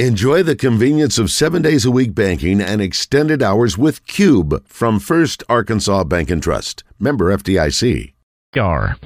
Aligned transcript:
Enjoy 0.00 0.42
the 0.42 0.56
convenience 0.56 1.20
of 1.20 1.30
seven 1.30 1.62
days 1.62 1.84
a 1.84 1.90
week 1.92 2.16
banking 2.16 2.60
and 2.60 2.82
extended 2.82 3.44
hours 3.44 3.78
with 3.78 4.04
Cube 4.08 4.66
from 4.66 4.98
First 4.98 5.44
Arkansas 5.48 6.02
Bank 6.02 6.30
and 6.30 6.42
Trust. 6.42 6.82
Member 6.98 7.26
FDIC. 7.26 8.12
Gar. 8.52 8.96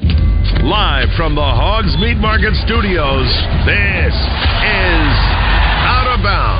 Live 0.65 1.11
from 1.15 1.35
the 1.35 1.43
Hogs 1.43 1.95
Meat 1.99 2.17
Market 2.17 2.55
Studios, 2.65 3.29
this 3.69 4.15
is 4.17 5.13
Out 5.85 6.09
of 6.09 6.25
Bounds. 6.25 6.58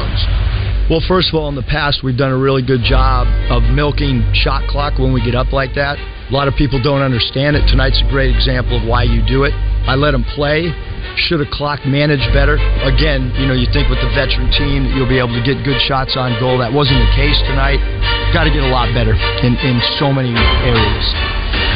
Well, 0.89 1.05
first 1.05 1.29
of 1.29 1.37
all, 1.37 1.53
in 1.53 1.55
the 1.55 1.69
past, 1.69 2.01
we've 2.01 2.17
done 2.17 2.33
a 2.33 2.41
really 2.41 2.65
good 2.65 2.81
job 2.81 3.29
of 3.53 3.61
milking 3.77 4.25
shot 4.33 4.65
clock 4.73 4.97
when 4.97 5.13
we 5.13 5.21
get 5.21 5.37
up 5.37 5.53
like 5.53 5.77
that. 5.77 6.01
A 6.01 6.33
lot 6.33 6.49
of 6.49 6.57
people 6.57 6.81
don't 6.81 7.05
understand 7.05 7.61
it. 7.61 7.69
Tonight's 7.69 8.01
a 8.01 8.09
great 8.09 8.33
example 8.33 8.81
of 8.81 8.89
why 8.89 9.05
you 9.05 9.21
do 9.29 9.45
it. 9.45 9.53
I 9.85 10.01
let 10.01 10.17
them 10.17 10.25
play. 10.33 10.73
Should 11.29 11.45
a 11.45 11.49
clock 11.53 11.85
manage 11.85 12.25
better? 12.33 12.57
Again, 12.89 13.37
you 13.37 13.45
know, 13.45 13.53
you 13.53 13.69
think 13.69 13.93
with 13.93 14.01
the 14.01 14.09
veteran 14.17 14.49
team 14.57 14.89
that 14.89 14.97
you'll 14.97 15.09
be 15.13 15.21
able 15.21 15.37
to 15.37 15.45
get 15.45 15.61
good 15.61 15.77
shots 15.85 16.17
on 16.17 16.33
goal. 16.41 16.57
That 16.57 16.73
wasn't 16.73 17.05
the 17.05 17.13
case 17.13 17.37
tonight. 17.45 17.85
Got 18.33 18.49
to 18.49 18.53
get 18.53 18.65
a 18.65 18.73
lot 18.73 18.89
better 18.97 19.13
in, 19.45 19.61
in 19.61 19.77
so 20.01 20.09
many 20.09 20.33
areas. 20.65 21.07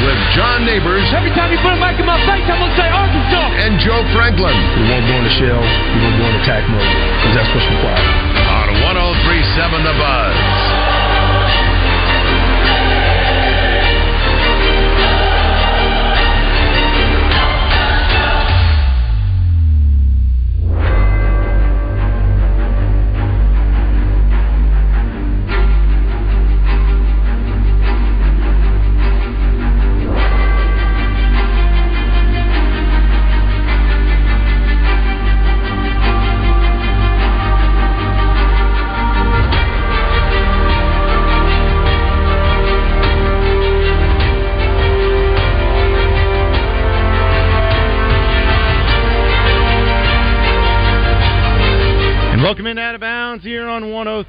With 0.01 0.17
John 0.33 0.65
Neighbors. 0.65 1.05
Every 1.13 1.33
time 1.37 1.53
you 1.53 1.61
put 1.61 1.69
a 1.69 1.77
mic 1.77 2.01
in 2.01 2.09
my 2.09 2.17
face, 2.25 2.49
I'm 2.49 2.57
going 2.57 2.65
to 2.65 2.77
say 2.81 2.89
Arkansas. 2.89 3.61
And 3.61 3.77
Joe 3.77 4.01
Franklin. 4.09 4.57
We 4.81 4.89
won't 4.89 5.05
go 5.05 5.21
in 5.21 5.25
the 5.29 5.35
shell. 5.37 5.61
We 5.61 5.97
won't 6.01 6.17
go 6.17 6.25
in 6.33 6.35
attack 6.41 6.65
mode 6.65 6.81
because 6.81 7.33
that's 7.37 7.49
what's 7.53 7.69
required. 7.77 8.32
On 9.33 9.39
1037 9.39 9.83
The 9.83 9.93
Buzz. 9.97 10.62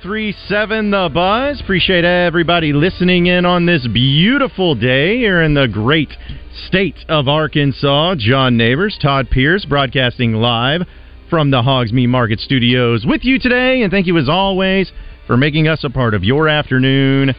1037 0.03 0.91
The 0.91 1.09
Buzz. 1.15 1.61
Appreciate 1.61 2.05
everybody 2.05 2.73
listening 2.73 3.27
in 3.27 3.47
on 3.47 3.65
this 3.65 3.87
beautiful 3.87 4.75
day 4.75 5.19
here 5.19 5.41
in 5.41 5.55
the 5.55 5.69
great 5.69 6.13
state 6.67 6.97
of 7.09 7.29
Arkansas. 7.29 8.17
John 8.19 8.57
Neighbors, 8.57 8.99
Todd 9.01 9.31
Pierce, 9.31 9.65
broadcasting 9.65 10.33
live 10.33 10.83
from 11.31 11.53
the 11.53 11.63
Hogs 11.63 11.93
Meat 11.93 12.09
Market 12.09 12.41
Studios 12.41 13.07
with 13.07 13.25
you 13.25 13.39
today. 13.39 13.83
And 13.83 13.91
thank 13.93 14.09
you 14.09 14.19
as 14.19 14.29
always 14.29 14.91
for 15.29 15.37
making 15.37 15.69
us 15.69 15.85
a 15.85 15.91
part 15.91 16.15
of 16.15 16.25
your 16.25 16.49
afternoon 16.49 17.33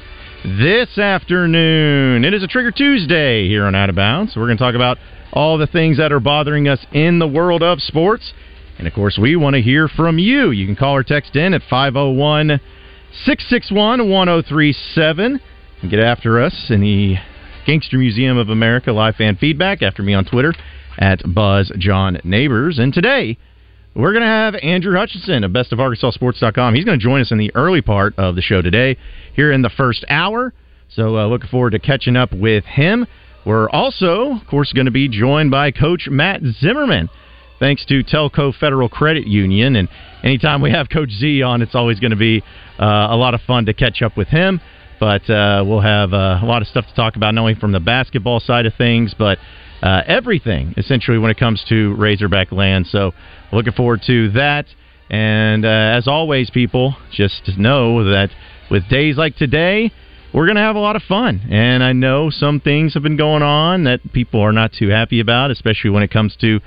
this 0.46 0.98
afternoon. 0.98 2.24
It 2.24 2.34
is 2.34 2.42
a 2.42 2.48
Trigger 2.48 2.72
Tuesday 2.72 3.50
here 3.50 3.66
on 3.66 3.76
Out 3.76 3.90
of 3.90 3.98
Bounds. 3.98 4.34
We're 4.34 4.46
going 4.46 4.58
to 4.58 4.64
talk 4.64 4.76
about 4.76 4.98
all 5.34 5.58
the 5.58 5.68
things 5.68 5.98
that 5.98 6.14
are 6.14 6.22
bothering 6.22 6.70
us 6.70 6.80
in 6.94 7.20
the 7.20 7.28
world 7.28 7.64
of 7.64 7.82
sports. 7.82 8.34
And 8.78 8.88
of 8.88 8.94
course, 8.94 9.18
we 9.20 9.36
want 9.36 9.56
to 9.56 9.62
hear 9.62 9.88
from 9.88 10.20
you. 10.20 10.52
You 10.52 10.66
can 10.66 10.76
call 10.76 10.96
or 10.96 11.04
text 11.04 11.36
in 11.36 11.54
at 11.54 11.62
501 11.70 12.60
661 13.24 14.10
1037 14.10 15.40
and 15.82 15.92
get 15.92 16.00
after 16.00 16.42
us 16.42 16.68
in 16.70 16.82
the 16.82 17.16
Gangster 17.66 17.98
Museum 17.98 18.38
of 18.38 18.50
America 18.50 18.92
live 18.92 19.16
fan 19.16 19.38
feedback 19.38 19.82
after 19.82 20.04
me 20.04 20.14
on 20.14 20.26
Twitter 20.26 20.54
at 20.98 21.22
Buzz 21.34 21.72
John 21.78 22.20
Neighbors. 22.24 22.78
And 22.78 22.94
today, 22.94 23.38
we're 23.96 24.12
going 24.12 24.24
to 24.24 24.28
have 24.28 24.56
Andrew 24.56 24.98
Hutchinson 24.98 25.46
of 25.46 25.52
bestofarkansassports.com. 25.52 26.76
He's 26.76 26.84
going 26.84 27.00
to 27.00 27.04
join 27.04 27.22
us 27.22 27.32
in 27.32 27.38
the 27.38 27.52
early 27.56 27.82
part 27.82 28.14
of 28.18 28.36
the 28.36 28.42
show 28.42 28.62
today, 28.62 28.98
here 29.34 29.52
in 29.52 29.62
the 29.62 29.70
first 29.70 30.04
hour. 30.10 30.54
So, 30.90 31.18
uh, 31.18 31.28
looking 31.28 31.50
forward 31.50 31.72
to 31.72 31.80
catching 31.80 32.16
up 32.16 32.34
with 32.34 32.66
him. 32.66 33.08
We're 33.46 33.70
also, 33.70 34.32
of 34.34 34.48
course, 34.48 34.74
going 34.74 34.86
to 34.86 34.92
be 34.92 35.08
joined 35.08 35.52
by 35.52 35.72
Coach 35.72 36.08
Matt 36.10 36.42
Zimmerman 36.60 37.10
thanks 37.60 37.86
to 37.86 38.04
Telcoe 38.04 38.52
Federal 38.52 38.90
Credit 38.90 39.28
Union. 39.28 39.76
And 39.76 39.88
anytime 40.24 40.62
we 40.62 40.72
have 40.72 40.90
Coach 40.90 41.12
Z 41.12 41.42
on, 41.42 41.62
it's 41.62 41.76
always 41.76 42.00
going 42.00 42.12
to 42.12 42.18
be 42.18 42.44
uh, 42.80 43.08
a 43.10 43.16
lot 43.16 43.34
of 43.34 43.42
fun 43.42 43.66
to 43.66 43.74
catch 43.74 44.02
up 44.02 44.18
with 44.18 44.28
him. 44.28 44.62
But 45.00 45.30
uh, 45.30 45.64
we'll 45.68 45.82
have 45.82 46.14
uh, 46.14 46.40
a 46.42 46.46
lot 46.46 46.62
of 46.62 46.68
stuff 46.68 46.88
to 46.88 46.96
talk 46.96 47.16
about, 47.16 47.34
not 47.34 47.42
only 47.42 47.56
from 47.56 47.72
the 47.72 47.80
basketball 47.80 48.40
side 48.40 48.66
of 48.66 48.74
things, 48.76 49.14
but 49.18 49.38
uh, 49.82 50.02
everything 50.08 50.74
essentially 50.78 51.18
when 51.18 51.32
it 51.32 51.38
comes 51.38 51.64
to 51.70 51.94
Razorback 51.96 52.52
land. 52.52 52.88
So 52.88 53.12
looking 53.52 53.74
forward 53.74 54.02
to 54.08 54.32
that. 54.32 54.66
And 55.10 55.66
uh, 55.66 55.70
as 55.70 56.08
always, 56.08 56.50
people, 56.50 56.96
just 57.12 57.58
know 57.58 58.06
that 58.06 58.30
with 58.72 58.88
days 58.90 59.18
like 59.18 59.36
today, 59.36 59.92
we're 60.34 60.46
going 60.46 60.56
to 60.56 60.62
have 60.62 60.76
a 60.76 60.80
lot 60.80 60.96
of 60.96 61.04
fun. 61.04 61.48
And 61.52 61.84
I 61.84 61.94
know 61.94 62.30
some 62.30 62.60
things 62.60 62.94
have 62.96 63.04
been 63.04 63.18
going 63.18 63.44
on 63.44 63.84
that 63.84 64.00
people 64.14 64.42
are 64.42 64.52
not 64.52 64.72
too 64.74 64.90
happy 64.90 65.20
about, 65.20 65.52
especially 65.52 65.92
when 65.92 66.04
it 66.04 66.10
comes 66.10 66.36
to 66.42 66.60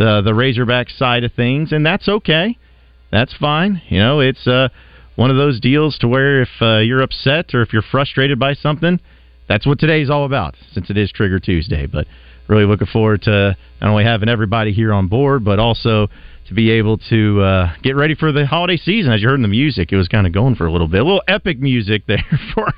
the 0.00 0.22
the 0.22 0.34
Razorback 0.34 0.88
side 0.88 1.24
of 1.24 1.32
things, 1.34 1.72
and 1.72 1.84
that's 1.84 2.08
okay. 2.08 2.56
That's 3.12 3.34
fine. 3.36 3.82
You 3.88 3.98
know, 3.98 4.20
it's 4.20 4.46
uh, 4.46 4.70
one 5.14 5.30
of 5.30 5.36
those 5.36 5.60
deals 5.60 5.98
to 5.98 6.08
where 6.08 6.40
if 6.40 6.48
uh, 6.62 6.78
you're 6.78 7.02
upset 7.02 7.54
or 7.54 7.60
if 7.60 7.72
you're 7.74 7.82
frustrated 7.82 8.38
by 8.38 8.54
something, 8.54 8.98
that's 9.46 9.66
what 9.66 9.78
today's 9.78 10.08
all 10.08 10.24
about. 10.24 10.54
Since 10.72 10.88
it 10.88 10.96
is 10.96 11.12
Trigger 11.12 11.38
Tuesday, 11.38 11.86
but 11.86 12.06
really 12.48 12.64
looking 12.64 12.86
forward 12.86 13.22
to 13.22 13.54
not 13.82 13.90
only 13.90 14.04
having 14.04 14.30
everybody 14.30 14.72
here 14.72 14.94
on 14.94 15.08
board, 15.08 15.44
but 15.44 15.58
also 15.58 16.08
to 16.48 16.54
be 16.54 16.70
able 16.70 16.96
to 17.10 17.42
uh, 17.42 17.74
get 17.82 17.94
ready 17.94 18.14
for 18.14 18.32
the 18.32 18.46
holiday 18.46 18.78
season. 18.78 19.12
As 19.12 19.20
you 19.20 19.28
heard 19.28 19.34
in 19.34 19.42
the 19.42 19.48
music, 19.48 19.92
it 19.92 19.96
was 19.96 20.08
kind 20.08 20.26
of 20.26 20.32
going 20.32 20.54
for 20.54 20.66
a 20.66 20.72
little 20.72 20.88
bit, 20.88 21.02
a 21.02 21.04
little 21.04 21.22
epic 21.28 21.60
music 21.60 22.04
there 22.08 22.40
for 22.54 22.72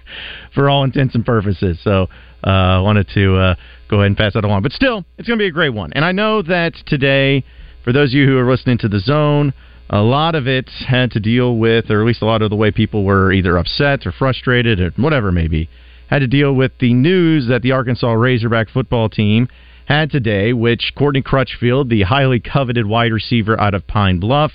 for 0.54 0.68
all 0.68 0.84
intents 0.84 1.14
and 1.14 1.24
purposes. 1.24 1.78
So 1.82 2.08
I 2.44 2.76
uh, 2.76 2.82
wanted 2.82 3.08
to 3.14 3.36
uh, 3.36 3.54
go 3.88 3.98
ahead 3.98 4.08
and 4.08 4.16
pass 4.16 4.34
that 4.34 4.44
along. 4.44 4.62
But 4.62 4.72
still, 4.72 5.04
it's 5.18 5.28
going 5.28 5.38
to 5.38 5.42
be 5.42 5.48
a 5.48 5.52
great 5.52 5.70
one. 5.74 5.92
And 5.94 6.04
I 6.04 6.12
know 6.12 6.42
that 6.42 6.74
today, 6.86 7.44
for 7.84 7.92
those 7.92 8.10
of 8.10 8.14
you 8.14 8.26
who 8.26 8.38
are 8.38 8.50
listening 8.50 8.78
to 8.78 8.88
the 8.88 9.00
zone, 9.00 9.54
a 9.90 10.00
lot 10.00 10.34
of 10.34 10.46
it 10.46 10.70
had 10.86 11.10
to 11.12 11.20
deal 11.20 11.56
with, 11.56 11.90
or 11.90 12.00
at 12.00 12.06
least 12.06 12.22
a 12.22 12.26
lot 12.26 12.42
of 12.42 12.50
the 12.50 12.56
way 12.56 12.70
people 12.70 13.04
were 13.04 13.32
either 13.32 13.58
upset 13.58 14.06
or 14.06 14.12
frustrated 14.12 14.80
or 14.80 14.90
whatever 14.96 15.28
it 15.28 15.32
may 15.32 15.48
be, 15.48 15.68
had 16.08 16.20
to 16.20 16.26
deal 16.26 16.54
with 16.54 16.72
the 16.80 16.94
news 16.94 17.46
that 17.48 17.62
the 17.62 17.72
Arkansas 17.72 18.12
Razorback 18.12 18.68
football 18.70 19.08
team 19.08 19.48
had 19.86 20.10
today, 20.10 20.52
which 20.52 20.92
Courtney 20.96 21.22
Crutchfield, 21.22 21.90
the 21.90 22.02
highly 22.02 22.40
coveted 22.40 22.86
wide 22.86 23.12
receiver 23.12 23.60
out 23.60 23.74
of 23.74 23.86
Pine 23.86 24.18
Bluff, 24.18 24.52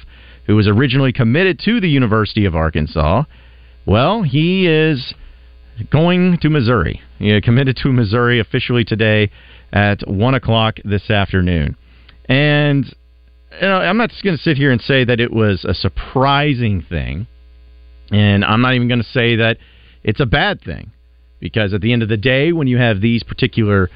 who 0.48 0.56
was 0.56 0.68
originally 0.68 1.14
committed 1.14 1.60
to 1.60 1.80
the 1.80 1.90
University 1.90 2.46
of 2.46 2.56
Arkansas, 2.56 3.24
well, 3.86 4.24
he 4.24 4.68
is 4.68 5.14
going 5.92 6.38
to 6.42 6.50
Missouri. 6.50 7.02
He 7.20 7.40
committed 7.42 7.78
to 7.84 7.92
Missouri 7.92 8.40
officially 8.40 8.84
today 8.84 9.32
at 9.72 10.08
1 10.08 10.34
o'clock 10.34 10.78
this 10.84 11.10
afternoon. 11.10 11.76
And 12.30 12.86
you 13.54 13.68
know, 13.68 13.78
I'm 13.78 13.98
not 13.98 14.10
just 14.10 14.24
going 14.24 14.36
to 14.36 14.42
sit 14.42 14.58
here 14.58 14.72
and 14.72 14.82
say 14.82 15.06
that 15.06 15.20
it 15.20 15.32
was 15.32 15.66
a 15.66 15.74
surprising 15.74 16.84
thing. 16.88 17.28
And 18.12 18.46
I'm 18.46 18.62
not 18.62 18.74
even 18.76 18.88
going 18.88 19.02
to 19.02 19.10
say 19.10 19.38
that 19.38 19.58
it's 20.04 20.20
a 20.20 20.26
bad 20.26 20.62
thing. 20.62 20.92
Because 21.40 21.74
at 21.74 21.82
the 21.82 21.94
end 21.94 22.02
of 22.02 22.10
the 22.10 22.18
day, 22.18 22.52
when 22.52 22.68
you 22.68 22.78
have 22.78 23.00
these 23.00 23.24
particular 23.24 23.90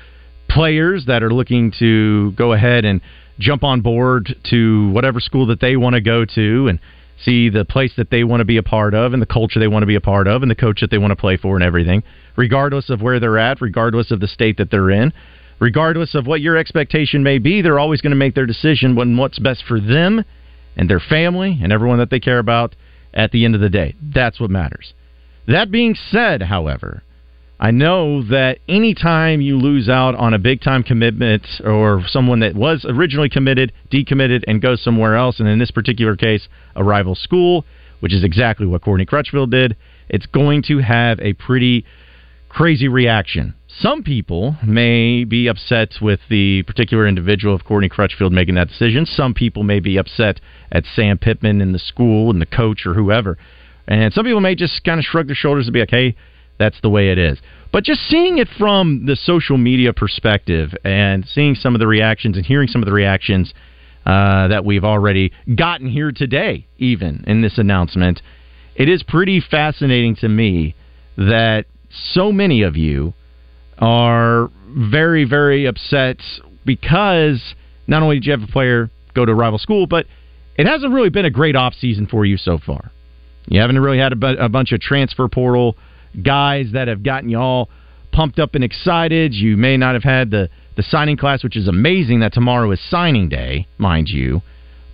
players 0.47 1.06
that 1.08 1.24
are 1.24 1.34
looking 1.34 1.72
to 1.80 2.31
go 2.34 2.53
ahead 2.53 2.86
and 2.86 3.02
jump 3.40 3.64
on 3.64 3.81
board 3.81 4.36
to 4.50 4.91
whatever 4.91 5.20
school 5.20 5.47
that 5.47 5.59
they 5.59 5.75
want 5.75 5.96
to 5.96 6.02
go 6.02 6.25
to 6.25 6.68
and 6.68 6.80
see 7.24 7.50
the 7.50 7.66
place 7.66 7.94
that 7.98 8.09
they 8.09 8.24
want 8.24 8.41
to 8.41 8.46
be 8.46 8.58
a 8.58 8.64
part 8.64 8.94
of 8.94 9.14
and 9.14 9.22
the 9.22 9.28
culture 9.28 9.59
they 9.59 9.68
want 9.68 9.84
to 9.84 9.88
be 9.88 9.96
a 9.96 10.02
part 10.02 10.28
of 10.28 10.41
and 10.41 10.52
the 10.52 10.56
coach 10.56 10.82
that 10.82 10.90
they 10.90 10.97
want 10.97 11.12
to 11.12 11.16
play 11.16 11.38
for 11.38 11.56
and 11.56 11.64
everything, 11.64 12.03
regardless 12.35 12.90
of 12.90 13.02
where 13.02 13.20
they're 13.20 13.38
at, 13.38 13.62
regardless 13.62 14.12
of 14.12 14.20
the 14.20 14.28
state 14.28 14.58
that 14.58 14.72
they're 14.72 14.90
in, 14.90 15.14
regardless 15.59 16.16
of 16.16 16.28
what 16.28 16.41
your 16.41 16.58
expectation 16.58 17.23
may 17.23 17.38
be, 17.38 17.62
they're 17.62 17.79
always 17.79 18.02
going 18.02 18.12
to 18.12 18.18
make 18.18 18.35
their 18.35 18.46
decision 18.46 18.97
on 18.97 19.18
what's 19.18 19.40
best 19.40 19.64
for 19.68 19.79
them 19.79 20.23
and 20.76 20.90
their 20.90 21.00
family 21.00 21.59
and 21.62 21.72
everyone 21.72 22.00
that 22.00 22.09
they 22.09 22.20
care 22.20 22.40
about 22.40 22.76
at 23.14 23.32
the 23.32 23.46
end 23.46 23.56
of 23.56 23.62
the 23.62 23.70
day. 23.70 23.96
That's 24.02 24.40
what 24.40 24.50
matters. 24.50 24.94
That 25.47 25.72
being 25.72 25.96
said, 25.96 26.44
however, 26.44 27.03
I 27.63 27.69
know 27.69 28.23
that 28.23 28.58
anytime 28.67 29.40
you 29.40 29.55
lose 29.55 29.87
out 29.87 30.16
on 30.16 30.34
a 30.34 30.40
big 30.40 30.61
time 30.61 30.81
commitment 30.81 31.46
or 31.63 32.03
someone 32.08 32.40
that 32.40 32.55
was 32.55 32.84
originally 32.90 33.29
committed, 33.29 33.72
decommitted, 33.91 34.43
and 34.47 34.59
goes 34.59 34.81
somewhere 34.81 35.16
else, 35.16 35.40
and 35.40 35.47
in 35.47 35.59
this 35.59 35.69
particular 35.69 36.16
case, 36.16 36.47
a 36.75 36.84
rival 36.84 37.13
school, 37.13 37.63
which 37.99 38.16
is 38.16 38.23
exactly 38.23 38.66
what 38.66 38.81
Courtney 38.81 39.05
Crutchfield 39.05 39.52
did, 39.52 39.78
it's 40.09 40.25
going 40.25 40.63
to 40.63 40.79
have 40.79 41.19
a 41.19 41.34
pretty 41.34 41.85
crazy 42.49 42.87
reaction. 42.87 43.53
Some 43.67 44.02
people 44.02 44.55
may 44.66 45.23
be 45.23 45.47
upset 45.47 45.93
with 46.02 46.19
the 46.31 46.64
particular 46.64 47.07
individual 47.07 47.53
of 47.53 47.64
Courtney 47.64 47.90
Crutchfield 47.90 48.34
making 48.34 48.55
that 48.55 48.69
decision. 48.69 49.05
Some 49.05 49.35
people 49.35 49.61
may 49.61 49.79
be 49.79 49.97
upset 49.97 50.41
at 50.72 50.84
Sam 50.96 51.19
Pittman 51.19 51.61
and 51.61 51.75
the 51.75 51.79
school 51.79 52.31
and 52.31 52.41
the 52.41 52.47
coach 52.47 52.87
or 52.87 52.96
whoever. 52.96 53.37
And 53.87 54.11
some 54.11 54.25
people 54.25 54.41
may 54.41 54.55
just 54.55 54.84
kind 54.84 54.99
of 54.99 55.05
shrug 55.05 55.28
their 55.28 55.35
shoulders 55.35 55.67
and 55.67 55.73
be 55.73 55.79
like, 55.79 55.91
hey, 55.91 56.16
that's 56.61 56.79
the 56.81 56.90
way 56.90 57.09
it 57.09 57.17
is. 57.17 57.40
But 57.72 57.84
just 57.84 58.02
seeing 58.08 58.37
it 58.37 58.47
from 58.58 59.05
the 59.05 59.16
social 59.16 59.58
media 59.58 59.93
perspective 59.93 60.73
and 60.84 61.25
seeing 61.28 61.55
some 61.55 61.73
of 61.73 61.79
the 61.79 61.87
reactions 61.87 62.37
and 62.37 62.46
hearing 62.46 62.67
some 62.67 62.81
of 62.81 62.85
the 62.85 62.93
reactions 62.93 63.53
uh, 64.05 64.47
that 64.49 64.66
we've 64.66 64.84
already 64.84 65.31
gotten 65.55 65.90
here 65.90 66.11
today, 66.11 66.67
even 66.78 67.23
in 67.28 67.41
this 67.41 67.58
announcement, 67.58 68.22
it 68.75 68.90
is 68.90 69.03
pretty 69.03 69.41
fascinating 69.41 70.16
to 70.17 70.28
me 70.28 70.75
that 71.17 71.66
so 72.13 72.31
many 72.31 72.61
of 72.61 72.75
you 72.75 73.14
are 73.79 74.49
very, 74.69 75.23
very 75.23 75.66
upset 75.66 76.17
because 76.66 77.55
not 77.87 78.03
only 78.03 78.17
did 78.17 78.25
you 78.25 78.31
have 78.31 78.43
a 78.43 78.52
player 78.52 78.90
go 79.14 79.25
to 79.25 79.31
a 79.31 79.35
rival 79.35 79.59
school, 79.59 79.87
but 79.87 80.05
it 80.57 80.67
hasn't 80.67 80.93
really 80.93 81.09
been 81.09 81.25
a 81.25 81.29
great 81.29 81.55
offseason 81.55 82.09
for 82.09 82.25
you 82.25 82.37
so 82.37 82.57
far. 82.57 82.91
You 83.47 83.59
haven't 83.59 83.79
really 83.79 83.97
had 83.97 84.11
a, 84.11 84.16
bu- 84.16 84.37
a 84.40 84.49
bunch 84.49 84.72
of 84.72 84.79
transfer 84.79 85.28
portal 85.28 85.75
guys 86.22 86.67
that 86.73 86.87
have 86.87 87.03
gotten 87.03 87.29
you 87.29 87.37
all 87.37 87.69
pumped 88.11 88.40
up 88.40 88.55
and 88.55 88.63
excited. 88.63 89.34
You 89.34 89.58
may 89.58 89.78
not 89.78 89.93
have 89.93 90.03
had 90.03 90.31
the, 90.31 90.49
the 90.75 90.84
signing 90.84 91.17
class, 91.17 91.43
which 91.43 91.58
is 91.58 91.67
amazing 91.67 92.19
that 92.22 92.34
tomorrow 92.34 92.72
is 92.72 92.79
signing 92.90 93.29
day, 93.29 93.67
mind 93.78 94.09
you. 94.09 94.41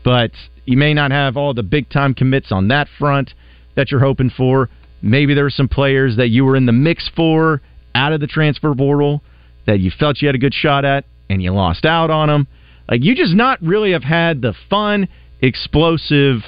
But 0.04 0.32
you 0.66 0.78
may 0.78 0.94
not 0.94 1.12
have 1.12 1.38
all 1.38 1.54
the 1.54 1.64
big 1.64 1.90
time 1.90 2.14
commits 2.14 2.52
on 2.52 2.68
that 2.70 2.88
front 3.00 3.34
that 3.76 3.92
you're 3.92 4.00
hoping 4.00 4.30
for. 4.30 4.70
Maybe 5.02 5.34
there 5.34 5.46
are 5.46 5.50
some 5.50 5.68
players 5.68 6.18
that 6.18 6.30
you 6.30 6.46
were 6.46 6.56
in 6.56 6.66
the 6.66 6.72
mix 6.72 7.10
for 7.16 7.62
out 7.94 8.14
of 8.14 8.20
the 8.20 8.28
transfer 8.28 8.74
portal 8.74 9.22
that 9.66 9.80
you 9.80 9.92
felt 9.92 10.22
you 10.22 10.28
had 10.28 10.36
a 10.36 10.40
good 10.40 10.54
shot 10.54 10.86
at 10.86 11.06
and 11.30 11.42
you 11.42 11.52
lost 11.52 11.86
out 11.86 12.10
on 12.10 12.30
them. 12.30 12.48
Like 12.90 13.04
you 13.04 13.16
just 13.16 13.34
not 13.34 13.62
really 13.62 13.92
have 13.92 14.04
had 14.04 14.42
the 14.42 14.54
fun, 14.70 15.08
explosive 15.42 16.42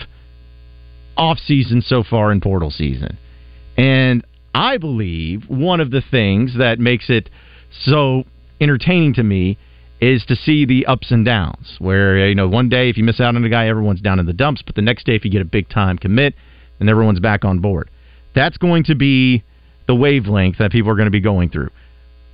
off 1.18 1.38
season 1.38 1.82
so 1.82 2.04
far 2.04 2.32
in 2.32 2.40
portal 2.40 2.72
season. 2.72 3.18
And 3.78 4.26
I 4.54 4.78
believe 4.78 5.46
one 5.48 5.80
of 5.80 5.92
the 5.92 6.02
things 6.02 6.58
that 6.58 6.80
makes 6.80 7.10
it 7.10 7.30
so 7.84 8.24
entertaining 8.60 9.14
to 9.16 9.24
me 9.24 9.58
is 10.02 10.26
to 10.26 10.36
see 10.36 10.66
the 10.66 10.86
ups 10.86 11.12
and 11.12 11.26
downs. 11.26 11.76
Where 11.80 12.28
you 12.28 12.36
know 12.36 12.48
one 12.48 12.70
day 12.70 12.90
if 12.90 12.98
you 12.98 13.04
miss 13.04 13.20
out 13.20 13.36
on 13.36 13.44
a 13.44 13.50
guy, 13.50 13.68
everyone's 13.68 14.02
down 14.02 14.20
in 14.20 14.26
the 14.26 14.34
dumps, 14.34 14.62
but 14.66 14.76
the 14.76 14.82
next 14.82 15.06
day 15.06 15.16
if 15.16 15.26
you 15.26 15.32
get 15.32 15.42
a 15.42 15.46
big 15.46 15.70
time 15.70 15.98
commit, 15.98 16.36
then 16.80 16.90
everyone's 16.90 17.20
back 17.20 17.46
on 17.46 17.60
board. 17.60 17.90
That's 18.34 18.58
going 18.58 18.86
to 18.86 18.96
be 18.96 19.44
the 19.88 19.96
wavelength 19.96 20.58
that 20.60 20.72
people 20.72 20.92
are 20.92 20.96
going 20.96 21.08
to 21.08 21.12
be 21.12 21.20
going 21.20 21.50
through. 21.50 21.70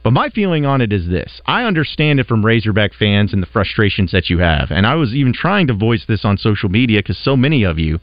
But 0.03 0.11
my 0.11 0.29
feeling 0.29 0.67
on 0.67 0.81
it 0.81 0.93
is 0.93 1.07
this 1.07 1.41
I 1.47 1.63
understand 1.63 2.19
it 2.19 2.27
from 2.27 2.45
Razorback 2.45 2.93
fans 2.93 3.33
and 3.33 3.41
the 3.41 3.47
frustrations 3.47 4.11
that 4.11 4.29
you 4.29 4.37
have. 4.37 4.67
And 4.69 4.85
I 4.85 4.95
was 4.95 5.15
even 5.15 5.33
trying 5.33 5.67
to 5.67 5.73
voice 5.73 6.05
this 6.07 6.23
on 6.23 6.37
social 6.37 6.69
media 6.69 6.99
because 6.99 7.17
so 7.17 7.35
many 7.35 7.63
of 7.63 7.79
you 7.79 7.99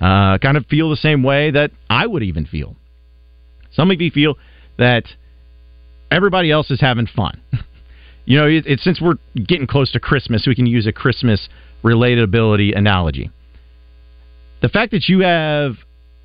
uh, 0.00 0.38
kind 0.38 0.56
of 0.56 0.64
feel 0.66 0.88
the 0.88 0.96
same 0.96 1.22
way 1.22 1.50
that 1.50 1.70
I 1.90 2.06
would 2.06 2.22
even 2.22 2.46
feel. 2.46 2.76
Some 3.74 3.90
of 3.90 4.00
you 4.00 4.10
feel 4.10 4.36
that 4.78 5.04
everybody 6.10 6.50
else 6.50 6.70
is 6.70 6.80
having 6.80 7.06
fun. 7.06 7.40
you 8.24 8.38
know, 8.38 8.46
it, 8.46 8.80
since 8.80 9.00
we're 9.00 9.18
getting 9.34 9.66
close 9.66 9.92
to 9.92 10.00
Christmas, 10.00 10.46
we 10.46 10.54
can 10.54 10.66
use 10.66 10.86
a 10.86 10.92
Christmas 10.92 11.48
relatability 11.82 12.76
analogy. 12.76 13.30
The 14.62 14.68
fact 14.68 14.92
that 14.92 15.08
you 15.08 15.20
have 15.20 15.74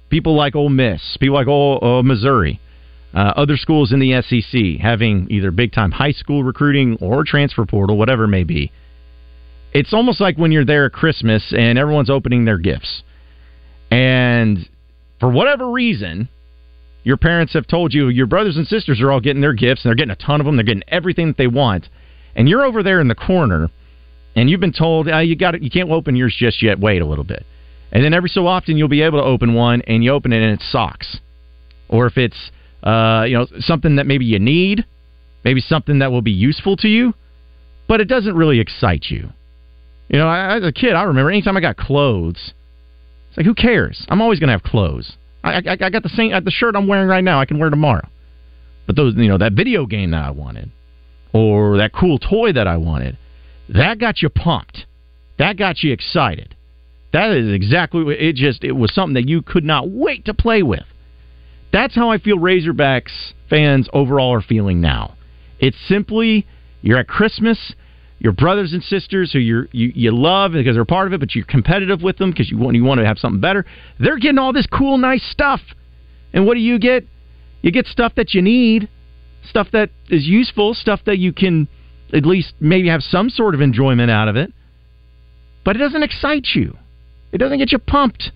people 0.09 0.35
like 0.35 0.55
Ole 0.55 0.69
Miss, 0.69 1.17
people 1.19 1.35
like 1.35 1.47
Ole, 1.47 1.83
uh, 1.83 2.03
Missouri, 2.03 2.59
uh, 3.13 3.33
other 3.35 3.57
schools 3.57 3.91
in 3.91 3.99
the 3.99 4.21
SEC 4.21 4.81
having 4.81 5.27
either 5.29 5.51
big 5.51 5.73
time 5.73 5.91
high 5.91 6.11
school 6.11 6.43
recruiting 6.43 6.97
or 7.01 7.23
transfer 7.23 7.65
portal, 7.65 7.97
whatever 7.97 8.25
it 8.25 8.29
may 8.29 8.43
be. 8.43 8.71
It's 9.73 9.93
almost 9.93 10.21
like 10.21 10.37
when 10.37 10.51
you're 10.51 10.65
there 10.65 10.85
at 10.85 10.93
Christmas 10.93 11.53
and 11.55 11.77
everyone's 11.77 12.09
opening 12.09 12.45
their 12.45 12.57
gifts. 12.57 13.03
And 13.91 14.67
for 15.19 15.29
whatever 15.29 15.69
reason, 15.69 16.29
your 17.03 17.17
parents 17.17 17.53
have 17.53 17.67
told 17.67 17.93
you 17.93 18.09
your 18.09 18.27
brothers 18.27 18.57
and 18.57 18.67
sisters 18.67 19.01
are 19.01 19.11
all 19.11 19.19
getting 19.19 19.41
their 19.41 19.53
gifts 19.53 19.83
and 19.83 19.89
they're 19.89 19.95
getting 19.95 20.11
a 20.11 20.25
ton 20.25 20.39
of 20.39 20.45
them, 20.45 20.55
they're 20.55 20.65
getting 20.65 20.83
everything 20.87 21.27
that 21.27 21.37
they 21.37 21.47
want. 21.47 21.87
And 22.35 22.47
you're 22.47 22.65
over 22.65 22.83
there 22.83 22.99
in 23.01 23.07
the 23.07 23.15
corner 23.15 23.69
and 24.35 24.49
you've 24.49 24.59
been 24.59 24.73
told, 24.73 25.07
oh, 25.07 25.19
you 25.19 25.35
got 25.35 25.55
it. 25.55 25.63
you 25.63 25.69
can't 25.69 25.89
open 25.89 26.15
yours 26.15 26.35
just 26.37 26.61
yet, 26.61 26.79
wait 26.79 27.01
a 27.01 27.05
little 27.05 27.23
bit. 27.23 27.45
And 27.91 28.03
then 28.03 28.13
every 28.13 28.29
so 28.29 28.45
often 28.47 28.77
you'll 28.77 28.87
be 28.87 29.01
able 29.01 29.19
to 29.19 29.25
open 29.25 29.53
one 29.53 29.81
and 29.87 30.03
you 30.03 30.11
open 30.11 30.31
it 30.31 30.41
and 30.41 30.53
it's 30.53 30.71
socks. 30.71 31.17
Or 31.87 32.05
if 32.05 32.17
it's 32.17 32.51
uh, 32.83 33.25
you 33.27 33.37
know, 33.37 33.47
something 33.59 33.97
that 33.97 34.05
maybe 34.05 34.25
you 34.25 34.39
need, 34.39 34.85
maybe 35.43 35.61
something 35.61 35.99
that 35.99 36.11
will 36.11 36.21
be 36.21 36.31
useful 36.31 36.77
to 36.77 36.87
you, 36.87 37.13
but 37.87 37.99
it 37.99 38.05
doesn't 38.05 38.35
really 38.35 38.59
excite 38.59 39.05
you. 39.09 39.29
You 40.09 40.19
know, 40.19 40.29
as 40.29 40.63
a 40.63 40.71
kid, 40.71 40.93
I 40.93 41.03
remember 41.03 41.29
anytime 41.29 41.57
I 41.57 41.61
got 41.61 41.77
clothes, 41.77 42.53
it's 43.29 43.37
like, 43.37 43.45
who 43.45 43.53
cares? 43.53 44.05
I'm 44.09 44.21
always 44.21 44.39
going 44.39 44.47
to 44.47 44.53
have 44.53 44.63
clothes. 44.63 45.17
I, 45.43 45.53
I, 45.53 45.77
I 45.81 45.89
got 45.89 46.03
the 46.03 46.09
same 46.09 46.33
uh, 46.33 46.39
the 46.39 46.51
shirt 46.51 46.75
I'm 46.75 46.87
wearing 46.87 47.07
right 47.07 47.23
now. 47.23 47.39
I 47.39 47.45
can 47.45 47.59
wear 47.59 47.69
tomorrow. 47.69 48.07
But 48.85 48.95
those, 48.95 49.13
you 49.15 49.27
know, 49.27 49.37
that 49.37 49.53
video 49.53 49.85
game 49.85 50.11
that 50.11 50.23
I 50.23 50.31
wanted, 50.31 50.71
or 51.33 51.77
that 51.77 51.93
cool 51.93 52.17
toy 52.17 52.53
that 52.53 52.67
I 52.67 52.77
wanted, 52.77 53.17
that 53.69 53.99
got 53.99 54.21
you 54.21 54.29
pumped. 54.29 54.85
That 55.37 55.57
got 55.57 55.83
you 55.83 55.93
excited. 55.93 56.55
That 57.13 57.31
is 57.31 57.53
exactly 57.53 58.03
what 58.03 58.17
it 58.17 58.35
just. 58.35 58.63
It 58.63 58.73
was 58.73 58.93
something 58.93 59.13
that 59.13 59.29
you 59.29 59.41
could 59.41 59.63
not 59.63 59.89
wait 59.89 60.25
to 60.25 60.33
play 60.33 60.63
with. 60.63 60.85
That's 61.71 61.95
how 61.95 62.09
I 62.09 62.17
feel 62.17 62.37
Razorbacks 62.37 63.33
fans 63.49 63.87
overall 63.93 64.33
are 64.33 64.41
feeling 64.41 64.81
now. 64.81 65.15
It's 65.59 65.77
simply 65.87 66.47
you're 66.81 66.97
at 66.97 67.07
Christmas, 67.07 67.73
your 68.19 68.33
brothers 68.33 68.73
and 68.73 68.83
sisters 68.83 69.31
who 69.31 69.39
you 69.39 69.67
you 69.71 70.11
love 70.11 70.51
because 70.51 70.75
they're 70.75 70.85
part 70.85 71.07
of 71.07 71.13
it, 71.13 71.19
but 71.19 71.33
you're 71.33 71.45
competitive 71.45 72.01
with 72.01 72.17
them 72.17 72.31
because 72.31 72.49
you 72.51 72.57
want 72.57 72.75
you 72.75 72.83
want 72.83 72.99
to 72.99 73.05
have 73.05 73.17
something 73.17 73.39
better. 73.39 73.65
They're 73.99 74.19
getting 74.19 74.37
all 74.37 74.53
this 74.53 74.67
cool, 74.67 74.97
nice 74.97 75.23
stuff, 75.31 75.61
and 76.33 76.45
what 76.45 76.55
do 76.55 76.59
you 76.59 76.79
get? 76.79 77.05
You 77.61 77.71
get 77.71 77.87
stuff 77.87 78.13
that 78.15 78.33
you 78.33 78.41
need, 78.41 78.89
stuff 79.43 79.67
that 79.71 79.89
is 80.09 80.27
useful, 80.27 80.73
stuff 80.73 80.99
that 81.05 81.17
you 81.17 81.33
can 81.33 81.67
at 82.13 82.25
least 82.25 82.53
maybe 82.59 82.89
have 82.89 83.01
some 83.01 83.29
sort 83.29 83.55
of 83.55 83.61
enjoyment 83.61 84.11
out 84.11 84.27
of 84.27 84.35
it. 84.35 84.51
But 85.63 85.75
it 85.75 85.79
doesn't 85.79 86.03
excite 86.03 86.47
you. 86.55 86.77
It 87.31 87.37
doesn't 87.37 87.59
get 87.59 87.71
you 87.71 87.79
pumped. 87.79 88.31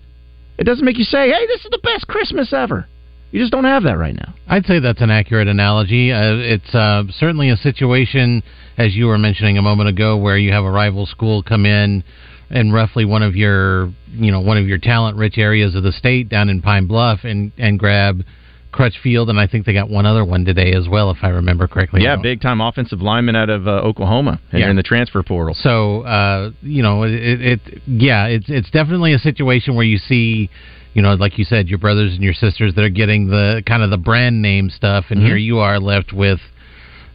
It 0.58 0.64
doesn't 0.64 0.84
make 0.84 0.98
you 0.98 1.04
say, 1.04 1.30
"Hey, 1.30 1.46
this 1.46 1.64
is 1.64 1.70
the 1.70 1.80
best 1.82 2.06
Christmas 2.06 2.52
ever." 2.52 2.86
You 3.34 3.40
just 3.40 3.50
don't 3.50 3.64
have 3.64 3.82
that 3.82 3.98
right 3.98 4.14
now. 4.14 4.32
I'd 4.46 4.64
say 4.64 4.78
that's 4.78 5.00
an 5.00 5.10
accurate 5.10 5.48
analogy. 5.48 6.12
Uh, 6.12 6.36
it's 6.36 6.72
uh, 6.72 7.02
certainly 7.18 7.50
a 7.50 7.56
situation, 7.56 8.44
as 8.78 8.94
you 8.94 9.06
were 9.06 9.18
mentioning 9.18 9.58
a 9.58 9.62
moment 9.62 9.88
ago, 9.88 10.16
where 10.16 10.38
you 10.38 10.52
have 10.52 10.62
a 10.62 10.70
rival 10.70 11.04
school 11.04 11.42
come 11.42 11.66
in 11.66 12.04
in 12.50 12.70
roughly 12.70 13.04
one 13.04 13.24
of 13.24 13.34
your, 13.34 13.92
you 14.12 14.30
know, 14.30 14.40
one 14.40 14.56
of 14.56 14.68
your 14.68 14.78
talent-rich 14.78 15.36
areas 15.36 15.74
of 15.74 15.82
the 15.82 15.90
state 15.90 16.28
down 16.28 16.48
in 16.48 16.62
Pine 16.62 16.86
Bluff, 16.86 17.24
and 17.24 17.50
and 17.58 17.76
grab 17.76 18.22
Crutchfield, 18.70 19.28
and 19.28 19.40
I 19.40 19.48
think 19.48 19.66
they 19.66 19.72
got 19.72 19.90
one 19.90 20.06
other 20.06 20.24
one 20.24 20.44
today 20.44 20.72
as 20.72 20.88
well, 20.88 21.10
if 21.10 21.18
I 21.22 21.30
remember 21.30 21.66
correctly. 21.66 22.04
Yeah, 22.04 22.14
big 22.14 22.40
time 22.40 22.60
offensive 22.60 23.00
lineman 23.00 23.34
out 23.34 23.50
of 23.50 23.66
uh, 23.66 23.80
Oklahoma, 23.80 24.40
and 24.52 24.60
yeah. 24.60 24.70
in 24.70 24.76
the 24.76 24.84
transfer 24.84 25.24
portal. 25.24 25.56
So, 25.58 26.02
uh, 26.02 26.52
you 26.62 26.84
know, 26.84 27.02
it, 27.02 27.12
it, 27.12 27.60
yeah, 27.88 28.26
it's 28.26 28.46
it's 28.48 28.70
definitely 28.70 29.12
a 29.12 29.18
situation 29.18 29.74
where 29.74 29.84
you 29.84 29.98
see 29.98 30.50
you 30.94 31.02
know, 31.02 31.14
like 31.14 31.38
you 31.38 31.44
said, 31.44 31.68
your 31.68 31.78
brothers 31.78 32.14
and 32.14 32.22
your 32.22 32.34
sisters, 32.34 32.72
they're 32.74 32.88
getting 32.88 33.28
the 33.28 33.62
kind 33.66 33.82
of 33.82 33.90
the 33.90 33.98
brand 33.98 34.40
name 34.40 34.70
stuff, 34.70 35.06
and 35.10 35.18
mm-hmm. 35.18 35.26
here 35.26 35.36
you 35.36 35.58
are 35.58 35.78
left 35.78 36.12
with 36.12 36.38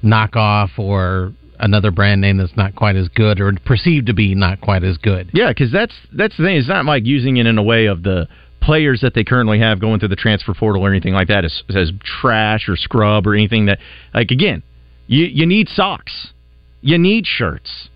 knockoff 0.04 0.78
or 0.78 1.34
another 1.60 1.92
brand 1.92 2.22
name 2.22 2.38
that's 2.38 2.56
not 2.56 2.76
quite 2.76 2.96
as 2.96 3.08
good 3.10 3.40
or 3.40 3.54
perceived 3.66 4.08
to 4.08 4.14
be 4.14 4.36
not 4.36 4.62
quite 4.62 4.84
as 4.84 4.98
good. 4.98 5.30
Yeah, 5.34 5.50
because 5.50 5.72
that's 5.72 5.94
that's 6.14 6.36
the 6.38 6.44
thing. 6.44 6.58
It's 6.58 6.68
not 6.68 6.86
like 6.86 7.06
using 7.06 7.38
it 7.38 7.46
in 7.46 7.58
a 7.58 7.64
way 7.64 7.86
of 7.86 8.04
the 8.04 8.28
players 8.62 9.02
that 9.02 9.14
they 9.14 9.24
currently 9.24 9.60
have 9.60 9.80
going 9.80 10.00
through 10.00 10.10
the 10.10 10.16
transfer 10.16 10.54
portal 10.54 10.86
or 10.86 10.90
anything 10.90 11.14
like 11.14 11.30
that 11.30 11.46
as, 11.46 11.64
as 11.74 11.92
trash 12.04 12.68
or 12.68 12.76
scrub 12.76 13.26
or 13.26 13.34
anything 13.34 13.66
that 13.68 13.80
like 14.14 14.32
again, 14.32 14.64
you 15.08 15.26
you 15.26 15.46
need 15.46 15.68
socks, 15.70 16.34
you 16.82 16.98
need 16.98 17.26
shirts, 17.26 17.90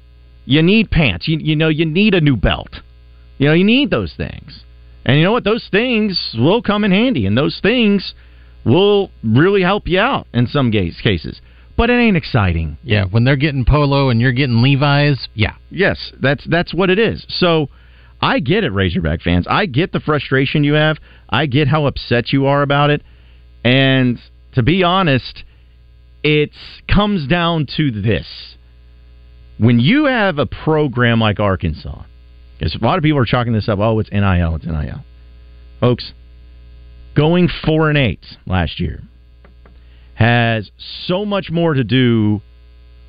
you 0.46 0.62
need 0.62 0.90
pants, 0.90 1.28
you 1.28 1.38
you 1.40 1.56
know 1.56 1.70
you 1.70 1.86
need 1.86 2.13
a 2.13 2.22
new 2.22 2.36
belt, 2.36 2.80
you 3.38 3.48
know 3.48 3.54
you 3.54 3.66
need 3.66 3.90
those 3.90 4.13
things. 4.16 4.63
And 5.06 5.18
you 5.18 5.24
know 5.24 5.32
what? 5.32 5.44
Those 5.44 5.68
things 5.70 6.36
will 6.38 6.62
come 6.62 6.84
in 6.84 6.92
handy, 6.92 7.26
and 7.26 7.38
those 7.38 7.60
things 7.62 8.14
will 8.66 9.12
really 9.24 9.62
help 9.62 9.88
you 9.88 10.00
out 10.00 10.28
in 10.34 10.48
some 10.48 10.72
cases. 10.72 11.42
But 11.76 11.90
it 11.90 11.96
ain't 11.96 12.18
exciting. 12.18 12.78
Yeah, 12.84 13.06
when 13.06 13.24
they're 13.24 13.36
getting 13.36 13.66
polo 13.66 14.10
and 14.10 14.22
you're 14.22 14.32
getting 14.32 14.62
Levi's, 14.62 15.28
yeah. 15.34 15.56
Yes, 15.70 16.14
that's 16.22 16.46
that's 16.50 16.74
what 16.74 16.90
it 16.90 17.00
is. 17.00 17.26
So 17.30 17.70
I 18.22 18.40
get 18.40 18.64
it, 18.64 18.72
Razorback 18.72 19.22
fans. 19.22 19.48
I 19.50 19.66
get 19.66 19.92
the 19.92 20.00
frustration 20.00 20.64
you 20.64 20.74
have. 20.74 20.98
I 21.30 21.48
get 21.48 21.68
how 21.68 21.88
upset 21.88 22.32
you 22.32 22.46
are 22.46 22.62
about 22.62 22.90
it. 22.90 23.02
And 23.66 24.20
to 24.54 24.64
be 24.64 24.84
honest, 24.84 25.44
it 26.24 26.52
comes 26.88 27.28
down 27.28 27.68
to 27.78 27.92
this. 27.92 28.28
When 29.58 29.80
you 29.80 30.06
have 30.06 30.38
a 30.38 30.46
program 30.46 31.20
like 31.20 31.40
Arkansas 31.40 32.04
a 32.63 32.86
lot 32.86 32.98
of 32.98 33.03
people 33.03 33.20
are 33.20 33.25
chalking 33.25 33.53
this 33.53 33.67
up. 33.67 33.79
Oh, 33.79 34.00
it's 34.00 34.12
NIL. 34.12 34.55
It's 34.55 34.65
NIL. 34.65 35.03
Folks, 35.79 36.13
going 37.15 37.50
four 37.65 37.89
and 37.89 37.98
eight 37.98 38.25
last 38.46 38.79
year, 38.79 39.01
has 40.15 40.72
so 41.05 41.25
much 41.25 41.50
more 41.50 41.74
to 41.74 41.84
do 41.84 42.41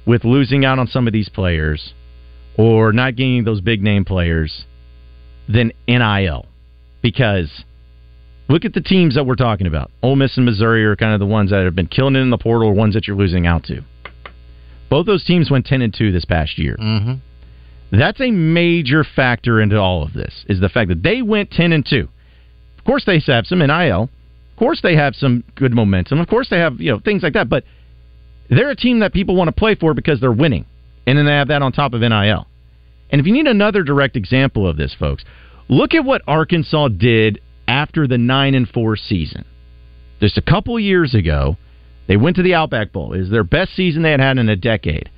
with 0.06 0.25
losing 0.25 0.64
out 0.64 0.78
on 0.78 0.87
some 0.87 1.06
of 1.06 1.12
these 1.12 1.28
players 1.28 1.94
or 2.56 2.92
not 2.92 3.16
getting 3.16 3.44
those 3.44 3.61
big 3.61 3.82
name 3.82 4.04
players 4.04 4.64
than 5.49 5.73
NIL. 5.87 6.46
Because 7.02 7.64
look 8.49 8.64
at 8.64 8.73
the 8.73 8.80
teams 8.80 9.14
that 9.14 9.25
we're 9.25 9.34
talking 9.34 9.66
about. 9.66 9.90
Ole 10.02 10.16
Miss 10.16 10.37
and 10.37 10.46
Missouri 10.46 10.84
are 10.84 10.96
kind 10.96 11.12
of 11.12 11.20
the 11.20 11.26
ones 11.26 11.50
that 11.50 11.64
have 11.64 11.75
been 11.75 11.87
killing 11.87 12.16
it 12.16 12.20
in 12.20 12.30
the 12.30 12.38
portal 12.38 12.68
or 12.68 12.75
ones 12.75 12.94
that 12.94 13.06
you're 13.06 13.16
losing 13.16 13.46
out 13.46 13.64
to. 13.64 13.82
Both 14.90 15.06
those 15.06 15.25
teams 15.25 15.50
went 15.50 15.66
10 15.66 15.82
and 15.82 15.94
2 15.94 16.12
this 16.12 16.25
past 16.25 16.58
year. 16.58 16.76
Mm-hmm. 16.80 17.14
That's 17.99 18.21
a 18.21 18.31
major 18.31 19.05
factor 19.05 19.61
into 19.61 19.79
all 19.79 20.03
of 20.03 20.13
this 20.13 20.45
is 20.49 20.61
the 20.61 20.69
fact 20.69 20.89
that 20.89 21.03
they 21.03 21.23
went 21.23 21.51
10 21.51 21.73
and 21.73 21.85
2. 21.85 22.09
Of 22.79 22.85
course 22.85 23.05
they 23.05 23.21
have 23.27 23.47
some 23.47 23.61
NIL. 23.61 24.03
Of 24.03 24.59
course 24.59 24.81
they 24.83 24.97
have 24.97 25.15
some 25.15 25.45
good 25.55 25.73
momentum. 25.73 26.21
Of 26.21 26.29
course 26.29 26.49
they 26.49 26.59
have, 26.59 26.81
you 26.81 26.93
know, 26.93 27.01
things 27.01 27.23
like 27.23 27.35
that, 27.35 27.49
but 27.49 27.65
they're 28.49 28.71
a 28.71 28.77
team 28.77 29.01
that 29.01 29.13
people 29.13 29.37
want 29.37 29.49
to 29.49 29.53
play 29.53 29.75
for 29.75 29.95
because 29.95 30.21
they're 30.21 30.33
winning. 30.33 30.67
And 31.07 31.19
then 31.19 31.27
they 31.27 31.33
have 31.33 31.49
that 31.49 31.63
on 31.63 31.73
top 31.73 31.93
of 31.93 32.01
NIL. 32.01 32.47
And 33.11 33.21
if 33.21 33.27
you 33.27 33.33
need 33.33 33.47
another 33.47 33.83
direct 33.83 34.17
example 34.17 34.69
of 34.69 34.77
this, 34.77 34.95
folks, 34.99 35.25
look 35.69 35.95
at 35.95 36.05
what 36.05 36.23
Arkansas 36.27 36.89
did 36.89 37.41
after 37.69 38.07
the 38.07 38.19
9 38.19 38.55
and 38.55 38.69
4 38.69 38.97
season. 38.97 39.45
Just 40.21 40.39
a 40.39 40.43
couple 40.43 40.79
years 40.79 41.15
ago, 41.15 41.57
they 42.07 42.17
went 42.17 42.37
to 42.37 42.43
the 42.43 42.55
Outback 42.55 42.93
Bowl. 42.93 43.13
It 43.13 43.21
was 43.21 43.31
their 43.31 43.45
best 43.45 43.75
season 43.75 44.03
they 44.03 44.11
had 44.11 44.21
had 44.21 44.39
in 44.39 44.49
a 44.49 44.57
decade 44.57 45.11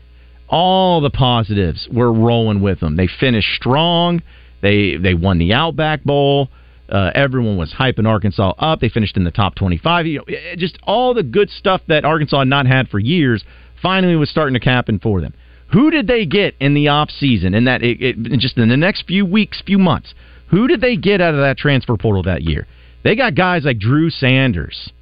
all 0.49 1.01
the 1.01 1.11
positives 1.11 1.89
were 1.93 2.13
rolling 2.13 2.61
with 2.61 2.81
them. 2.81 2.97
They 2.97 3.09
finished 3.09 3.49
strong. 3.57 4.23
They 4.63 4.97
they 4.97 5.15
won 5.15 5.39
the 5.39 5.53
Outback 5.53 6.05
Bowl. 6.05 6.49
Uh, 6.89 7.11
everyone 7.15 7.57
was 7.57 7.75
hyping 7.77 8.07
Arkansas 8.07 8.53
up. 8.59 8.81
They 8.81 8.89
finished 8.89 9.17
in 9.17 9.25
the 9.25 9.33
top 9.33 9.57
25. 9.57 10.07
You 10.07 10.19
know, 10.19 10.25
just 10.57 10.79
all 10.85 11.15
the 11.15 11.25
good 11.25 11.51
stuff 11.51 11.81
that 11.89 12.05
Arkansas 12.05 12.41
had 12.41 12.49
not 12.49 12.67
had 12.67 12.89
for 12.89 13.01
years 13.01 13.45
finally 13.83 14.15
was 14.15 14.31
starting 14.31 14.59
to 14.59 14.65
happen 14.65 15.01
for 15.01 15.21
them. 15.21 15.35
Who 15.73 15.91
did 15.91 16.07
they 16.07 16.27
get 16.27 16.55
in 16.61 16.75
the 16.75 16.89
off 16.89 17.11
season? 17.11 17.55
In 17.55 17.65
that, 17.65 17.83
it, 17.83 18.01
it, 18.01 18.39
just 18.39 18.57
in 18.57 18.69
the 18.69 18.77
next 18.77 19.05
few 19.07 19.27
weeks, 19.27 19.61
few 19.67 19.79
months, 19.79 20.15
who 20.49 20.69
did 20.69 20.81
they 20.81 20.97
get 20.97 21.21
out 21.21 21.35
of 21.35 21.41
that 21.41 21.59
transfer 21.59 21.97
portal 21.97 22.23
that 22.23 22.43
year? 22.43 22.69
They 23.03 23.17
got 23.17 23.35
guys 23.35 23.65
like 23.65 23.81
Drew 23.81 24.09
Sanders, 24.09 24.93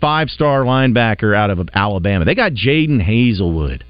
five 0.00 0.30
star 0.30 0.62
linebacker 0.62 1.36
out 1.36 1.50
of 1.50 1.68
Alabama. 1.74 2.24
They 2.24 2.34
got 2.34 2.52
Jadon 2.52 3.06
Haselwood 3.06 3.82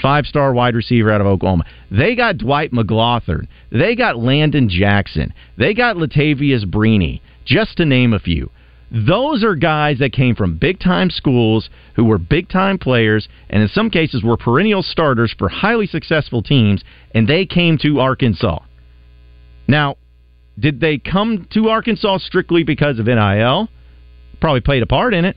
five 0.00 0.26
star 0.26 0.52
wide 0.52 0.74
receiver 0.74 1.10
out 1.10 1.20
of 1.20 1.26
Oklahoma. 1.26 1.64
They 1.90 2.14
got 2.14 2.38
Dwight 2.38 2.72
McGlothern. 2.72 3.46
They 3.70 3.94
got 3.94 4.18
Landon 4.18 4.68
Jackson. 4.68 5.32
They 5.56 5.74
got 5.74 5.96
Latavious 5.96 6.64
Brini, 6.64 7.20
just 7.44 7.76
to 7.78 7.84
name 7.84 8.12
a 8.12 8.18
few. 8.18 8.50
Those 8.90 9.42
are 9.42 9.56
guys 9.56 9.98
that 9.98 10.12
came 10.12 10.36
from 10.36 10.56
big 10.56 10.78
time 10.78 11.10
schools 11.10 11.68
who 11.96 12.04
were 12.04 12.18
big 12.18 12.48
time 12.48 12.78
players 12.78 13.28
and 13.50 13.62
in 13.62 13.68
some 13.68 13.90
cases 13.90 14.22
were 14.22 14.36
perennial 14.36 14.82
starters 14.82 15.34
for 15.36 15.48
highly 15.48 15.86
successful 15.86 16.42
teams, 16.42 16.84
and 17.12 17.26
they 17.26 17.44
came 17.46 17.76
to 17.78 18.00
Arkansas. 18.00 18.60
Now, 19.66 19.96
did 20.58 20.80
they 20.80 20.98
come 20.98 21.48
to 21.54 21.70
Arkansas 21.70 22.18
strictly 22.18 22.62
because 22.62 22.98
of 22.98 23.06
NIL? 23.06 23.68
Probably 24.40 24.60
played 24.60 24.82
a 24.82 24.86
part 24.86 25.14
in 25.14 25.24
it. 25.24 25.36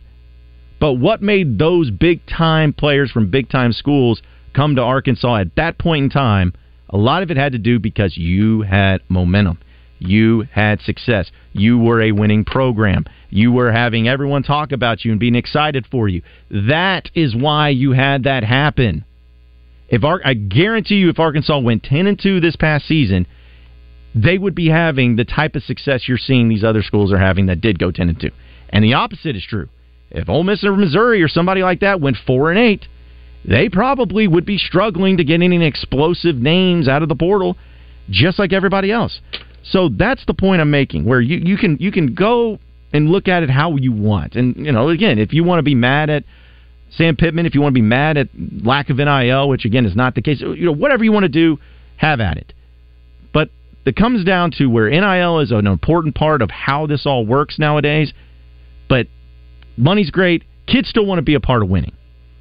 But 0.79 0.93
what 0.93 1.21
made 1.21 1.57
those 1.57 1.89
big 1.89 2.21
time 2.27 2.73
players 2.73 3.09
from 3.09 3.31
big 3.31 3.49
time 3.49 3.73
schools 3.73 4.21
come 4.57 4.75
to 4.75 4.81
Arkansas 4.81 5.37
at 5.37 5.55
that 5.55 5.77
point 5.77 6.05
in 6.05 6.09
time, 6.09 6.51
a 6.89 6.97
lot 6.97 7.21
of 7.21 7.29
it 7.29 7.37
had 7.37 7.51
to 7.51 7.59
do 7.59 7.79
because 7.79 8.17
you 8.17 8.63
had 8.63 9.01
momentum. 9.07 9.59
You 9.99 10.47
had 10.51 10.81
success. 10.81 11.31
You 11.53 11.77
were 11.77 12.01
a 12.01 12.11
winning 12.11 12.43
program. 12.43 13.05
You 13.29 13.51
were 13.51 13.71
having 13.71 14.07
everyone 14.07 14.41
talk 14.41 14.71
about 14.71 15.05
you 15.05 15.11
and 15.11 15.19
being 15.19 15.35
excited 15.35 15.85
for 15.89 16.07
you. 16.07 16.23
That 16.49 17.09
is 17.13 17.35
why 17.35 17.69
you 17.69 17.91
had 17.91 18.23
that 18.23 18.43
happen. 18.43 19.05
If 19.89 20.03
Ar- 20.03 20.21
I 20.25 20.33
guarantee 20.33 20.95
you, 20.95 21.09
if 21.09 21.19
Arkansas 21.19 21.59
went 21.59 21.83
ten 21.83 22.07
and 22.07 22.19
two 22.19 22.39
this 22.39 22.55
past 22.55 22.87
season, 22.87 23.27
they 24.15 24.37
would 24.37 24.55
be 24.55 24.69
having 24.69 25.15
the 25.15 25.25
type 25.25 25.55
of 25.55 25.63
success 25.63 26.07
you're 26.07 26.17
seeing 26.17 26.49
these 26.49 26.63
other 26.63 26.81
schools 26.81 27.11
are 27.11 27.19
having 27.19 27.45
that 27.45 27.61
did 27.61 27.79
go 27.79 27.91
ten 27.91 28.09
and 28.09 28.19
two. 28.19 28.31
And 28.69 28.83
the 28.83 28.95
opposite 28.95 29.35
is 29.35 29.45
true. 29.47 29.69
If 30.09 30.29
Ole 30.29 30.43
Miss 30.43 30.63
or 30.63 30.75
Missouri 30.75 31.21
or 31.21 31.27
somebody 31.27 31.61
like 31.61 31.81
that 31.81 32.01
went 32.01 32.17
four 32.25 32.49
and 32.49 32.59
eight, 32.59 32.87
they 33.47 33.69
probably 33.69 34.27
would 34.27 34.45
be 34.45 34.57
struggling 34.57 35.17
to 35.17 35.23
get 35.23 35.41
any 35.41 35.65
explosive 35.65 36.35
names 36.35 36.87
out 36.87 37.01
of 37.01 37.09
the 37.09 37.15
portal, 37.15 37.57
just 38.09 38.37
like 38.37 38.51
everybody 38.51 38.91
else. 38.91 39.21
So 39.63 39.89
that's 39.89 40.25
the 40.25 40.33
point 40.33 40.61
I'm 40.61 40.69
making, 40.69 41.05
where 41.05 41.21
you, 41.21 41.37
you 41.37 41.57
can 41.57 41.77
you 41.79 41.91
can 41.91 42.13
go 42.13 42.59
and 42.93 43.09
look 43.09 43.27
at 43.27 43.43
it 43.43 43.49
how 43.49 43.75
you 43.77 43.91
want, 43.91 44.35
and 44.35 44.55
you 44.55 44.71
know, 44.71 44.89
again, 44.89 45.17
if 45.17 45.33
you 45.33 45.43
want 45.43 45.59
to 45.59 45.63
be 45.63 45.75
mad 45.75 46.09
at 46.09 46.23
Sam 46.91 47.15
Pittman, 47.15 47.45
if 47.45 47.55
you 47.55 47.61
want 47.61 47.73
to 47.73 47.79
be 47.79 47.85
mad 47.85 48.17
at 48.17 48.27
lack 48.63 48.89
of 48.89 48.97
NIL, 48.97 49.49
which 49.49 49.65
again 49.65 49.85
is 49.85 49.95
not 49.95 50.15
the 50.15 50.21
case, 50.21 50.41
you 50.41 50.65
know, 50.65 50.73
whatever 50.73 51.03
you 51.03 51.11
want 51.11 51.23
to 51.23 51.29
do, 51.29 51.57
have 51.97 52.19
at 52.19 52.37
it. 52.37 52.53
But 53.33 53.49
it 53.85 53.95
comes 53.95 54.25
down 54.25 54.51
to 54.57 54.67
where 54.67 54.89
NIL 54.89 55.39
is 55.39 55.51
an 55.51 55.67
important 55.67 56.15
part 56.15 56.41
of 56.41 56.49
how 56.49 56.87
this 56.87 57.05
all 57.05 57.25
works 57.25 57.59
nowadays. 57.59 58.13
But 58.89 59.07
money's 59.75 60.11
great. 60.11 60.43
Kids 60.65 60.89
still 60.89 61.05
want 61.05 61.19
to 61.19 61.23
be 61.23 61.35
a 61.35 61.39
part 61.39 61.61
of 61.61 61.69
winning. 61.69 61.93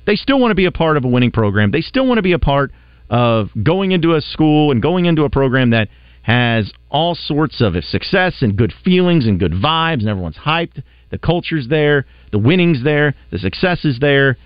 They 0.06 0.16
still 0.16 0.38
want 0.38 0.52
to 0.52 0.54
be 0.54 0.66
a 0.66 0.72
part 0.72 0.96
of 0.96 1.04
a 1.04 1.08
winning 1.08 1.32
program. 1.32 1.70
They 1.70 1.80
still 1.80 2.06
want 2.06 2.18
to 2.18 2.22
be 2.22 2.32
a 2.32 2.38
part 2.38 2.72
of 3.10 3.50
going 3.60 3.92
into 3.92 4.14
a 4.14 4.20
school 4.20 4.70
and 4.70 4.80
going 4.80 5.06
into 5.06 5.24
a 5.24 5.30
program 5.30 5.70
that 5.70 5.88
has 6.22 6.72
all 6.90 7.14
sorts 7.14 7.60
of 7.60 7.74
success 7.84 8.36
and 8.40 8.56
good 8.56 8.72
feelings 8.84 9.26
and 9.26 9.38
good 9.38 9.52
vibes, 9.52 10.00
and 10.00 10.08
everyone's 10.08 10.36
hyped. 10.36 10.82
The 11.10 11.18
culture's 11.18 11.68
there, 11.68 12.04
the 12.32 12.38
winning's 12.38 12.82
there, 12.82 13.14
the 13.30 13.38
success 13.38 13.84
is 13.84 13.98
there. 14.00 14.36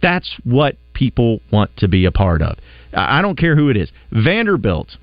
That's 0.00 0.30
what 0.44 0.76
people 0.94 1.40
want 1.52 1.76
to 1.78 1.88
be 1.88 2.06
a 2.06 2.12
part 2.12 2.40
of. 2.40 2.56
I 2.94 3.20
don't 3.20 3.36
care 3.36 3.56
who 3.56 3.68
it 3.68 3.76
is. 3.76 3.90
Vanderbilt 4.10 4.96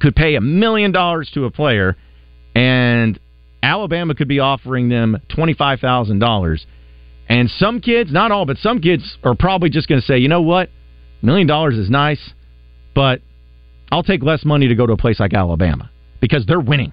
could 0.00 0.16
pay 0.16 0.34
a 0.34 0.40
million 0.40 0.90
dollars 0.90 1.30
to 1.34 1.44
a 1.44 1.50
player, 1.50 1.96
and 2.54 3.18
Alabama 3.62 4.14
could 4.14 4.28
be 4.28 4.40
offering 4.40 4.88
them 4.88 5.18
$25,000 5.30 6.66
and 7.28 7.50
some 7.50 7.80
kids, 7.80 8.12
not 8.12 8.32
all, 8.32 8.46
but 8.46 8.56
some 8.58 8.80
kids 8.80 9.18
are 9.22 9.34
probably 9.34 9.70
just 9.70 9.88
going 9.88 10.00
to 10.00 10.06
say, 10.06 10.18
you 10.18 10.28
know 10.28 10.42
what? 10.42 10.70
Million 11.20 11.46
dollars 11.46 11.76
is 11.76 11.90
nice, 11.90 12.32
but 12.94 13.20
I'll 13.90 14.02
take 14.02 14.22
less 14.22 14.44
money 14.44 14.68
to 14.68 14.74
go 14.74 14.86
to 14.86 14.92
a 14.92 14.96
place 14.96 15.20
like 15.20 15.34
Alabama 15.34 15.90
because 16.20 16.46
they're 16.46 16.60
winning. 16.60 16.92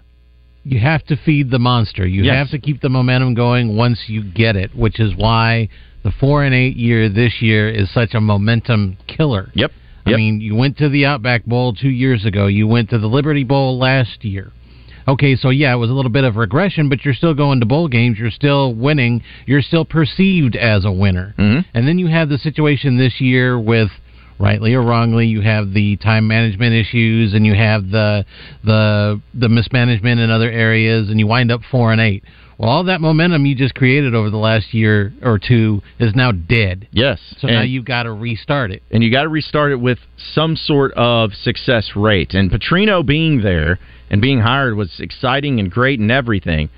You 0.63 0.79
have 0.79 1.05
to 1.05 1.15
feed 1.15 1.51
the 1.51 1.59
monster. 1.59 2.07
You 2.07 2.23
yes. 2.23 2.35
have 2.35 2.49
to 2.49 2.59
keep 2.59 2.81
the 2.81 2.89
momentum 2.89 3.35
going 3.35 3.77
once 3.77 4.05
you 4.07 4.23
get 4.23 4.55
it, 4.55 4.75
which 4.75 4.99
is 4.99 5.15
why 5.15 5.69
the 6.03 6.11
four 6.19 6.43
and 6.43 6.55
eight 6.55 6.75
year 6.75 7.07
this 7.07 7.41
year 7.41 7.69
is 7.69 7.91
such 7.93 8.13
a 8.13 8.21
momentum 8.21 8.97
killer. 9.07 9.51
Yep. 9.53 9.71
I 10.07 10.15
mean, 10.15 10.39
you 10.39 10.53
went 10.53 10.77
to 10.77 10.89
the 10.89 11.05
Outback 11.05 11.45
Bowl 11.45 11.73
two 11.73 11.89
years 11.89 12.25
ago. 12.25 12.45
You 12.45 12.67
went 12.67 12.91
to 12.91 12.99
the 12.99 13.07
Liberty 13.07 13.43
Bowl 13.43 13.79
last 13.79 14.23
year. 14.23 14.51
Okay, 15.07 15.35
so 15.35 15.49
yeah, 15.49 15.73
it 15.73 15.77
was 15.77 15.89
a 15.89 15.93
little 15.93 16.11
bit 16.11 16.23
of 16.23 16.35
regression, 16.35 16.89
but 16.89 17.05
you're 17.05 17.13
still 17.13 17.33
going 17.33 17.59
to 17.59 17.65
bowl 17.65 17.87
games. 17.87 18.17
You're 18.17 18.31
still 18.31 18.73
winning. 18.73 19.21
You're 19.45 19.61
still 19.61 19.85
perceived 19.85 20.55
as 20.55 20.85
a 20.85 20.91
winner. 20.91 21.35
Mm-hmm. 21.37 21.69
And 21.73 21.87
then 21.87 21.99
you 21.99 22.07
have 22.07 22.29
the 22.29 22.37
situation 22.37 22.97
this 22.97 23.21
year 23.21 23.59
with 23.59 23.89
rightly 24.39 24.73
or 24.73 24.81
wrongly, 24.81 25.27
you 25.27 25.41
have 25.41 25.73
the 25.73 25.97
time 25.97 26.27
management 26.27 26.73
issues, 26.73 27.33
and 27.33 27.45
you 27.45 27.55
have 27.55 27.89
the 27.89 28.25
the 28.63 29.21
the 29.33 29.49
mismanagement 29.49 30.19
in 30.19 30.29
other 30.29 30.49
areas, 30.49 31.09
and 31.09 31.19
you 31.19 31.27
wind 31.27 31.51
up 31.51 31.61
four 31.69 31.91
and 31.91 32.01
eight. 32.01 32.23
Well, 32.57 32.69
all 32.69 32.83
that 32.85 33.01
momentum 33.01 33.45
you 33.45 33.53
just 33.53 33.75
created 33.75 34.15
over 34.15 34.29
the 34.29 34.37
last 34.37 34.73
year 34.73 35.13
or 35.21 35.39
two 35.39 35.81
is 35.99 36.15
now 36.15 36.31
dead. 36.31 36.87
Yes. 36.91 37.19
So 37.39 37.47
now 37.47 37.63
you've 37.63 37.83
got 37.83 38.03
to 38.03 38.13
restart 38.13 38.71
it, 38.71 38.81
and 38.91 39.03
you 39.03 39.11
got 39.11 39.23
to 39.23 39.29
restart 39.29 39.71
it 39.71 39.79
with 39.79 39.99
some 40.33 40.55
sort 40.55 40.93
of 40.93 41.33
success 41.33 41.91
rate. 41.95 42.33
And 42.33 42.49
Petrino 42.49 43.05
being 43.05 43.41
there 43.41 43.77
and 44.09 44.21
being 44.21 44.39
hired 44.39 44.75
was 44.75 44.99
exciting 44.99 45.59
and 45.59 45.71
great 45.71 45.99
and 45.99 46.11
everything, 46.11 46.69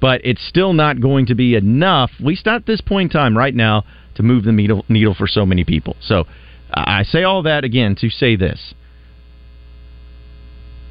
but 0.00 0.20
it's 0.24 0.46
still 0.46 0.72
not 0.72 1.00
going 1.00 1.26
to 1.26 1.34
be 1.34 1.54
enough, 1.54 2.10
at 2.18 2.26
least 2.26 2.46
at 2.46 2.66
this 2.66 2.80
point 2.80 3.12
in 3.12 3.18
time 3.18 3.36
right 3.38 3.54
now, 3.54 3.84
to 4.16 4.22
move 4.22 4.44
the 4.44 4.52
needle, 4.52 4.84
needle 4.88 5.14
for 5.14 5.26
so 5.26 5.46
many 5.46 5.64
people. 5.64 5.96
So 6.00 6.24
I 6.72 7.02
say 7.04 7.22
all 7.22 7.42
that 7.42 7.64
again 7.64 7.94
to 8.00 8.10
say 8.10 8.36
this. 8.36 8.74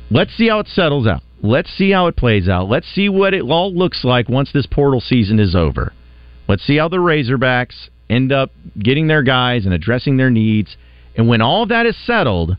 Let's 0.09 0.35
see 0.35 0.49
how 0.49 0.59
it 0.59 0.67
settles 0.67 1.07
out. 1.07 1.21
Let's 1.43 1.71
see 1.75 1.91
how 1.91 2.07
it 2.07 2.15
plays 2.15 2.47
out. 2.47 2.69
Let's 2.69 2.87
see 2.93 3.09
what 3.09 3.33
it 3.33 3.41
all 3.41 3.73
looks 3.73 4.03
like 4.03 4.29
once 4.29 4.51
this 4.51 4.67
portal 4.67 5.01
season 5.01 5.39
is 5.39 5.55
over. 5.55 5.93
Let's 6.47 6.63
see 6.63 6.77
how 6.77 6.87
the 6.87 6.97
Razorbacks 6.97 7.89
end 8.09 8.31
up 8.31 8.51
getting 8.77 9.07
their 9.07 9.23
guys 9.23 9.65
and 9.65 9.73
addressing 9.73 10.17
their 10.17 10.29
needs. 10.29 10.75
And 11.15 11.27
when 11.27 11.41
all 11.41 11.65
that 11.67 11.85
is 11.85 11.97
settled, 12.05 12.57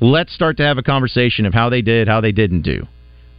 let's 0.00 0.34
start 0.34 0.56
to 0.58 0.62
have 0.64 0.78
a 0.78 0.82
conversation 0.82 1.46
of 1.46 1.54
how 1.54 1.68
they 1.68 1.82
did, 1.82 2.08
how 2.08 2.20
they 2.20 2.32
didn't 2.32 2.62
do. 2.62 2.86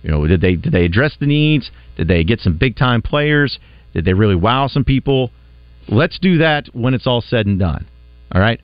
You 0.03 0.11
know, 0.11 0.27
did 0.27 0.41
they 0.41 0.55
did 0.55 0.71
they 0.71 0.85
address 0.85 1.15
the 1.19 1.25
needs? 1.25 1.71
Did 1.95 2.07
they 2.07 2.23
get 2.23 2.39
some 2.39 2.57
big 2.57 2.75
time 2.75 3.01
players? 3.01 3.59
Did 3.93 4.05
they 4.05 4.13
really 4.13 4.35
wow 4.35 4.67
some 4.67 4.83
people? 4.83 5.31
Let's 5.89 6.19
do 6.19 6.37
that 6.39 6.67
when 6.73 6.93
it's 6.93 7.07
all 7.07 7.21
said 7.21 7.45
and 7.45 7.57
done. 7.59 7.87
All 8.33 8.41
right? 8.41 8.61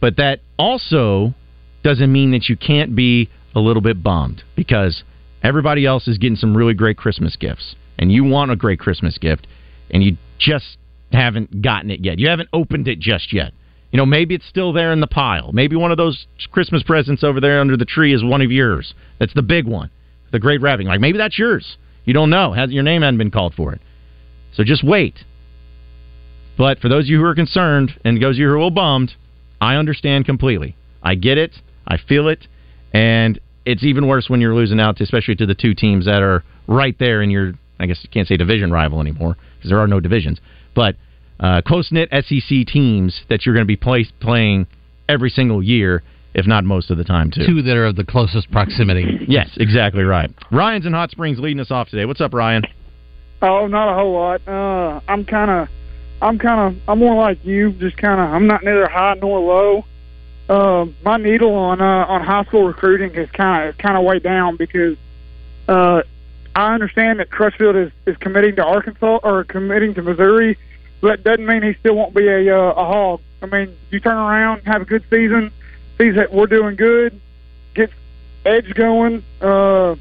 But 0.00 0.16
that 0.16 0.40
also 0.58 1.34
doesn't 1.82 2.12
mean 2.12 2.32
that 2.32 2.48
you 2.48 2.56
can't 2.56 2.94
be 2.94 3.30
a 3.54 3.60
little 3.60 3.80
bit 3.80 4.02
bummed 4.02 4.42
because 4.54 5.02
everybody 5.42 5.86
else 5.86 6.08
is 6.08 6.18
getting 6.18 6.36
some 6.36 6.56
really 6.56 6.74
great 6.74 6.98
Christmas 6.98 7.36
gifts 7.36 7.74
and 7.98 8.12
you 8.12 8.24
want 8.24 8.50
a 8.50 8.56
great 8.56 8.78
Christmas 8.78 9.16
gift 9.18 9.46
and 9.90 10.02
you 10.02 10.16
just 10.38 10.76
haven't 11.12 11.62
gotten 11.62 11.90
it 11.90 12.04
yet. 12.04 12.18
You 12.18 12.28
haven't 12.28 12.48
opened 12.52 12.88
it 12.88 12.98
just 12.98 13.32
yet. 13.32 13.52
You 13.96 14.02
know, 14.02 14.04
maybe 14.04 14.34
it's 14.34 14.46
still 14.46 14.74
there 14.74 14.92
in 14.92 15.00
the 15.00 15.06
pile. 15.06 15.52
Maybe 15.54 15.74
one 15.74 15.90
of 15.90 15.96
those 15.96 16.26
Christmas 16.50 16.82
presents 16.82 17.24
over 17.24 17.40
there 17.40 17.62
under 17.62 17.78
the 17.78 17.86
tree 17.86 18.12
is 18.12 18.22
one 18.22 18.42
of 18.42 18.52
yours. 18.52 18.92
That's 19.18 19.32
the 19.32 19.40
big 19.40 19.66
one, 19.66 19.90
the 20.32 20.38
great 20.38 20.60
wrapping. 20.60 20.86
Like 20.86 21.00
maybe 21.00 21.16
that's 21.16 21.38
yours. 21.38 21.78
You 22.04 22.12
don't 22.12 22.28
know. 22.28 22.54
Your 22.66 22.82
name 22.82 23.00
hadn't 23.00 23.16
been 23.16 23.30
called 23.30 23.54
for 23.54 23.72
it. 23.72 23.80
So 24.52 24.64
just 24.64 24.84
wait. 24.84 25.24
But 26.58 26.78
for 26.80 26.90
those 26.90 27.04
of 27.04 27.08
you 27.08 27.20
who 27.20 27.24
are 27.24 27.34
concerned 27.34 27.98
and 28.04 28.22
those 28.22 28.36
of 28.36 28.40
you 28.40 28.48
who 28.48 28.52
are 28.52 28.56
a 28.56 28.58
little 28.58 28.70
bummed, 28.70 29.14
I 29.62 29.76
understand 29.76 30.26
completely. 30.26 30.76
I 31.02 31.14
get 31.14 31.38
it. 31.38 31.52
I 31.88 31.96
feel 31.96 32.28
it. 32.28 32.46
And 32.92 33.40
it's 33.64 33.82
even 33.82 34.08
worse 34.08 34.28
when 34.28 34.42
you're 34.42 34.54
losing 34.54 34.78
out, 34.78 35.00
especially 35.00 35.36
to 35.36 35.46
the 35.46 35.54
two 35.54 35.72
teams 35.72 36.04
that 36.04 36.20
are 36.20 36.44
right 36.66 36.98
there 36.98 37.22
in 37.22 37.30
your, 37.30 37.54
I 37.80 37.86
guess 37.86 38.00
you 38.02 38.10
can't 38.10 38.28
say 38.28 38.36
division 38.36 38.70
rival 38.70 39.00
anymore 39.00 39.38
because 39.56 39.70
there 39.70 39.78
are 39.78 39.88
no 39.88 40.00
divisions, 40.00 40.38
but 40.74 40.96
uh, 41.40 41.62
close 41.66 41.90
knit 41.90 42.08
SEC 42.12 42.66
teams 42.66 43.22
that 43.28 43.44
you're 43.44 43.54
going 43.54 43.64
to 43.64 43.68
be 43.68 43.76
play, 43.76 44.06
playing 44.20 44.66
every 45.08 45.30
single 45.30 45.62
year, 45.62 46.02
if 46.34 46.46
not 46.46 46.64
most 46.64 46.90
of 46.90 46.98
the 46.98 47.04
time, 47.04 47.30
too. 47.30 47.46
Two 47.46 47.62
that 47.62 47.76
are 47.76 47.86
of 47.86 47.96
the 47.96 48.04
closest 48.04 48.50
proximity. 48.50 49.20
yes, 49.28 49.50
exactly 49.56 50.02
right. 50.02 50.30
Ryan's 50.50 50.86
in 50.86 50.92
Hot 50.92 51.10
Springs 51.10 51.38
leading 51.38 51.60
us 51.60 51.70
off 51.70 51.88
today. 51.88 52.04
What's 52.04 52.20
up, 52.20 52.34
Ryan? 52.34 52.62
Oh, 53.42 53.66
not 53.66 53.92
a 53.92 53.94
whole 53.94 54.12
lot. 54.12 54.40
Uh, 54.48 55.00
I'm 55.08 55.24
kind 55.24 55.50
of, 55.50 55.68
I'm 56.22 56.38
kind 56.38 56.74
of, 56.74 56.82
I'm 56.88 56.98
more 56.98 57.14
like 57.14 57.44
you. 57.44 57.72
Just 57.72 57.96
kind 57.98 58.20
of, 58.20 58.30
I'm 58.30 58.46
not 58.46 58.64
neither 58.64 58.88
high 58.88 59.14
nor 59.20 59.40
low. 59.40 59.84
Uh, 60.48 60.86
my 61.04 61.16
needle 61.16 61.54
on 61.54 61.80
uh, 61.80 62.06
on 62.08 62.22
high 62.22 62.44
school 62.44 62.64
recruiting 62.64 63.12
is 63.14 63.28
kind 63.32 63.68
of 63.68 63.76
kind 63.78 63.96
of 63.96 64.04
way 64.04 64.20
down 64.20 64.56
because 64.56 64.96
uh, 65.68 66.02
I 66.54 66.72
understand 66.72 67.18
that 67.18 67.30
Crutchfield 67.30 67.74
is 67.74 67.92
is 68.06 68.16
committing 68.18 68.54
to 68.56 68.64
Arkansas 68.64 69.18
or 69.24 69.42
committing 69.42 69.94
to 69.94 70.02
Missouri, 70.02 70.54
but 70.54 70.60
that 71.06 71.24
doesn't 71.24 71.44
mean 71.46 71.62
he 71.62 71.74
still 71.74 71.94
won't 71.94 72.14
be 72.14 72.26
a 72.26 72.56
uh, 72.56 72.70
a 72.72 72.84
hog. 72.84 73.20
I 73.42 73.46
mean, 73.46 73.76
you 73.90 74.00
turn 74.00 74.16
around, 74.16 74.62
have 74.62 74.82
a 74.82 74.84
good 74.84 75.04
season, 75.10 75.50
sees 75.98 76.14
that 76.16 76.32
we're 76.32 76.46
doing 76.46 76.76
good, 76.76 77.20
gets 77.74 77.92
edge 78.44 78.72
going. 78.74 79.22
Uh, 79.40 79.96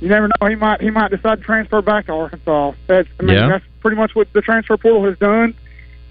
you 0.00 0.08
never 0.08 0.28
know. 0.28 0.48
He 0.48 0.54
might 0.54 0.80
he 0.80 0.90
might 0.90 1.10
decide 1.10 1.38
to 1.38 1.44
transfer 1.44 1.82
back 1.82 2.06
to 2.06 2.12
Arkansas. 2.12 2.72
That's 2.86 3.08
I 3.18 3.22
mean 3.22 3.36
Yeah. 3.36 3.48
that's 3.48 3.64
pretty 3.80 3.96
much 3.96 4.14
what 4.14 4.32
the 4.32 4.40
transfer 4.42 4.76
portal 4.76 5.04
has 5.04 5.18
done. 5.18 5.54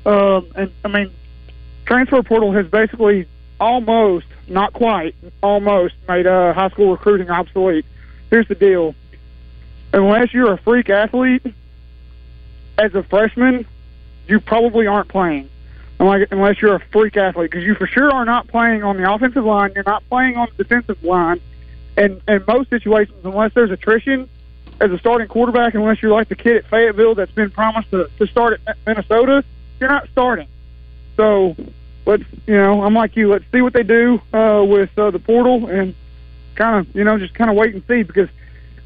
Um, 0.05 0.47
and 0.55 0.71
I 0.85 0.87
mean, 0.87 1.11
transfer 1.85 2.21
portal 2.23 2.53
has 2.53 2.65
basically 2.67 3.27
almost, 3.59 4.25
not 4.47 4.71
quite, 4.71 5.15
almost 5.41 5.95
made 6.07 6.27
uh, 6.27 6.53
high 6.53 6.69
school 6.69 6.91
recruiting 6.91 7.29
obsolete. 7.29 7.85
Here's 8.29 8.47
the 8.47 8.55
deal: 8.55 8.95
unless 9.93 10.33
you're 10.33 10.53
a 10.53 10.57
freak 10.57 10.89
athlete, 10.89 11.43
as 12.77 12.93
a 12.95 13.03
freshman, 13.03 13.65
you 14.27 14.39
probably 14.39 14.87
aren't 14.87 15.09
playing. 15.09 15.49
Unless 15.99 16.61
you're 16.61 16.75
a 16.75 16.83
freak 16.91 17.17
athlete, 17.17 17.49
because 17.49 17.65
you 17.65 17.73
for 17.73 17.87
sure 17.87 18.11
are 18.11 18.25
not 18.25 18.47
playing 18.47 18.83
on 18.83 18.97
the 18.97 19.11
offensive 19.11 19.43
line. 19.43 19.71
You're 19.73 19.83
not 19.83 20.07
playing 20.09 20.37
on 20.37 20.47
the 20.55 20.63
defensive 20.63 21.03
line 21.03 21.41
and 21.97 22.21
in 22.27 22.43
most 22.47 22.69
situations, 22.69 23.17
unless 23.23 23.53
there's 23.55 23.71
attrition 23.71 24.29
as 24.79 24.91
a 24.91 24.99
starting 24.99 25.27
quarterback, 25.27 25.73
unless 25.73 26.01
you're 26.01 26.11
like 26.11 26.29
the 26.29 26.35
kid 26.35 26.57
at 26.57 26.65
Fayetteville 26.67 27.15
that's 27.15 27.31
been 27.31 27.49
promised 27.49 27.89
to, 27.89 28.07
to 28.19 28.27
start 28.27 28.61
at 28.67 28.77
Minnesota, 28.85 29.43
you're 29.79 29.89
not 29.89 30.07
starting. 30.11 30.47
So 31.15 31.55
let's, 32.05 32.23
you 32.45 32.55
know, 32.55 32.83
I'm 32.83 32.93
like 32.93 33.15
you. 33.15 33.31
Let's 33.31 33.45
see 33.51 33.61
what 33.61 33.73
they 33.73 33.81
do 33.81 34.21
uh, 34.31 34.63
with 34.63 34.91
uh, 34.97 35.09
the 35.09 35.17
portal 35.17 35.65
and 35.67 35.95
kind 36.53 36.87
of, 36.87 36.95
you 36.95 37.03
know, 37.03 37.17
just 37.17 37.33
kind 37.33 37.49
of 37.49 37.55
wait 37.55 37.73
and 37.73 37.83
see 37.87 38.03
because 38.03 38.29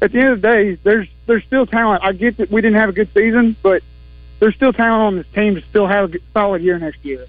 at 0.02 0.10
the 0.10 0.18
end 0.18 0.28
of 0.30 0.42
the 0.42 0.48
day, 0.48 0.74
there's 0.82 1.08
there's 1.26 1.44
still 1.44 1.64
talent. 1.64 2.02
I 2.04 2.12
get 2.12 2.36
that 2.38 2.50
we 2.50 2.60
didn't 2.60 2.78
have 2.78 2.88
a 2.88 2.92
good 2.92 3.08
season, 3.14 3.56
but 3.62 3.82
there's 4.40 4.54
still 4.56 4.72
talent 4.72 5.02
on 5.02 5.16
this 5.16 5.26
team 5.32 5.54
to 5.54 5.62
still 5.70 5.86
have 5.86 6.12
a 6.12 6.18
solid 6.34 6.60
year 6.60 6.78
next 6.78 7.04
year. 7.04 7.26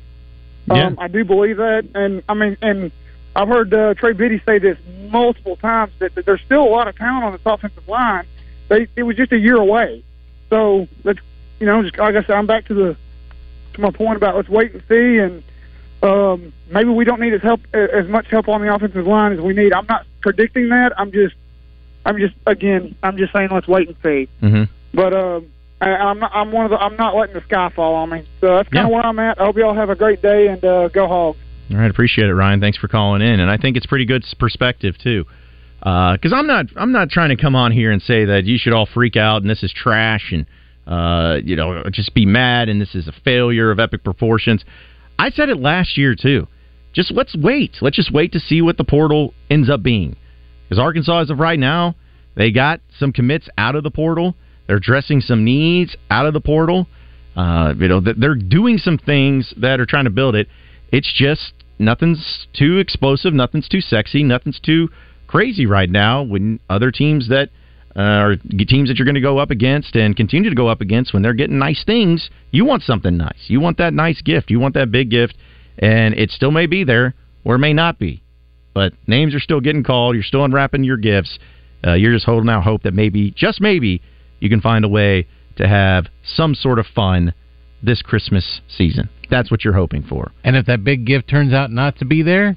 Yeah. 0.65 0.87
Um, 0.87 0.97
I 0.99 1.07
do 1.07 1.23
believe 1.23 1.57
that, 1.57 1.87
and 1.93 2.23
I 2.27 2.33
mean, 2.33 2.57
and 2.61 2.91
I've 3.35 3.47
heard 3.47 3.71
uh, 3.73 3.93
Trey 3.93 4.13
Biddy 4.13 4.41
say 4.43 4.57
this 4.57 4.77
multiple 5.09 5.55
times 5.57 5.93
that, 5.99 6.15
that 6.15 6.25
there's 6.25 6.41
still 6.41 6.63
a 6.63 6.69
lot 6.69 6.87
of 6.87 6.97
talent 6.97 7.23
on 7.23 7.31
this 7.33 7.41
offensive 7.45 7.87
line. 7.87 8.25
They 8.69 8.87
it 8.95 9.03
was 9.03 9.15
just 9.15 9.31
a 9.31 9.37
year 9.37 9.57
away, 9.57 10.03
so 10.49 10.87
let's 11.03 11.19
you 11.59 11.67
know, 11.67 11.83
just 11.83 11.97
like 11.97 12.15
I 12.15 12.21
said, 12.21 12.31
I'm 12.31 12.47
back 12.47 12.65
to 12.65 12.73
the 12.73 12.97
to 13.75 13.81
my 13.81 13.91
point 13.91 14.17
about 14.17 14.35
let's 14.35 14.49
wait 14.49 14.73
and 14.73 14.83
see, 14.89 15.19
and 15.19 15.43
um, 16.01 16.51
maybe 16.71 16.89
we 16.89 17.05
don't 17.05 17.19
need 17.19 17.33
as 17.33 17.41
help 17.43 17.61
as 17.73 18.07
much 18.07 18.27
help 18.31 18.47
on 18.47 18.61
the 18.61 18.73
offensive 18.73 19.05
line 19.05 19.33
as 19.33 19.39
we 19.39 19.53
need. 19.53 19.73
I'm 19.73 19.85
not 19.85 20.07
predicting 20.21 20.69
that. 20.69 20.99
I'm 20.99 21.11
just 21.11 21.35
I'm 22.05 22.17
just 22.17 22.35
again 22.45 22.95
I'm 23.03 23.17
just 23.17 23.33
saying 23.33 23.49
let's 23.51 23.67
wait 23.67 23.87
and 23.87 23.97
see. 24.03 24.29
Mm-hmm. 24.41 24.63
But 24.93 25.13
um, 25.13 25.47
I, 25.81 25.89
I'm 25.89 26.19
not, 26.19 26.31
I'm 26.33 26.51
one 26.51 26.65
of 26.65 26.71
the 26.71 26.77
I'm 26.77 26.95
not 26.95 27.15
letting 27.15 27.35
the 27.35 27.41
sky 27.43 27.71
fall 27.75 27.95
on 27.95 28.09
me. 28.09 28.27
So 28.41 28.55
that's 28.55 28.69
kind 28.69 28.85
of 28.85 28.89
Yeah. 28.91 28.95
where 28.95 29.05
I'm 29.05 29.19
at. 29.19 29.39
I 29.41 29.45
hope 29.45 29.57
y'all 29.57 29.73
have 29.75 29.89
a 29.89 29.95
great 29.95 30.21
day 30.21 30.47
and 30.47 30.63
uh, 30.63 30.87
go 30.89 31.07
Hogs. 31.07 31.37
All 31.71 31.77
right, 31.77 31.89
appreciate 31.89 32.27
it, 32.27 32.33
Ryan. 32.33 32.59
Thanks 32.59 32.77
for 32.77 32.87
calling 32.87 33.21
in, 33.21 33.39
and 33.39 33.49
I 33.49 33.57
think 33.57 33.77
it's 33.77 33.85
pretty 33.85 34.05
good 34.05 34.23
s- 34.23 34.33
perspective 34.37 34.95
too. 35.01 35.25
Because 35.79 36.31
I'm 36.33 36.47
not, 36.47 36.67
I'm 36.77 36.91
not 36.93 37.09
trying 37.09 37.35
to 37.35 37.41
come 37.41 37.55
on 37.55 37.71
here 37.73 37.91
and 37.91 38.01
say 38.01 38.25
that 38.25 38.45
you 38.45 38.57
should 38.57 38.71
all 38.73 38.85
freak 38.85 39.17
out 39.17 39.41
and 39.41 39.49
this 39.49 39.63
is 39.63 39.73
trash 39.73 40.31
and 40.31 40.45
uh, 40.87 41.39
you 41.43 41.55
know 41.55 41.83
just 41.91 42.13
be 42.13 42.25
mad 42.25 42.69
and 42.69 42.79
this 42.79 42.95
is 42.95 43.07
a 43.07 43.11
failure 43.23 43.71
of 43.71 43.79
epic 43.79 44.03
proportions. 44.03 44.63
I 45.19 45.29
said 45.29 45.49
it 45.49 45.57
last 45.59 45.97
year 45.97 46.15
too. 46.15 46.47
Just 46.93 47.11
let's 47.11 47.35
wait. 47.35 47.77
Let's 47.81 47.95
just 47.95 48.13
wait 48.13 48.31
to 48.33 48.39
see 48.39 48.61
what 48.61 48.77
the 48.77 48.83
portal 48.83 49.33
ends 49.49 49.69
up 49.69 49.81
being. 49.83 50.15
Because 50.73 50.81
Arkansas, 50.81 51.19
as 51.19 51.29
of 51.29 51.37
right 51.37 51.59
now, 51.59 51.93
they 52.33 52.49
got 52.49 52.81
some 52.97 53.13
commits 53.13 53.47
out 53.59 53.75
of 53.75 53.83
the 53.83 53.91
portal. 53.91 54.33
They're 54.65 54.77
addressing 54.77 55.21
some 55.21 55.45
needs 55.45 55.95
out 56.09 56.25
of 56.25 56.33
the 56.33 56.41
portal. 56.41 56.87
Uh, 57.35 57.75
you 57.77 57.87
know, 57.87 58.01
th- 58.01 58.15
they're 58.19 58.33
doing 58.33 58.79
some 58.79 58.97
things 58.97 59.53
that 59.57 59.79
are 59.79 59.85
trying 59.85 60.05
to 60.05 60.09
build 60.09 60.33
it. 60.33 60.47
It's 60.91 61.13
just 61.13 61.53
nothing's 61.77 62.47
too 62.53 62.79
explosive, 62.79 63.35
nothing's 63.35 63.69
too 63.69 63.81
sexy, 63.81 64.23
nothing's 64.23 64.59
too 64.59 64.89
crazy 65.27 65.67
right 65.67 65.91
now. 65.91 66.23
When 66.23 66.59
other 66.71 66.89
teams 66.89 67.29
that 67.29 67.49
uh, 67.95 67.99
are 67.99 68.35
teams 68.67 68.89
that 68.89 68.97
you're 68.97 69.05
going 69.05 69.13
to 69.13 69.21
go 69.21 69.37
up 69.37 69.51
against 69.51 69.95
and 69.95 70.17
continue 70.17 70.49
to 70.49 70.55
go 70.55 70.69
up 70.69 70.81
against, 70.81 71.13
when 71.13 71.21
they're 71.21 71.35
getting 71.35 71.59
nice 71.59 71.83
things, 71.85 72.31
you 72.49 72.65
want 72.65 72.81
something 72.81 73.15
nice. 73.15 73.43
You 73.45 73.59
want 73.59 73.77
that 73.77 73.93
nice 73.93 74.23
gift. 74.23 74.49
You 74.49 74.59
want 74.59 74.73
that 74.73 74.89
big 74.89 75.11
gift, 75.11 75.35
and 75.77 76.15
it 76.15 76.31
still 76.31 76.49
may 76.49 76.65
be 76.65 76.83
there 76.83 77.13
or 77.43 77.59
may 77.59 77.73
not 77.73 77.99
be. 77.99 78.23
But 78.73 78.93
names 79.07 79.35
are 79.35 79.39
still 79.39 79.61
getting 79.61 79.83
called. 79.83 80.15
You're 80.15 80.23
still 80.23 80.43
unwrapping 80.43 80.83
your 80.83 80.97
gifts. 80.97 81.37
Uh, 81.85 81.93
you're 81.93 82.13
just 82.13 82.25
holding 82.25 82.49
out 82.49 82.63
hope 82.63 82.83
that 82.83 82.93
maybe, 82.93 83.31
just 83.31 83.61
maybe, 83.61 84.01
you 84.39 84.49
can 84.49 84.61
find 84.61 84.85
a 84.85 84.89
way 84.89 85.27
to 85.57 85.67
have 85.67 86.07
some 86.23 86.55
sort 86.55 86.79
of 86.79 86.85
fun 86.87 87.33
this 87.81 88.01
Christmas 88.01 88.61
season. 88.67 89.09
That's 89.29 89.51
what 89.51 89.63
you're 89.63 89.73
hoping 89.73 90.03
for. 90.03 90.31
And 90.43 90.55
if 90.55 90.65
that 90.67 90.83
big 90.83 91.05
gift 91.05 91.29
turns 91.29 91.53
out 91.53 91.71
not 91.71 91.97
to 91.97 92.05
be 92.05 92.23
there, 92.23 92.55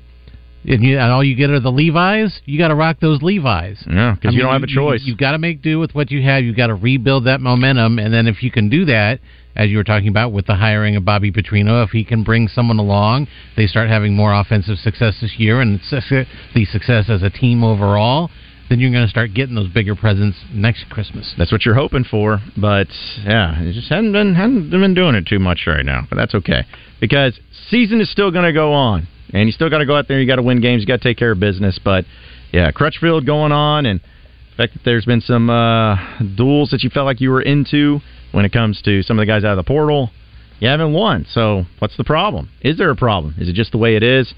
and, 0.66 0.83
you, 0.83 0.98
and 0.98 1.12
all 1.12 1.22
you 1.22 1.37
get 1.37 1.50
are 1.50 1.61
the 1.61 1.70
Levi's, 1.70 2.40
you 2.44 2.59
got 2.59 2.68
to 2.68 2.74
rock 2.74 2.98
those 3.00 3.22
Levi's. 3.22 3.83
Yeah, 3.88 4.14
because 4.14 4.29
I 4.29 4.33
you 4.33 4.38
mean, 4.38 4.46
don't 4.46 4.52
have 4.52 4.62
a 4.62 4.66
choice. 4.66 5.02
You, 5.05 5.12
have 5.12 5.20
got 5.20 5.33
to 5.33 5.38
make 5.38 5.62
do 5.62 5.79
with 5.79 5.94
what 5.94 6.11
you 6.11 6.22
have. 6.22 6.44
You've 6.44 6.57
got 6.57 6.68
to 6.68 6.74
rebuild 6.74 7.26
that 7.26 7.40
momentum, 7.40 7.98
and 7.98 8.12
then 8.12 8.26
if 8.26 8.42
you 8.42 8.50
can 8.50 8.68
do 8.68 8.85
that, 8.87 9.20
as 9.55 9.70
you 9.70 9.79
were 9.79 9.85
talking 9.85 10.09
about 10.09 10.33
with 10.33 10.46
the 10.46 10.55
hiring 10.55 10.96
of 10.96 11.05
Bobby 11.05 11.33
Petrino, 11.33 11.85
if 11.85 11.90
he 11.90 12.05
can 12.05 12.22
bring 12.22 12.48
someone 12.48 12.79
along, 12.79 13.26
they 13.57 13.66
start 13.66 13.88
having 13.88 14.14
more 14.14 14.35
offensive 14.35 14.79
success 14.79 15.16
this 15.20 15.35
year, 15.38 15.61
and 15.61 15.81
the 15.81 16.64
success 16.70 17.09
as 17.09 17.22
a 17.22 17.31
team 17.31 17.64
overall. 17.64 18.31
Then 18.68 18.81
you're 18.81 18.90
going 18.90 19.05
to 19.05 19.11
start 19.11 19.33
getting 19.33 19.55
those 19.55 19.68
bigger 19.68 19.94
presents 19.94 20.37
next 20.52 20.90
Christmas. 20.90 21.33
That's 21.38 21.52
what 21.52 21.64
you're 21.64 21.76
hoping 21.76 22.02
for, 22.02 22.40
but 22.57 22.88
yeah, 23.24 23.62
it 23.62 23.74
just 23.74 23.88
hadn't 23.88 24.11
been 24.11 24.35
hadn't 24.35 24.70
been 24.70 24.92
doing 24.92 25.14
it 25.14 25.26
too 25.29 25.38
much 25.38 25.62
right 25.68 25.85
now. 25.85 26.02
But 26.09 26.16
that's 26.16 26.35
okay 26.35 26.64
because 27.00 27.38
season 27.70 28.00
is 28.00 28.11
still 28.11 28.33
going 28.33 28.44
to 28.44 28.52
go 28.52 28.72
on, 28.72 29.07
and 29.33 29.49
you 29.49 29.53
still 29.53 29.71
got 29.71 29.79
to 29.79 29.87
go 29.87 29.97
out 29.97 30.09
there. 30.09 30.21
You 30.21 30.27
got 30.27 30.37
to 30.37 30.43
win 30.43 30.61
games. 30.61 30.83
You 30.83 30.87
got 30.87 31.01
to 31.01 31.09
take 31.09 31.19
care 31.19 31.33
of 31.33 31.41
business. 31.41 31.79
But 31.83 32.05
yeah, 32.53 32.71
Crutchfield 32.71 33.27
going 33.27 33.53
on, 33.53 33.87
and 33.87 34.01
the 34.01 34.57
fact 34.57 34.75
that 34.75 34.85
there's 34.85 35.05
been 35.05 35.21
some 35.21 35.51
uh, 35.51 35.97
duels 36.37 36.71
that 36.71 36.83
you 36.83 36.91
felt 36.91 37.07
like 37.07 37.21
you 37.21 37.31
were 37.31 37.43
into 37.43 38.01
when 38.33 38.45
it 38.45 38.53
comes 38.53 38.81
to 38.83 39.03
some 39.03 39.19
of 39.19 39.23
the 39.23 39.27
guys 39.27 39.45
out 39.45 39.59
of 39.59 39.65
the 39.65 39.69
portal. 39.69 40.11
You 40.59 40.69
haven't 40.69 40.95
won, 40.95 41.27
so 41.31 41.65
what's 41.81 41.99
the 41.99 42.05
problem? 42.05 42.49
Is 42.62 42.79
there 42.79 42.91
a 42.91 42.97
problem? 42.97 43.35
Is 43.39 43.49
it 43.49 43.55
just 43.55 43.73
the 43.73 43.79
way 43.79 43.95
it 43.95 44.03
is? 44.03 44.33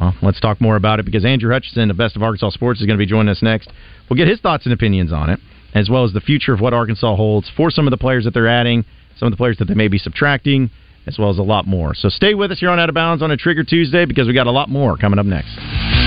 Well, 0.00 0.14
let's 0.22 0.38
talk 0.38 0.60
more 0.60 0.76
about 0.76 1.00
it 1.00 1.04
because 1.04 1.24
Andrew 1.24 1.52
Hutchinson 1.52 1.90
of 1.90 1.96
Best 1.96 2.14
of 2.14 2.22
Arkansas 2.22 2.50
Sports 2.50 2.80
is 2.80 2.86
going 2.86 2.96
to 2.96 3.04
be 3.04 3.08
joining 3.08 3.28
us 3.28 3.42
next. 3.42 3.68
We'll 4.08 4.16
get 4.16 4.28
his 4.28 4.40
thoughts 4.40 4.64
and 4.66 4.72
opinions 4.72 5.12
on 5.12 5.28
it, 5.28 5.40
as 5.74 5.90
well 5.90 6.04
as 6.04 6.12
the 6.12 6.20
future 6.20 6.52
of 6.52 6.60
what 6.60 6.72
Arkansas 6.72 7.16
holds 7.16 7.50
for 7.56 7.70
some 7.70 7.88
of 7.88 7.90
the 7.90 7.96
players 7.96 8.24
that 8.24 8.34
they're 8.34 8.46
adding, 8.46 8.84
some 9.18 9.26
of 9.26 9.32
the 9.32 9.36
players 9.36 9.58
that 9.58 9.66
they 9.66 9.74
may 9.74 9.88
be 9.88 9.98
subtracting, 9.98 10.70
as 11.10 11.18
well 11.18 11.30
as 11.30 11.38
a 11.38 11.42
lot 11.42 11.66
more. 11.66 11.94
So 11.94 12.08
stay 12.08 12.34
with 12.34 12.52
us 12.52 12.60
here 12.60 12.70
on 12.70 12.78
Out 12.78 12.88
of 12.88 12.94
Bounds 12.94 13.22
on 13.22 13.30
a 13.30 13.36
Trigger 13.36 13.64
Tuesday 13.64 14.04
because 14.04 14.26
we 14.26 14.32
got 14.32 14.46
a 14.46 14.52
lot 14.52 14.68
more 14.68 14.96
coming 14.96 15.18
up 15.18 15.26
next. 15.26 15.99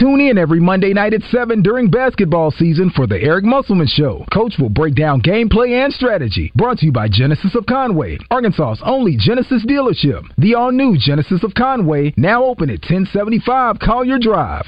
Tune 0.00 0.18
in 0.18 0.38
every 0.38 0.60
Monday 0.60 0.94
night 0.94 1.12
at 1.12 1.20
7 1.24 1.60
during 1.60 1.90
basketball 1.90 2.50
season 2.50 2.88
for 2.88 3.06
the 3.06 3.20
Eric 3.20 3.44
Musselman 3.44 3.86
Show. 3.86 4.24
Coach 4.32 4.54
will 4.58 4.70
break 4.70 4.94
down 4.94 5.20
gameplay 5.20 5.84
and 5.84 5.92
strategy. 5.92 6.50
Brought 6.54 6.78
to 6.78 6.86
you 6.86 6.92
by 6.92 7.06
Genesis 7.06 7.54
of 7.54 7.66
Conway, 7.66 8.16
Arkansas's 8.30 8.82
only 8.82 9.14
Genesis 9.18 9.62
dealership. 9.66 10.22
The 10.38 10.54
all 10.54 10.72
new 10.72 10.96
Genesis 10.96 11.44
of 11.44 11.52
Conway, 11.52 12.14
now 12.16 12.42
open 12.44 12.70
at 12.70 12.80
1075 12.80 13.78
Collier 13.78 14.18
Drive. 14.18 14.64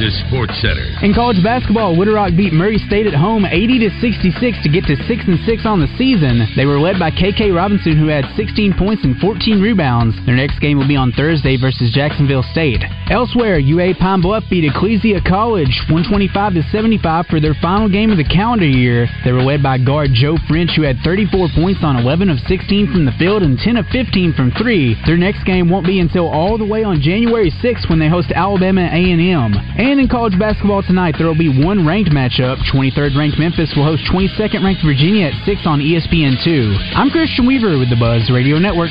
Is 0.00 0.16
Sports 0.26 0.56
Center. 0.62 0.88
In 1.04 1.12
college 1.12 1.44
basketball, 1.44 1.92
Little 1.92 2.14
Rock 2.14 2.32
beat 2.34 2.52
Murray 2.52 2.78
State 2.88 3.06
at 3.06 3.12
home 3.12 3.44
80 3.44 3.78
to 3.86 3.90
66 4.00 4.32
to 4.64 4.68
get 4.72 4.88
to 4.88 4.96
6 4.96 5.08
and 5.28 5.38
6 5.44 5.66
on 5.66 5.84
the 5.84 5.90
season. 6.00 6.48
They 6.56 6.64
were 6.64 6.80
led 6.80 6.98
by 6.98 7.10
KK 7.12 7.54
Robinson 7.54 8.00
who 8.00 8.08
had 8.08 8.24
16 8.34 8.72
points 8.78 9.04
and 9.04 9.20
14 9.20 9.60
rebounds. 9.60 10.16
Their 10.24 10.34
next 10.34 10.60
game 10.60 10.78
will 10.78 10.88
be 10.88 10.96
on 10.96 11.12
Thursday 11.12 11.60
versus 11.60 11.92
Jacksonville 11.92 12.42
State. 12.56 12.80
Elsewhere, 13.10 13.58
UA 13.58 14.00
Pine 14.00 14.22
Bluff 14.22 14.44
beat 14.48 14.64
Ecclesia 14.64 15.20
College 15.28 15.76
125 15.92 16.54
to 16.54 16.62
75 16.72 17.26
for 17.26 17.38
their 17.38 17.54
final 17.60 17.88
game 17.88 18.10
of 18.10 18.16
the 18.16 18.24
calendar 18.24 18.66
year. 18.66 19.06
They 19.24 19.32
were 19.32 19.44
led 19.44 19.62
by 19.62 19.76
guard 19.76 20.16
Joe 20.16 20.40
French 20.48 20.72
who 20.74 20.82
had 20.82 20.96
34 21.04 21.52
points 21.54 21.84
on 21.84 22.00
11 22.00 22.30
of 22.30 22.38
16 22.48 22.90
from 22.90 23.04
the 23.04 23.12
field 23.20 23.42
and 23.42 23.58
10 23.58 23.76
of 23.76 23.86
15 23.92 24.32
from 24.32 24.52
3. 24.56 25.04
Their 25.04 25.20
next 25.20 25.44
game 25.44 25.68
won't 25.68 25.86
be 25.86 26.00
until 26.00 26.28
all 26.28 26.56
the 26.56 26.64
way 26.64 26.82
on 26.82 27.04
January 27.04 27.52
6th 27.62 27.90
when 27.90 27.98
they 27.98 28.08
host 28.08 28.32
Alabama 28.32 28.88
A&M. 28.88 29.52
And 29.82 29.98
in 29.98 30.06
college 30.06 30.38
basketball 30.38 30.84
tonight, 30.84 31.16
there 31.18 31.26
will 31.26 31.34
be 31.34 31.48
one 31.48 31.84
ranked 31.84 32.12
matchup. 32.12 32.56
23rd 32.72 33.18
ranked 33.18 33.36
Memphis 33.36 33.74
will 33.74 33.82
host 33.82 34.04
22nd 34.14 34.62
ranked 34.62 34.80
Virginia 34.86 35.26
at 35.26 35.44
6 35.44 35.60
on 35.66 35.80
ESPN2. 35.80 36.94
I'm 36.94 37.10
Christian 37.10 37.48
Weaver 37.48 37.76
with 37.80 37.90
the 37.90 37.96
Buzz 37.98 38.30
Radio 38.30 38.58
Network. 38.60 38.90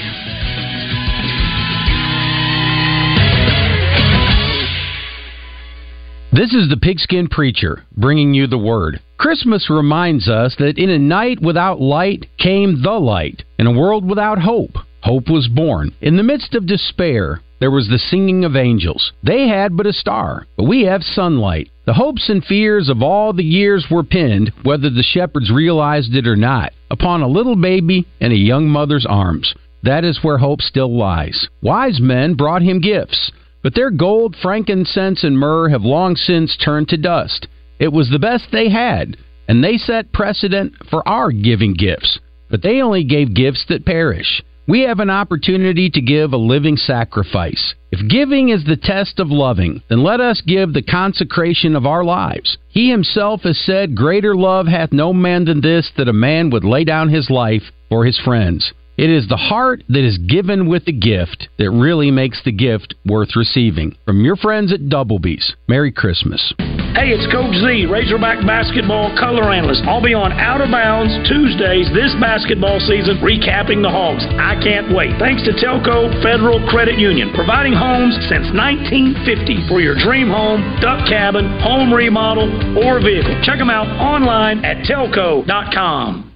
This 6.34 6.54
is 6.54 6.68
the 6.68 6.80
Pigskin 6.82 7.30
Preacher 7.30 7.86
bringing 7.96 8.34
you 8.34 8.48
the 8.48 8.58
word. 8.58 9.00
Christmas 9.18 9.70
reminds 9.70 10.28
us 10.28 10.58
that 10.60 10.78
in 10.78 10.90
a 10.90 11.00
night 11.00 11.42
without 11.42 11.80
light 11.80 12.26
came 12.38 12.82
the 12.82 13.00
light. 13.00 13.46
In 13.58 13.66
a 13.66 13.72
world 13.72 14.06
without 14.06 14.40
hope, 14.40 14.76
hope 15.04 15.30
was 15.30 15.48
born. 15.48 15.94
In 16.02 16.18
the 16.18 16.24
midst 16.24 16.54
of 16.54 16.68
despair, 16.68 17.40
there 17.62 17.72
was 17.72 17.88
the 17.88 18.00
singing 18.00 18.44
of 18.44 18.56
angels. 18.56 19.14
They 19.22 19.48
had 19.48 19.78
but 19.78 19.86
a 19.86 19.94
star, 19.94 20.48
but 20.58 20.64
we 20.64 20.82
have 20.86 21.04
sunlight. 21.04 21.70
The 21.86 21.94
hopes 21.94 22.28
and 22.28 22.44
fears 22.44 22.90
of 22.90 23.04
all 23.04 23.34
the 23.34 23.44
years 23.44 23.86
were 23.90 24.04
pinned, 24.04 24.52
whether 24.64 24.90
the 24.90 25.04
shepherds 25.04 25.52
realized 25.52 26.16
it 26.16 26.26
or 26.26 26.36
not, 26.36 26.74
upon 26.90 27.22
a 27.22 27.28
little 27.28 27.56
baby 27.56 28.08
in 28.20 28.32
a 28.32 28.36
young 28.36 28.68
mother's 28.68 29.06
arms. 29.06 29.54
That 29.84 30.04
is 30.04 30.24
where 30.24 30.40
hope 30.40 30.62
still 30.62 30.98
lies. 30.98 31.48
Wise 31.62 32.00
men 32.02 32.34
brought 32.34 32.64
him 32.64 32.82
gifts, 32.82 33.32
but 33.62 33.76
their 33.76 33.92
gold, 33.92 34.36
frankincense, 34.42 35.24
and 35.24 35.38
myrrh 35.38 35.70
have 35.70 35.84
long 35.84 36.16
since 36.16 36.58
turned 36.58 36.90
to 36.90 36.98
dust. 36.98 37.48
It 37.78 37.94
was 37.94 38.10
the 38.10 38.18
best 38.18 38.46
they 38.52 38.70
had, 38.70 39.18
and 39.48 39.64
they 39.64 39.78
set 39.78 40.12
precedent 40.14 40.74
for 40.90 41.08
our 41.08 41.32
giving 41.32 41.74
gifts. 41.74 42.20
But 42.50 42.64
they 42.64 42.82
only 42.82 43.04
gave 43.04 43.36
gifts 43.36 43.66
that 43.70 43.86
perish. 43.86 44.42
We 44.68 44.82
have 44.82 45.00
an 45.00 45.10
opportunity 45.10 45.90
to 45.90 46.02
give 46.02 46.34
a 46.34 46.38
living 46.38 46.78
sacrifice. 46.78 47.74
If 47.92 48.08
giving 48.10 48.50
is 48.50 48.64
the 48.64 48.78
test 48.78 49.20
of 49.20 49.32
loving, 49.32 49.82
then 49.90 50.04
let 50.04 50.20
us 50.20 50.42
give 50.46 50.74
the 50.74 50.84
consecration 50.84 51.76
of 51.76 51.86
our 51.86 52.04
lives. 52.04 52.58
He 52.70 52.90
himself 52.90 53.42
has 53.42 53.58
said, 53.66 53.96
Greater 53.96 54.36
love 54.36 54.68
hath 54.68 54.94
no 54.94 55.14
man 55.14 55.46
than 55.46 55.62
this, 55.62 55.92
that 55.98 56.08
a 56.08 56.14
man 56.14 56.52
would 56.52 56.64
lay 56.64 56.84
down 56.84 57.10
his 57.10 57.30
life 57.30 57.64
for 57.90 58.06
his 58.06 58.20
friends. 58.20 58.72
It 58.98 59.10
is 59.10 59.28
the 59.28 59.38
heart 59.38 59.84
that 59.90 60.06
is 60.06 60.20
given 60.20 60.68
with 60.68 60.86
the 60.86 60.92
gift 60.92 61.50
that 61.58 61.72
really 61.72 62.12
makes 62.12 62.44
the 62.44 62.52
gift 62.52 62.94
worth 63.06 63.36
receiving. 63.36 63.98
From 64.06 64.24
your 64.24 64.36
friends 64.36 64.72
at 64.72 64.90
Doublebees, 64.90 65.54
Merry 65.68 65.92
Christmas. 65.92 66.54
Hey, 66.92 67.16
it's 67.16 67.24
Coach 67.32 67.56
Z, 67.56 67.88
Razorback 67.88 68.44
basketball 68.46 69.16
color 69.16 69.48
analyst. 69.48 69.88
I'll 69.88 70.04
be 70.04 70.14
on 70.14 70.36
Out 70.36 70.60
of 70.60 70.68
Bounds 70.76 71.16
Tuesdays 71.24 71.88
this 71.96 72.12
basketball 72.20 72.84
season, 72.84 73.16
recapping 73.24 73.80
the 73.80 73.88
Hogs. 73.88 74.28
I 74.36 74.60
can't 74.60 74.92
wait. 74.92 75.16
Thanks 75.16 75.40
to 75.48 75.56
Telcoe 75.56 76.12
Federal 76.20 76.60
Credit 76.68 77.00
Union, 77.00 77.32
providing 77.32 77.72
homes 77.72 78.20
since 78.28 78.52
1950 78.52 79.72
for 79.72 79.80
your 79.80 79.96
dream 79.96 80.28
home, 80.28 80.60
duck 80.84 81.08
cabin, 81.08 81.48
home 81.64 81.96
remodel, 81.96 82.52
or 82.84 83.00
vehicle. 83.00 83.40
Check 83.48 83.58
them 83.58 83.72
out 83.72 83.88
online 83.96 84.60
at 84.68 84.84
telcoe.com. 84.84 86.31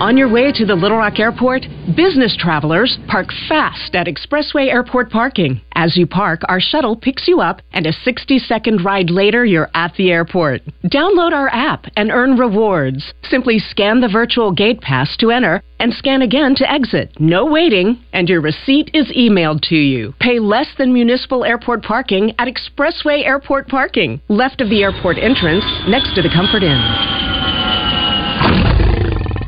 On 0.00 0.16
your 0.16 0.28
way 0.28 0.50
to 0.50 0.66
the 0.66 0.74
Little 0.74 0.96
Rock 0.96 1.20
Airport, 1.20 1.62
business 1.96 2.36
travelers 2.36 2.98
park 3.06 3.28
fast 3.48 3.94
at 3.94 4.08
Expressway 4.08 4.68
Airport 4.68 5.08
parking. 5.08 5.60
As 5.76 5.96
you 5.96 6.04
park, 6.04 6.42
our 6.48 6.60
shuttle 6.60 6.96
picks 6.96 7.28
you 7.28 7.40
up, 7.40 7.62
and 7.72 7.86
a 7.86 7.92
60 7.92 8.40
second 8.40 8.84
ride 8.84 9.08
later, 9.08 9.44
you're 9.44 9.70
at 9.72 9.94
the 9.94 10.10
airport. 10.10 10.62
Download 10.86 11.32
our 11.32 11.48
app 11.48 11.86
and 11.96 12.10
earn 12.10 12.36
rewards. 12.36 13.14
Simply 13.22 13.60
scan 13.60 14.00
the 14.00 14.08
virtual 14.08 14.50
gate 14.50 14.80
pass 14.80 15.16
to 15.18 15.30
enter 15.30 15.62
and 15.78 15.94
scan 15.94 16.22
again 16.22 16.56
to 16.56 16.70
exit. 16.70 17.12
No 17.20 17.46
waiting, 17.46 18.02
and 18.12 18.28
your 18.28 18.40
receipt 18.40 18.90
is 18.92 19.06
emailed 19.16 19.60
to 19.68 19.76
you. 19.76 20.12
Pay 20.18 20.40
less 20.40 20.68
than 20.76 20.92
municipal 20.92 21.44
airport 21.44 21.84
parking 21.84 22.32
at 22.40 22.48
Expressway 22.48 23.24
Airport 23.24 23.68
parking, 23.68 24.20
left 24.28 24.60
of 24.60 24.70
the 24.70 24.82
airport 24.82 25.18
entrance, 25.18 25.64
next 25.86 26.16
to 26.16 26.22
the 26.22 26.30
Comfort 26.34 26.64
Inn. 26.64 27.23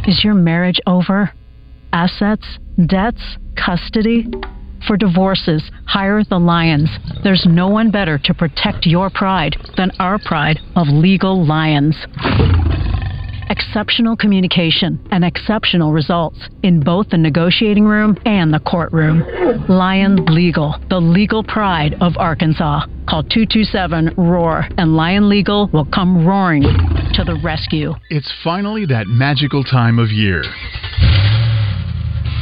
Is 0.06 0.22
your 0.22 0.34
marriage 0.34 0.80
over? 0.86 1.32
Assets, 1.92 2.46
debts, 2.86 3.38
custody? 3.56 4.24
For 4.86 4.96
divorces, 4.96 5.68
hire 5.84 6.22
the 6.22 6.38
Lions. 6.38 6.88
There's 7.24 7.44
no 7.48 7.66
one 7.68 7.90
better 7.90 8.16
to 8.18 8.34
protect 8.34 8.86
your 8.86 9.10
pride 9.10 9.56
than 9.76 9.90
our 9.98 10.20
pride 10.20 10.60
of 10.76 10.86
Legal 10.86 11.44
Lions. 11.44 11.96
Exceptional 13.48 14.16
communication 14.16 14.98
and 15.12 15.24
exceptional 15.24 15.92
results 15.92 16.38
in 16.62 16.80
both 16.80 17.10
the 17.10 17.18
negotiating 17.18 17.84
room 17.84 18.16
and 18.26 18.52
the 18.52 18.58
courtroom. 18.60 19.22
Lion 19.68 20.24
Legal, 20.26 20.74
the 20.90 20.98
legal 20.98 21.44
pride 21.44 21.94
of 22.00 22.16
Arkansas. 22.16 22.86
Call 23.08 23.22
227 23.22 24.14
ROAR 24.16 24.68
and 24.78 24.96
Lion 24.96 25.28
Legal 25.28 25.68
will 25.72 25.86
come 25.86 26.26
roaring 26.26 26.62
to 26.62 27.22
the 27.24 27.38
rescue. 27.44 27.94
It's 28.10 28.32
finally 28.42 28.84
that 28.86 29.06
magical 29.06 29.62
time 29.62 29.98
of 30.00 30.10
year. 30.10 30.42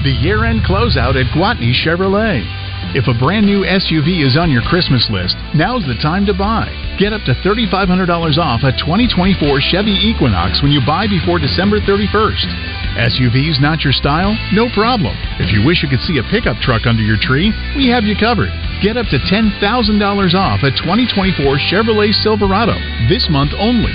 The 0.05 0.17
year 0.23 0.45
end 0.45 0.63
closeout 0.63 1.17
at 1.21 1.33
Gwatney 1.37 1.73
Chevrolet. 1.85 2.64
If 2.95 3.11
a 3.11 3.19
brand 3.19 3.43
new 3.43 3.67
SUV 3.67 4.23
is 4.23 4.39
on 4.39 4.55
your 4.55 4.63
Christmas 4.71 5.03
list, 5.11 5.35
now's 5.51 5.83
the 5.83 5.99
time 5.99 6.23
to 6.31 6.33
buy. 6.33 6.71
Get 6.95 7.11
up 7.11 7.27
to 7.27 7.35
$3,500 7.43 7.91
off 8.39 8.63
a 8.63 8.71
2024 8.71 9.35
Chevy 9.67 9.99
Equinox 9.99 10.63
when 10.63 10.71
you 10.71 10.79
buy 10.87 11.11
before 11.11 11.43
December 11.43 11.83
31st. 11.83 12.47
SUVs 12.95 13.59
not 13.59 13.83
your 13.83 13.91
style? 13.91 14.39
No 14.55 14.71
problem. 14.71 15.11
If 15.43 15.51
you 15.51 15.67
wish 15.67 15.83
you 15.83 15.91
could 15.91 16.07
see 16.07 16.23
a 16.23 16.31
pickup 16.31 16.63
truck 16.63 16.87
under 16.87 17.03
your 17.03 17.19
tree, 17.19 17.51
we 17.75 17.91
have 17.91 18.07
you 18.07 18.15
covered. 18.15 18.55
Get 18.79 18.95
up 18.95 19.11
to 19.11 19.19
$10,000 19.27 19.59
off 19.59 20.63
a 20.63 20.71
2024 20.79 21.35
Chevrolet 21.67 22.15
Silverado 22.23 22.79
this 23.11 23.27
month 23.27 23.59
only. 23.59 23.91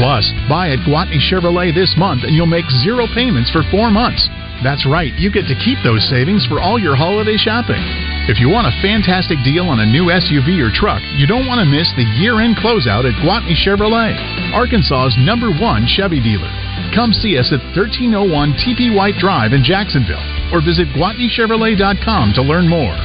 Plus, 0.00 0.24
buy 0.48 0.72
at 0.72 0.80
Gwatney 0.88 1.20
Chevrolet 1.20 1.76
this 1.76 1.92
month 2.00 2.24
and 2.24 2.32
you'll 2.32 2.48
make 2.48 2.64
zero 2.80 3.04
payments 3.12 3.52
for 3.52 3.60
four 3.68 3.92
months. 3.92 4.24
That's 4.62 4.82
right, 4.90 5.14
you 5.14 5.30
get 5.30 5.46
to 5.46 5.54
keep 5.62 5.78
those 5.86 6.02
savings 6.10 6.42
for 6.50 6.58
all 6.58 6.82
your 6.82 6.98
holiday 6.98 7.38
shopping. 7.38 7.78
If 8.26 8.42
you 8.42 8.50
want 8.50 8.66
a 8.66 8.74
fantastic 8.82 9.38
deal 9.46 9.70
on 9.70 9.78
a 9.78 9.86
new 9.86 10.10
SUV 10.10 10.58
or 10.58 10.74
truck, 10.74 10.98
you 11.14 11.30
don't 11.30 11.46
want 11.46 11.62
to 11.62 11.68
miss 11.68 11.86
the 11.94 12.02
year 12.18 12.42
end 12.42 12.58
closeout 12.58 13.06
at 13.06 13.14
Gwatney 13.22 13.54
Chevrolet, 13.54 14.18
Arkansas's 14.50 15.14
number 15.22 15.54
one 15.54 15.86
Chevy 15.86 16.18
dealer. 16.18 16.50
Come 16.90 17.14
see 17.14 17.38
us 17.38 17.54
at 17.54 17.62
1301 17.78 18.58
TP 18.58 18.90
White 18.90 19.14
Drive 19.22 19.54
in 19.54 19.62
Jacksonville 19.62 20.22
or 20.50 20.58
visit 20.58 20.90
GwatneyChevrolet.com 20.98 22.34
to 22.34 22.42
learn 22.42 22.66
more. 22.66 22.98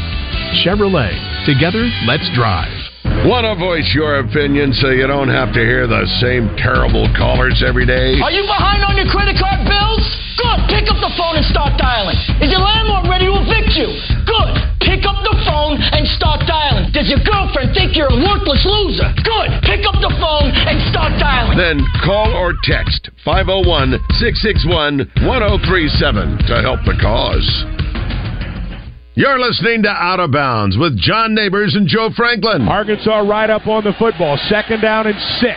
Chevrolet, 0.66 1.14
together, 1.46 1.86
let's 2.10 2.26
drive. 2.34 2.74
Want 3.30 3.46
to 3.46 3.54
voice 3.56 3.94
your 3.94 4.26
opinion 4.26 4.74
so 4.74 4.90
you 4.90 5.06
don't 5.06 5.30
have 5.30 5.54
to 5.54 5.62
hear 5.62 5.86
the 5.86 6.10
same 6.18 6.50
terrible 6.58 7.06
callers 7.14 7.62
every 7.62 7.86
day? 7.86 8.18
Are 8.20 8.34
you 8.34 8.42
behind 8.50 8.84
on 8.84 8.98
your 8.98 9.06
credit 9.06 9.38
card 9.38 9.62
bills? 9.70 9.93
Good. 10.38 10.60
Pick 10.70 10.86
up 10.90 10.98
the 10.98 11.14
phone 11.14 11.38
and 11.38 11.46
start 11.46 11.78
dialing. 11.78 12.18
Is 12.42 12.50
your 12.50 12.62
landlord 12.62 13.06
ready 13.10 13.30
to 13.30 13.36
evict 13.38 13.78
you? 13.78 13.90
Good. 14.26 14.54
Pick 14.82 15.06
up 15.06 15.22
the 15.22 15.38
phone 15.46 15.78
and 15.80 16.04
start 16.18 16.44
dialing. 16.50 16.92
Does 16.92 17.10
your 17.10 17.22
girlfriend 17.22 17.74
think 17.74 17.96
you're 17.96 18.12
a 18.12 18.20
worthless 18.20 18.62
loser? 18.66 19.10
Good. 19.22 19.50
Pick 19.64 19.86
up 19.86 19.98
the 20.02 20.14
phone 20.18 20.50
and 20.54 20.78
start 20.90 21.16
dialing. 21.22 21.58
Then 21.58 21.86
call 22.04 22.34
or 22.34 22.54
text 22.66 23.10
501 23.26 23.98
661 24.20 25.26
1037 25.26 26.50
to 26.50 26.56
help 26.62 26.82
the 26.86 26.98
cause. 27.00 27.48
You're 29.16 29.38
listening 29.38 29.84
to 29.84 29.90
Out 29.90 30.20
of 30.20 30.32
Bounds 30.32 30.76
with 30.76 30.98
John 30.98 31.36
Neighbors 31.36 31.76
and 31.76 31.88
Joe 31.88 32.10
Franklin. 32.16 32.68
Arkansas 32.68 33.20
right 33.22 33.50
up 33.50 33.68
on 33.68 33.84
the 33.84 33.94
football. 34.00 34.38
Second 34.50 34.82
down 34.82 35.06
and 35.06 35.20
six. 35.38 35.54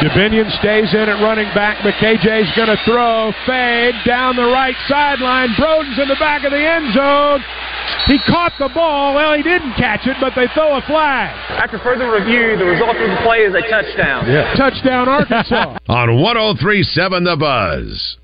Dubinion 0.00 0.48
stays 0.58 0.94
in 0.94 1.12
at 1.12 1.20
running 1.20 1.48
back, 1.52 1.84
but 1.84 1.92
KJ's 2.00 2.48
going 2.56 2.72
to 2.72 2.80
throw. 2.88 3.32
Fade 3.46 3.94
down 4.06 4.34
the 4.34 4.48
right 4.48 4.74
sideline. 4.88 5.50
Broden's 5.60 5.98
in 6.00 6.08
the 6.08 6.16
back 6.16 6.42
of 6.44 6.52
the 6.52 6.58
end 6.58 6.94
zone. 6.94 7.44
He 8.06 8.16
caught 8.24 8.52
the 8.58 8.70
ball. 8.72 9.14
Well, 9.14 9.36
he 9.36 9.42
didn't 9.42 9.74
catch 9.74 10.06
it, 10.06 10.16
but 10.18 10.32
they 10.34 10.48
throw 10.54 10.78
a 10.78 10.82
flag. 10.88 11.36
After 11.60 11.78
further 11.80 12.10
review, 12.10 12.56
the 12.56 12.64
result 12.64 12.96
of 12.96 13.10
the 13.10 13.20
play 13.22 13.44
is 13.44 13.52
a 13.54 13.60
touchdown. 13.68 14.24
Yeah. 14.26 14.54
Touchdown, 14.56 15.08
Arkansas. 15.08 15.76
On 15.88 16.16
1037 16.16 17.24
The 17.24 17.36
Buzz. 17.36 18.16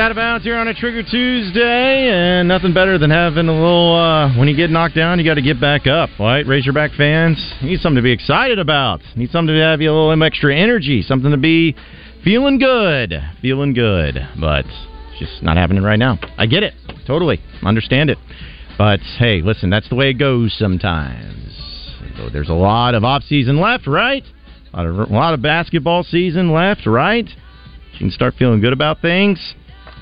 Out 0.00 0.10
of 0.10 0.16
bounds 0.16 0.44
here 0.44 0.56
on 0.56 0.66
a 0.66 0.72
Trigger 0.72 1.02
Tuesday, 1.02 2.08
and 2.08 2.48
nothing 2.48 2.72
better 2.72 2.96
than 2.96 3.10
having 3.10 3.48
a 3.48 3.52
little. 3.52 3.94
Uh, 3.94 4.34
when 4.38 4.48
you 4.48 4.56
get 4.56 4.70
knocked 4.70 4.94
down, 4.94 5.18
you 5.18 5.26
got 5.26 5.34
to 5.34 5.42
get 5.42 5.60
back 5.60 5.86
up, 5.86 6.08
right? 6.18 6.46
Razorback 6.46 6.92
fans 6.92 7.36
need 7.62 7.80
something 7.80 7.96
to 7.96 8.02
be 8.02 8.10
excited 8.10 8.58
about. 8.58 9.02
Need 9.14 9.30
something 9.30 9.54
to 9.54 9.60
have 9.60 9.82
you 9.82 9.90
a 9.90 9.92
little 9.92 10.22
extra 10.24 10.56
energy, 10.56 11.02
something 11.02 11.30
to 11.30 11.36
be 11.36 11.76
feeling 12.24 12.58
good, 12.58 13.12
feeling 13.42 13.74
good. 13.74 14.26
But 14.40 14.64
it's 14.64 15.18
just 15.18 15.42
not 15.42 15.58
happening 15.58 15.82
right 15.82 15.98
now. 15.98 16.18
I 16.38 16.46
get 16.46 16.62
it, 16.62 16.72
totally, 17.06 17.38
understand 17.62 18.08
it. 18.08 18.16
But 18.78 19.00
hey, 19.18 19.42
listen, 19.42 19.68
that's 19.68 19.90
the 19.90 19.96
way 19.96 20.08
it 20.08 20.14
goes 20.14 20.56
sometimes. 20.58 21.52
So 22.16 22.30
there's 22.30 22.48
a 22.48 22.54
lot 22.54 22.94
of 22.94 23.04
off 23.04 23.24
season 23.24 23.60
left, 23.60 23.86
right? 23.86 24.24
A 24.72 24.76
lot 24.78 24.86
of, 24.86 25.10
a 25.10 25.12
lot 25.12 25.34
of 25.34 25.42
basketball 25.42 26.04
season 26.04 26.52
left, 26.52 26.86
right? 26.86 27.26
You 27.26 27.98
can 27.98 28.10
start 28.10 28.32
feeling 28.38 28.62
good 28.62 28.72
about 28.72 29.02
things. 29.02 29.54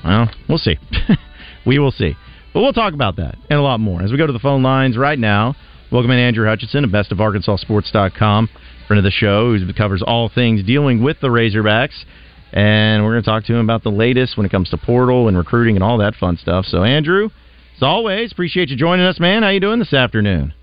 Well, 0.03 0.29
we'll 0.47 0.57
see. 0.57 0.77
we 1.65 1.79
will 1.79 1.91
see. 1.91 2.15
But 2.53 2.61
we'll 2.61 2.73
talk 2.73 2.93
about 2.93 3.17
that 3.17 3.35
and 3.49 3.59
a 3.59 3.61
lot 3.61 3.79
more 3.79 4.01
as 4.01 4.11
we 4.11 4.17
go 4.17 4.25
to 4.25 4.33
the 4.33 4.39
phone 4.39 4.63
lines 4.63 4.97
right 4.97 5.19
now. 5.19 5.55
Welcome 5.91 6.11
in 6.11 6.19
Andrew 6.19 6.47
Hutchinson 6.47 6.83
of 6.83 6.91
bestofarkansassports.com, 6.91 8.49
friend 8.87 8.97
of 8.97 9.03
the 9.03 9.11
show 9.11 9.57
who 9.57 9.73
covers 9.73 10.03
all 10.05 10.29
things 10.29 10.63
dealing 10.63 11.03
with 11.03 11.19
the 11.19 11.27
Razorbacks. 11.27 12.05
And 12.51 13.03
we're 13.03 13.11
going 13.11 13.23
to 13.23 13.29
talk 13.29 13.45
to 13.45 13.53
him 13.53 13.63
about 13.63 13.83
the 13.83 13.91
latest 13.91 14.37
when 14.37 14.45
it 14.45 14.49
comes 14.49 14.69
to 14.71 14.77
portal 14.77 15.27
and 15.27 15.37
recruiting 15.37 15.75
and 15.75 15.83
all 15.83 15.99
that 15.99 16.15
fun 16.15 16.37
stuff. 16.37 16.65
So, 16.65 16.83
Andrew, 16.83 17.29
as 17.75 17.83
always, 17.83 18.31
appreciate 18.31 18.69
you 18.69 18.75
joining 18.75 19.05
us, 19.05 19.19
man. 19.19 19.43
How 19.43 19.49
you 19.49 19.59
doing 19.59 19.79
this 19.79 19.93
afternoon? 19.93 20.53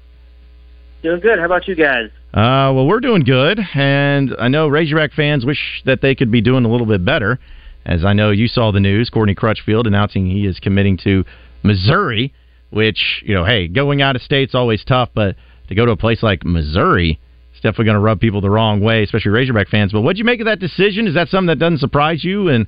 Doing 1.02 1.20
good. 1.20 1.38
How 1.38 1.44
about 1.44 1.68
you 1.68 1.76
guys? 1.76 2.10
Uh, 2.34 2.74
well, 2.74 2.86
we're 2.86 3.00
doing 3.00 3.22
good, 3.22 3.60
and 3.74 4.34
I 4.38 4.48
know 4.48 4.66
Razorback 4.66 5.12
fans 5.12 5.44
wish 5.46 5.82
that 5.86 6.00
they 6.02 6.14
could 6.14 6.32
be 6.32 6.40
doing 6.40 6.64
a 6.64 6.68
little 6.68 6.86
bit 6.86 7.04
better. 7.04 7.38
As 7.86 8.04
I 8.04 8.14
know 8.14 8.30
you 8.30 8.48
saw 8.48 8.72
the 8.72 8.80
news, 8.80 9.10
Courtney 9.10 9.36
Crutchfield 9.36 9.86
announcing 9.86 10.28
he 10.28 10.44
is 10.44 10.58
committing 10.58 10.98
to 11.04 11.24
Missouri, 11.62 12.34
which, 12.70 13.22
you 13.24 13.32
know, 13.32 13.44
hey, 13.44 13.68
going 13.68 14.02
out 14.02 14.16
of 14.16 14.22
state's 14.22 14.56
always 14.56 14.84
tough, 14.84 15.10
but 15.14 15.36
to 15.68 15.74
go 15.76 15.86
to 15.86 15.92
a 15.92 15.96
place 15.96 16.20
like 16.20 16.44
Missouri, 16.44 17.20
it's 17.52 17.60
definitely 17.60 17.84
going 17.84 17.94
to 17.94 18.00
rub 18.00 18.20
people 18.20 18.40
the 18.40 18.50
wrong 18.50 18.80
way, 18.80 19.04
especially 19.04 19.30
Razorback 19.30 19.68
fans. 19.68 19.92
But 19.92 20.00
what'd 20.00 20.18
you 20.18 20.24
make 20.24 20.40
of 20.40 20.46
that 20.46 20.58
decision? 20.58 21.06
Is 21.06 21.14
that 21.14 21.28
something 21.28 21.46
that 21.46 21.60
doesn't 21.60 21.78
surprise 21.78 22.24
you? 22.24 22.48
And 22.48 22.66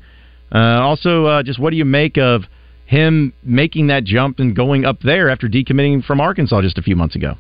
uh, 0.54 0.80
also, 0.82 1.24
uh, 1.26 1.42
just 1.42 1.58
what 1.58 1.70
do 1.70 1.76
you 1.76 1.84
make 1.84 2.16
of 2.16 2.42
him 2.86 3.32
making 3.42 3.88
that 3.88 4.04
jump 4.04 4.38
and 4.38 4.54
going 4.54 4.84
up 4.84 5.00
there 5.00 5.30
after 5.30 5.48
decommitting 5.48 6.04
from 6.04 6.20
Arkansas 6.20 6.62
just 6.62 6.78
a 6.78 6.82
few 6.82 6.94
months 6.94 7.16
ago? 7.16 7.34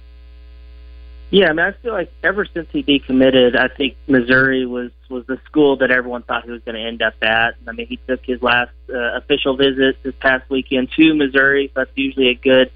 Yeah, 1.30 1.50
I 1.50 1.52
mean, 1.52 1.66
I 1.66 1.72
feel 1.72 1.92
like 1.92 2.10
ever 2.22 2.46
since 2.46 2.68
he 2.72 2.82
decommitted, 2.82 3.54
I 3.54 3.68
think 3.68 3.96
Missouri 4.06 4.64
was 4.64 4.90
was 5.10 5.26
the 5.26 5.38
school 5.46 5.76
that 5.78 5.90
everyone 5.90 6.22
thought 6.22 6.44
he 6.44 6.50
was 6.50 6.62
going 6.62 6.74
to 6.74 6.82
end 6.82 7.02
up 7.02 7.14
at. 7.22 7.54
I 7.66 7.72
mean, 7.72 7.86
he 7.86 7.98
took 8.08 8.24
his 8.24 8.42
last 8.42 8.70
uh, 8.88 9.16
official 9.16 9.56
visit 9.56 10.02
this 10.02 10.14
past 10.20 10.48
weekend 10.48 10.90
to 10.96 11.14
Missouri. 11.14 11.68
So 11.68 11.80
that's 11.80 11.90
usually 11.96 12.28
a 12.28 12.34
good 12.34 12.70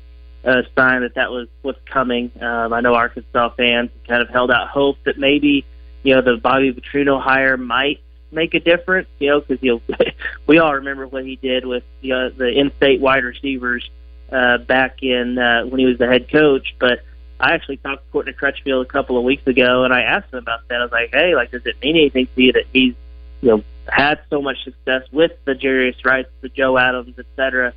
uh, 0.44 0.62
sign 0.76 1.00
that 1.02 1.14
that 1.14 1.30
was 1.30 1.48
what's 1.62 1.80
coming. 1.86 2.30
Um, 2.40 2.74
I 2.74 2.80
know 2.80 2.94
Arkansas 2.94 3.50
fans 3.56 3.90
kind 4.06 4.20
of 4.20 4.28
held 4.28 4.50
out 4.50 4.68
hope 4.68 4.98
that 5.04 5.18
maybe 5.18 5.64
you 6.02 6.14
know 6.14 6.20
the 6.20 6.36
Bobby 6.36 6.74
Petrino 6.74 7.22
hire 7.22 7.56
might 7.56 8.00
make 8.30 8.52
a 8.52 8.60
difference. 8.60 9.08
You 9.18 9.30
know, 9.30 9.40
because 9.40 9.62
you 9.62 9.80
know 9.88 9.96
we 10.46 10.58
all 10.58 10.74
remember 10.74 11.06
what 11.06 11.24
he 11.24 11.36
did 11.36 11.64
with 11.64 11.84
the 12.02 12.12
uh, 12.12 12.30
the 12.36 12.48
in-state 12.48 13.00
wide 13.00 13.24
receivers 13.24 13.88
uh, 14.30 14.58
back 14.58 15.02
in 15.02 15.38
uh, 15.38 15.64
when 15.64 15.80
he 15.80 15.86
was 15.86 15.96
the 15.96 16.06
head 16.06 16.30
coach, 16.30 16.74
but 16.78 17.02
I 17.42 17.54
actually 17.54 17.78
talked 17.78 18.06
to 18.06 18.12
Courtney 18.12 18.32
Crutchfield 18.32 18.86
a 18.86 18.88
couple 18.88 19.18
of 19.18 19.24
weeks 19.24 19.44
ago, 19.48 19.82
and 19.82 19.92
I 19.92 20.02
asked 20.02 20.32
him 20.32 20.38
about 20.38 20.60
that. 20.68 20.80
I 20.80 20.84
was 20.84 20.92
like, 20.92 21.10
"Hey, 21.12 21.34
like, 21.34 21.50
does 21.50 21.66
it 21.66 21.76
mean 21.82 21.96
anything 21.96 22.28
to 22.36 22.42
you 22.42 22.52
that 22.52 22.66
he's, 22.72 22.94
you 23.40 23.48
know, 23.48 23.64
had 23.88 24.20
so 24.30 24.40
much 24.40 24.62
success 24.62 25.02
with 25.10 25.32
the 25.44 25.54
Jarius 25.54 26.04
Wright's, 26.04 26.30
the 26.40 26.48
Joe 26.48 26.78
Adams, 26.78 27.18
et 27.18 27.26
cetera?" 27.34 27.74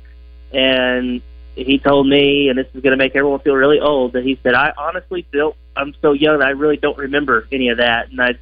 And 0.52 1.20
he 1.56 1.78
told 1.78 2.06
me, 2.06 2.48
and 2.48 2.56
this 2.56 2.68
is 2.74 2.80
going 2.80 2.92
to 2.92 2.96
make 2.96 3.16
everyone 3.16 3.40
feel 3.40 3.56
really 3.56 3.80
old, 3.80 4.12
that 4.12 4.22
he 4.22 4.38
said, 4.44 4.54
"I 4.54 4.72
honestly 4.78 5.26
feel 5.32 5.56
I'm 5.76 5.94
so 6.00 6.12
young 6.12 6.42
I 6.42 6.50
really 6.50 6.76
don't 6.76 6.96
remember 6.96 7.48
any 7.50 7.70
of 7.70 7.78
that." 7.78 8.08
And 8.10 8.22
I 8.22 8.34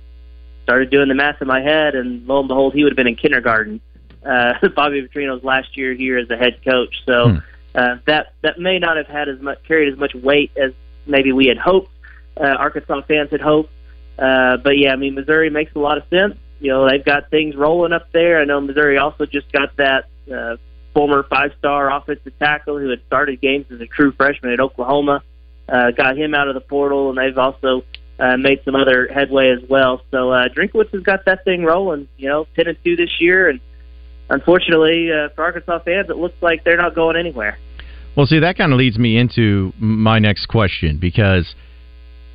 started 0.64 0.90
doing 0.90 1.08
the 1.08 1.14
math 1.14 1.40
in 1.40 1.48
my 1.48 1.62
head, 1.62 1.94
and 1.94 2.26
lo 2.26 2.40
and 2.40 2.48
behold, 2.48 2.74
he 2.74 2.84
would 2.84 2.92
have 2.92 2.96
been 2.98 3.06
in 3.06 3.16
kindergarten. 3.16 3.80
Uh, 4.22 4.68
Bobby 4.76 5.00
Petrino's 5.00 5.42
last 5.42 5.74
year 5.74 5.94
here 5.94 6.18
as 6.18 6.28
a 6.28 6.36
head 6.36 6.62
coach, 6.62 7.02
so. 7.06 7.30
Hmm. 7.30 7.38
Uh, 7.76 7.96
that 8.06 8.34
that 8.42 8.56
may 8.56 8.78
not 8.78 8.96
have 8.96 9.08
had 9.08 9.28
as 9.28 9.40
much 9.40 9.58
carried 9.64 9.92
as 9.92 9.98
much 9.98 10.14
weight 10.14 10.52
as 10.56 10.72
maybe 11.06 11.32
we 11.32 11.46
had 11.46 11.58
hoped. 11.58 11.90
Uh, 12.36 12.46
Arkansas 12.46 13.02
fans 13.02 13.30
had 13.30 13.40
hoped. 13.40 13.70
Uh, 14.18 14.56
but 14.58 14.78
yeah, 14.78 14.92
I 14.92 14.96
mean, 14.96 15.14
Missouri 15.14 15.50
makes 15.50 15.74
a 15.74 15.78
lot 15.78 15.98
of 15.98 16.04
sense. 16.08 16.36
You 16.60 16.70
know, 16.70 16.88
they've 16.88 17.04
got 17.04 17.30
things 17.30 17.56
rolling 17.56 17.92
up 17.92 18.10
there. 18.12 18.40
I 18.40 18.44
know 18.44 18.60
Missouri 18.60 18.96
also 18.98 19.26
just 19.26 19.50
got 19.52 19.76
that 19.76 20.06
uh, 20.32 20.56
former 20.94 21.24
five-star 21.24 21.90
offensive 21.94 22.38
tackle 22.38 22.78
who 22.78 22.88
had 22.90 23.00
started 23.06 23.40
games 23.40 23.66
as 23.70 23.80
a 23.80 23.86
true 23.86 24.12
freshman 24.12 24.52
at 24.52 24.60
Oklahoma. 24.60 25.22
Uh, 25.68 25.90
got 25.90 26.16
him 26.16 26.34
out 26.34 26.48
of 26.48 26.54
the 26.54 26.60
portal, 26.60 27.10
and 27.10 27.18
they've 27.18 27.38
also 27.38 27.84
uh, 28.18 28.36
made 28.36 28.62
some 28.64 28.76
other 28.76 29.08
headway 29.08 29.50
as 29.50 29.68
well. 29.68 30.02
So 30.10 30.30
uh, 30.30 30.48
Drinkwitz 30.48 30.90
has 30.90 31.02
got 31.02 31.24
that 31.24 31.44
thing 31.44 31.64
rolling. 31.64 32.08
You 32.16 32.28
know, 32.28 32.46
ten 32.54 32.68
and 32.68 32.78
two 32.84 32.96
this 32.96 33.20
year, 33.20 33.48
and 33.48 33.60
unfortunately 34.30 35.10
uh, 35.10 35.30
for 35.34 35.44
Arkansas 35.44 35.80
fans, 35.80 36.10
it 36.10 36.16
looks 36.16 36.40
like 36.40 36.64
they're 36.64 36.76
not 36.76 36.94
going 36.94 37.16
anywhere. 37.16 37.58
Well, 38.16 38.26
see, 38.26 38.38
that 38.38 38.56
kind 38.56 38.72
of 38.72 38.78
leads 38.78 38.98
me 38.98 39.16
into 39.16 39.72
my 39.78 40.18
next 40.18 40.46
question 40.46 40.98
because 40.98 41.54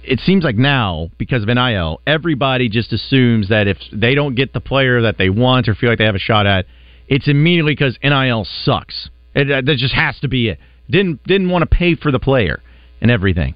it 0.03 0.19
seems 0.19 0.43
like 0.43 0.55
now, 0.55 1.09
because 1.17 1.43
of 1.43 1.49
NIL, 1.49 2.01
everybody 2.05 2.67
just 2.67 2.91
assumes 2.91 3.49
that 3.49 3.67
if 3.67 3.77
they 3.93 4.15
don't 4.15 4.35
get 4.35 4.53
the 4.53 4.59
player 4.59 5.01
that 5.03 5.17
they 5.17 5.29
want 5.29 5.69
or 5.69 5.75
feel 5.75 5.89
like 5.89 5.99
they 5.99 6.05
have 6.05 6.15
a 6.15 6.19
shot 6.19 6.45
at, 6.45 6.65
it's 7.07 7.27
immediately 7.27 7.73
because 7.73 7.97
NIL 8.03 8.45
sucks. 8.63 9.09
It, 9.35 9.49
uh, 9.51 9.61
that 9.61 9.77
just 9.77 9.93
has 9.93 10.19
to 10.19 10.27
be 10.27 10.49
it. 10.49 10.59
Didn't 10.89 11.23
didn't 11.23 11.49
want 11.49 11.61
to 11.61 11.75
pay 11.75 11.95
for 11.95 12.11
the 12.11 12.19
player 12.19 12.61
and 13.01 13.11
everything. 13.11 13.55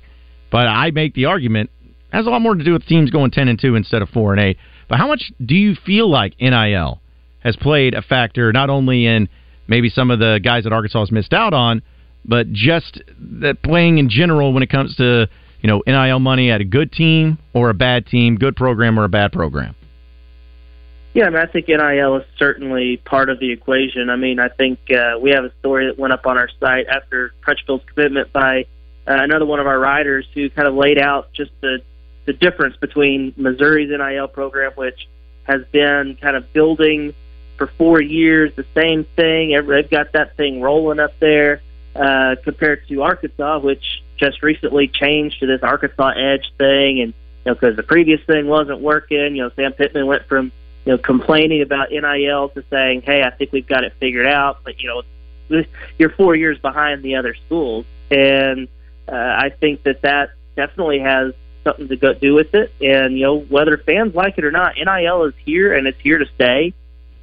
But 0.51 0.67
I 0.67 0.91
make 0.91 1.15
the 1.15 1.25
argument 1.25 1.71
it 1.81 2.15
has 2.15 2.27
a 2.27 2.29
lot 2.29 2.41
more 2.41 2.55
to 2.55 2.63
do 2.63 2.73
with 2.73 2.85
teams 2.85 3.09
going 3.09 3.31
ten 3.31 3.47
and 3.47 3.59
two 3.59 3.75
instead 3.75 4.01
of 4.01 4.09
four 4.09 4.33
and 4.33 4.41
eight. 4.41 4.57
But 4.87 4.99
how 4.99 5.07
much 5.07 5.31
do 5.43 5.55
you 5.55 5.75
feel 5.75 6.09
like 6.09 6.39
NIL 6.39 7.01
has 7.39 7.55
played 7.55 7.95
a 7.95 8.01
factor 8.01 8.53
not 8.53 8.69
only 8.69 9.05
in 9.05 9.29
maybe 9.67 9.89
some 9.89 10.11
of 10.11 10.19
the 10.19 10.39
guys 10.43 10.65
that 10.65 10.73
Arkansas 10.73 10.99
has 10.99 11.11
missed 11.11 11.33
out 11.33 11.53
on, 11.53 11.81
but 12.25 12.51
just 12.51 13.01
that 13.19 13.61
playing 13.63 13.97
in 13.97 14.09
general 14.09 14.53
when 14.53 14.63
it 14.63 14.69
comes 14.69 14.95
to 14.97 15.27
you 15.61 15.67
know 15.67 15.81
NIL 15.85 16.19
money 16.19 16.51
at 16.51 16.61
a 16.61 16.65
good 16.65 16.91
team 16.91 17.37
or 17.53 17.69
a 17.69 17.73
bad 17.73 18.05
team, 18.07 18.35
good 18.35 18.55
program 18.55 18.99
or 18.99 19.03
a 19.03 19.09
bad 19.09 19.31
program. 19.31 19.75
Yeah, 21.13 21.25
I 21.25 21.29
mean, 21.29 21.37
I 21.37 21.45
think 21.45 21.67
NIL 21.67 22.17
is 22.17 22.25
certainly 22.39 22.97
part 22.97 23.29
of 23.29 23.39
the 23.39 23.51
equation. 23.51 24.09
I 24.09 24.15
mean, 24.15 24.39
I 24.39 24.49
think 24.49 24.79
uh, 24.89 25.19
we 25.19 25.29
have 25.29 25.45
a 25.45 25.51
story 25.59 25.85
that 25.85 25.99
went 25.99 26.11
up 26.11 26.25
on 26.25 26.39
our 26.39 26.49
site 26.59 26.87
after 26.87 27.33
Crutchfield's 27.41 27.83
commitment 27.85 28.33
by 28.33 28.65
uh, 29.07 29.21
another 29.21 29.45
one 29.45 29.59
of 29.59 29.67
our 29.67 29.79
writers 29.79 30.25
who 30.33 30.49
kind 30.49 30.67
of 30.67 30.73
laid 30.73 30.97
out 30.97 31.31
just 31.33 31.51
the 31.61 31.79
the 32.25 32.33
difference 32.33 32.77
between 32.77 33.33
Missouri's 33.35 33.89
NIL 33.89 34.29
program, 34.29 34.71
which 34.75 35.07
has 35.43 35.61
been 35.73 36.17
kind 36.21 36.37
of 36.37 36.53
building 36.53 37.13
for 37.57 37.69
four 37.77 38.01
years, 38.01 38.51
the 38.55 38.65
same 38.73 39.05
thing. 39.17 39.51
They've 39.51 39.89
got 39.89 40.13
that 40.13 40.37
thing 40.37 40.61
rolling 40.61 40.99
up 40.99 41.11
there 41.19 41.61
uh, 41.95 42.35
compared 42.43 42.87
to 42.87 43.01
Arkansas, 43.03 43.59
which 43.59 44.03
just 44.17 44.41
recently 44.41 44.87
changed 44.87 45.39
to 45.39 45.47
this 45.47 45.61
Arkansas 45.61 46.09
Edge 46.09 46.51
thing, 46.57 47.01
and 47.01 47.13
you 47.45 47.51
know 47.51 47.53
because 47.53 47.75
the 47.75 47.83
previous 47.83 48.21
thing 48.25 48.47
wasn't 48.47 48.79
working. 48.79 49.35
You 49.35 49.43
know, 49.43 49.51
Sam 49.55 49.73
Pittman 49.73 50.07
went 50.07 50.25
from 50.27 50.51
you 50.85 50.93
know 50.93 50.97
complaining 50.97 51.61
about 51.61 51.91
NIL 51.91 52.49
to 52.49 52.63
saying, 52.69 53.03
"Hey, 53.03 53.23
I 53.23 53.29
think 53.31 53.51
we've 53.51 53.67
got 53.67 53.83
it 53.83 53.93
figured 53.99 54.25
out," 54.25 54.59
but 54.63 54.81
you 54.81 54.89
know, 55.49 55.63
you're 55.97 56.09
four 56.11 56.35
years 56.35 56.57
behind 56.59 57.03
the 57.03 57.15
other 57.15 57.35
schools, 57.45 57.85
and 58.09 58.67
uh, 59.07 59.15
I 59.15 59.49
think 59.49 59.83
that 59.83 60.01
that 60.01 60.31
definitely 60.55 60.99
has 60.99 61.33
something 61.63 61.87
to 61.87 61.95
go 61.95 62.13
do 62.13 62.33
with 62.33 62.53
it. 62.55 62.73
And 62.81 63.17
you 63.17 63.25
know, 63.25 63.39
whether 63.39 63.77
fans 63.77 64.15
like 64.15 64.37
it 64.37 64.45
or 64.45 64.51
not, 64.51 64.75
NIL 64.77 65.25
is 65.25 65.33
here 65.45 65.73
and 65.73 65.87
it's 65.87 65.99
here 66.01 66.17
to 66.17 66.25
stay, 66.35 66.73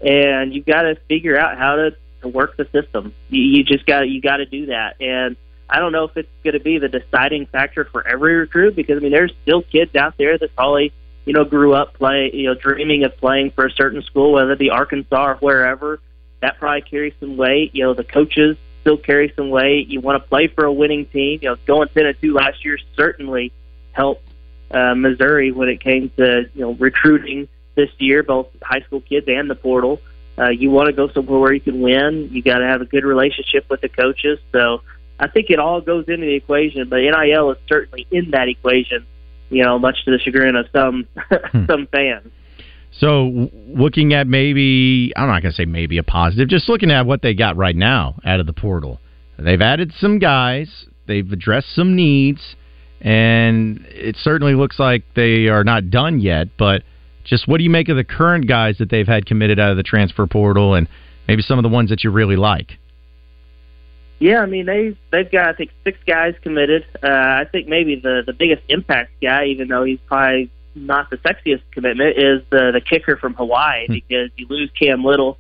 and 0.05 0.55
you've 0.55 0.67
got 0.67 0.83
to 0.83 0.97
figure 1.09 1.39
out 1.39 1.59
how 1.59 1.77
to 1.77 1.97
to 2.23 2.29
work 2.29 2.57
the 2.57 2.67
system. 2.73 3.15
You, 3.29 3.43
you 3.43 3.65
just 3.65 3.87
got 3.87 4.09
you 4.09 4.21
got 4.21 4.39
to 4.39 4.47
do 4.47 4.67
that. 4.67 5.01
And 5.01 5.37
I 5.69 5.79
don't 5.79 5.93
know 5.93 6.05
if 6.05 6.17
it's 6.17 6.29
going 6.43 6.55
to 6.55 6.61
be 6.61 6.79
the 6.79 6.89
deciding 6.89 7.47
factor 7.47 7.85
for 7.85 8.07
every 8.07 8.35
recruit 8.35 8.77
because 8.77 8.97
I 8.97 9.01
mean 9.01 9.13
there's 9.13 9.33
still 9.43 9.63
kids 9.63 9.95
out 9.95 10.15
there 10.19 10.37
that 10.37 10.55
probably 10.57 10.93
you 11.25 11.33
know 11.33 11.45
grew 11.45 11.75
up 11.75 11.95
play 11.95 12.31
you 12.33 12.47
know 12.47 12.55
dreaming 12.55 13.05
of 13.05 13.17
playing 13.17 13.53
for 13.53 13.67
a 13.67 13.71
certain 13.71 14.03
school, 14.03 14.33
whether 14.33 14.53
it 14.53 14.59
be 14.59 14.71
Arkansas 14.71 15.33
or 15.33 15.35
wherever. 15.37 16.01
That 16.41 16.59
probably 16.59 16.83
carries 16.83 17.15
some 17.21 17.37
weight. 17.37 17.75
You 17.75 17.85
know 17.85 17.95
the 17.95 18.05
coaches 18.05 18.57
still 18.81 18.97
carry 18.97 19.33
some 19.37 19.51
weight. 19.51 19.89
You 19.89 20.01
want 20.01 20.23
to 20.23 20.29
play 20.29 20.49
for 20.49 20.65
a 20.65 20.73
winning 20.73 21.07
team. 21.07 21.41
You 21.43 21.51
know 21.51 21.57
going 21.67 21.89
ten 21.89 22.07
and 22.07 22.21
two 22.21 22.33
last 22.33 22.65
year 22.65 22.79
certainly 22.97 23.53
helped 23.93 24.27
uh, 24.71 24.95
Missouri 24.95 25.53
when 25.53 25.69
it 25.69 25.81
came 25.81 26.11
to 26.17 26.49
you 26.55 26.61
know 26.61 26.73
recruiting 26.75 27.49
this 27.75 27.91
year, 27.99 28.23
both 28.23 28.49
high 28.63 28.81
school 28.81 29.01
kids 29.01 29.27
and 29.29 29.49
the 29.49 29.55
portal. 29.55 30.01
Uh, 30.41 30.49
you 30.49 30.71
want 30.71 30.87
to 30.87 30.93
go 30.93 31.13
somewhere 31.13 31.39
where 31.39 31.53
you 31.53 31.61
can 31.61 31.81
win. 31.81 32.31
You 32.33 32.43
got 32.43 32.59
to 32.59 32.67
have 32.67 32.81
a 32.81 32.87
good 32.87 33.05
relationship 33.05 33.67
with 33.69 33.81
the 33.83 33.89
coaches. 33.89 34.39
So 34.53 34.83
I 35.19 35.29
think 35.29 35.51
it 35.51 35.59
all 35.59 35.81
goes 35.81 36.07
into 36.09 36.25
the 36.27 36.35
equation, 36.35 36.89
but 36.89 37.01
NIL 37.01 37.51
is 37.51 37.59
certainly 37.69 38.07
in 38.11 38.31
that 38.31 38.49
equation. 38.49 39.07
You 39.51 39.65
know, 39.65 39.79
much 39.79 40.05
to 40.05 40.13
the 40.13 40.19
chagrin 40.19 40.57
of 40.57 40.67
some 40.73 41.07
Hmm. 41.53 41.65
some 41.69 41.87
fans. 41.89 42.31
So, 42.93 43.51
looking 43.69 44.15
at 44.15 44.27
maybe, 44.27 45.13
I'm 45.17 45.29
not 45.29 45.43
going 45.43 45.53
to 45.53 45.57
say 45.57 45.65
maybe 45.65 45.99
a 45.99 46.03
positive, 46.03 46.49
just 46.49 46.69
looking 46.69 46.91
at 46.91 47.07
what 47.07 47.23
they 47.23 47.35
got 47.35 47.57
right 47.57 47.77
now 47.77 48.19
out 48.25 48.41
of 48.41 48.47
the 48.47 48.53
portal. 48.53 49.01
They've 49.39 49.61
added 49.61 49.93
some 49.99 50.19
guys, 50.19 50.87
they've 51.07 51.31
addressed 51.31 51.75
some 51.75 51.95
needs, 51.95 52.57
and 53.01 53.85
it 53.89 54.17
certainly 54.17 54.55
looks 54.55 54.79
like 54.79 55.05
they 55.15 55.47
are 55.47 55.65
not 55.65 55.91
done 55.91 56.21
yet. 56.21 56.49
But 56.59 56.83
just 57.25 57.47
what 57.47 57.59
do 57.59 57.65
you 57.65 57.71
make 57.71 57.89
of 57.89 57.97
the 57.97 58.05
current 58.05 58.47
guys 58.47 58.79
that 58.79 58.91
they've 58.91 59.07
had 59.07 59.27
committed 59.27 59.59
out 59.59 59.71
of 59.71 59.77
the 59.77 59.83
transfer 59.83 60.27
portal 60.27 60.75
and 60.75 60.89
maybe 61.29 61.43
some 61.43 61.59
of 61.59 61.63
the 61.63 61.69
ones 61.69 61.91
that 61.91 62.05
you 62.05 62.11
really 62.11 62.37
like? 62.37 62.79
Yeah, 64.19 64.41
I 64.41 64.47
mean 64.47 64.67
they've 64.67 64.97
they've 65.11 65.31
got 65.31 65.49
I 65.49 65.53
think 65.55 65.71
six 65.83 65.99
guys 66.07 66.35
committed. 66.43 66.85
Uh, 67.03 67.09
I 67.09 67.47
think 67.51 67.69
maybe 67.69 67.97
the 67.97 68.23
the 68.27 68.35
biggest 68.35 68.63
impact 68.69 69.13
guy, 69.23 69.47
even 69.47 69.69
though 69.69 69.85
he's 69.85 69.99
probably 70.07 70.51
not 70.75 71.09
the 71.09 71.17
sexiest 71.17 71.63
commitment, 71.73 72.19
is 72.19 72.43
the 72.51 72.71
the 72.73 72.83
kicker 72.83 73.17
from 73.17 73.35
Hawaii 73.35 73.87
because 73.89 74.31
you 74.37 74.47
lose 74.49 74.71
Cam 74.79 75.05
Little 75.05 75.39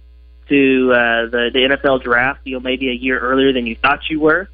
to 0.48 0.92
uh, 0.92 1.26
the 1.30 1.50
the 1.52 1.76
NFL 1.76 2.02
draft, 2.02 2.40
you 2.44 2.54
know, 2.54 2.60
maybe 2.60 2.88
a 2.88 2.94
year 2.94 3.18
earlier 3.18 3.52
than 3.52 3.66
you 3.66 3.76
thought 3.76 4.08
you 4.08 4.18
were, 4.18 4.48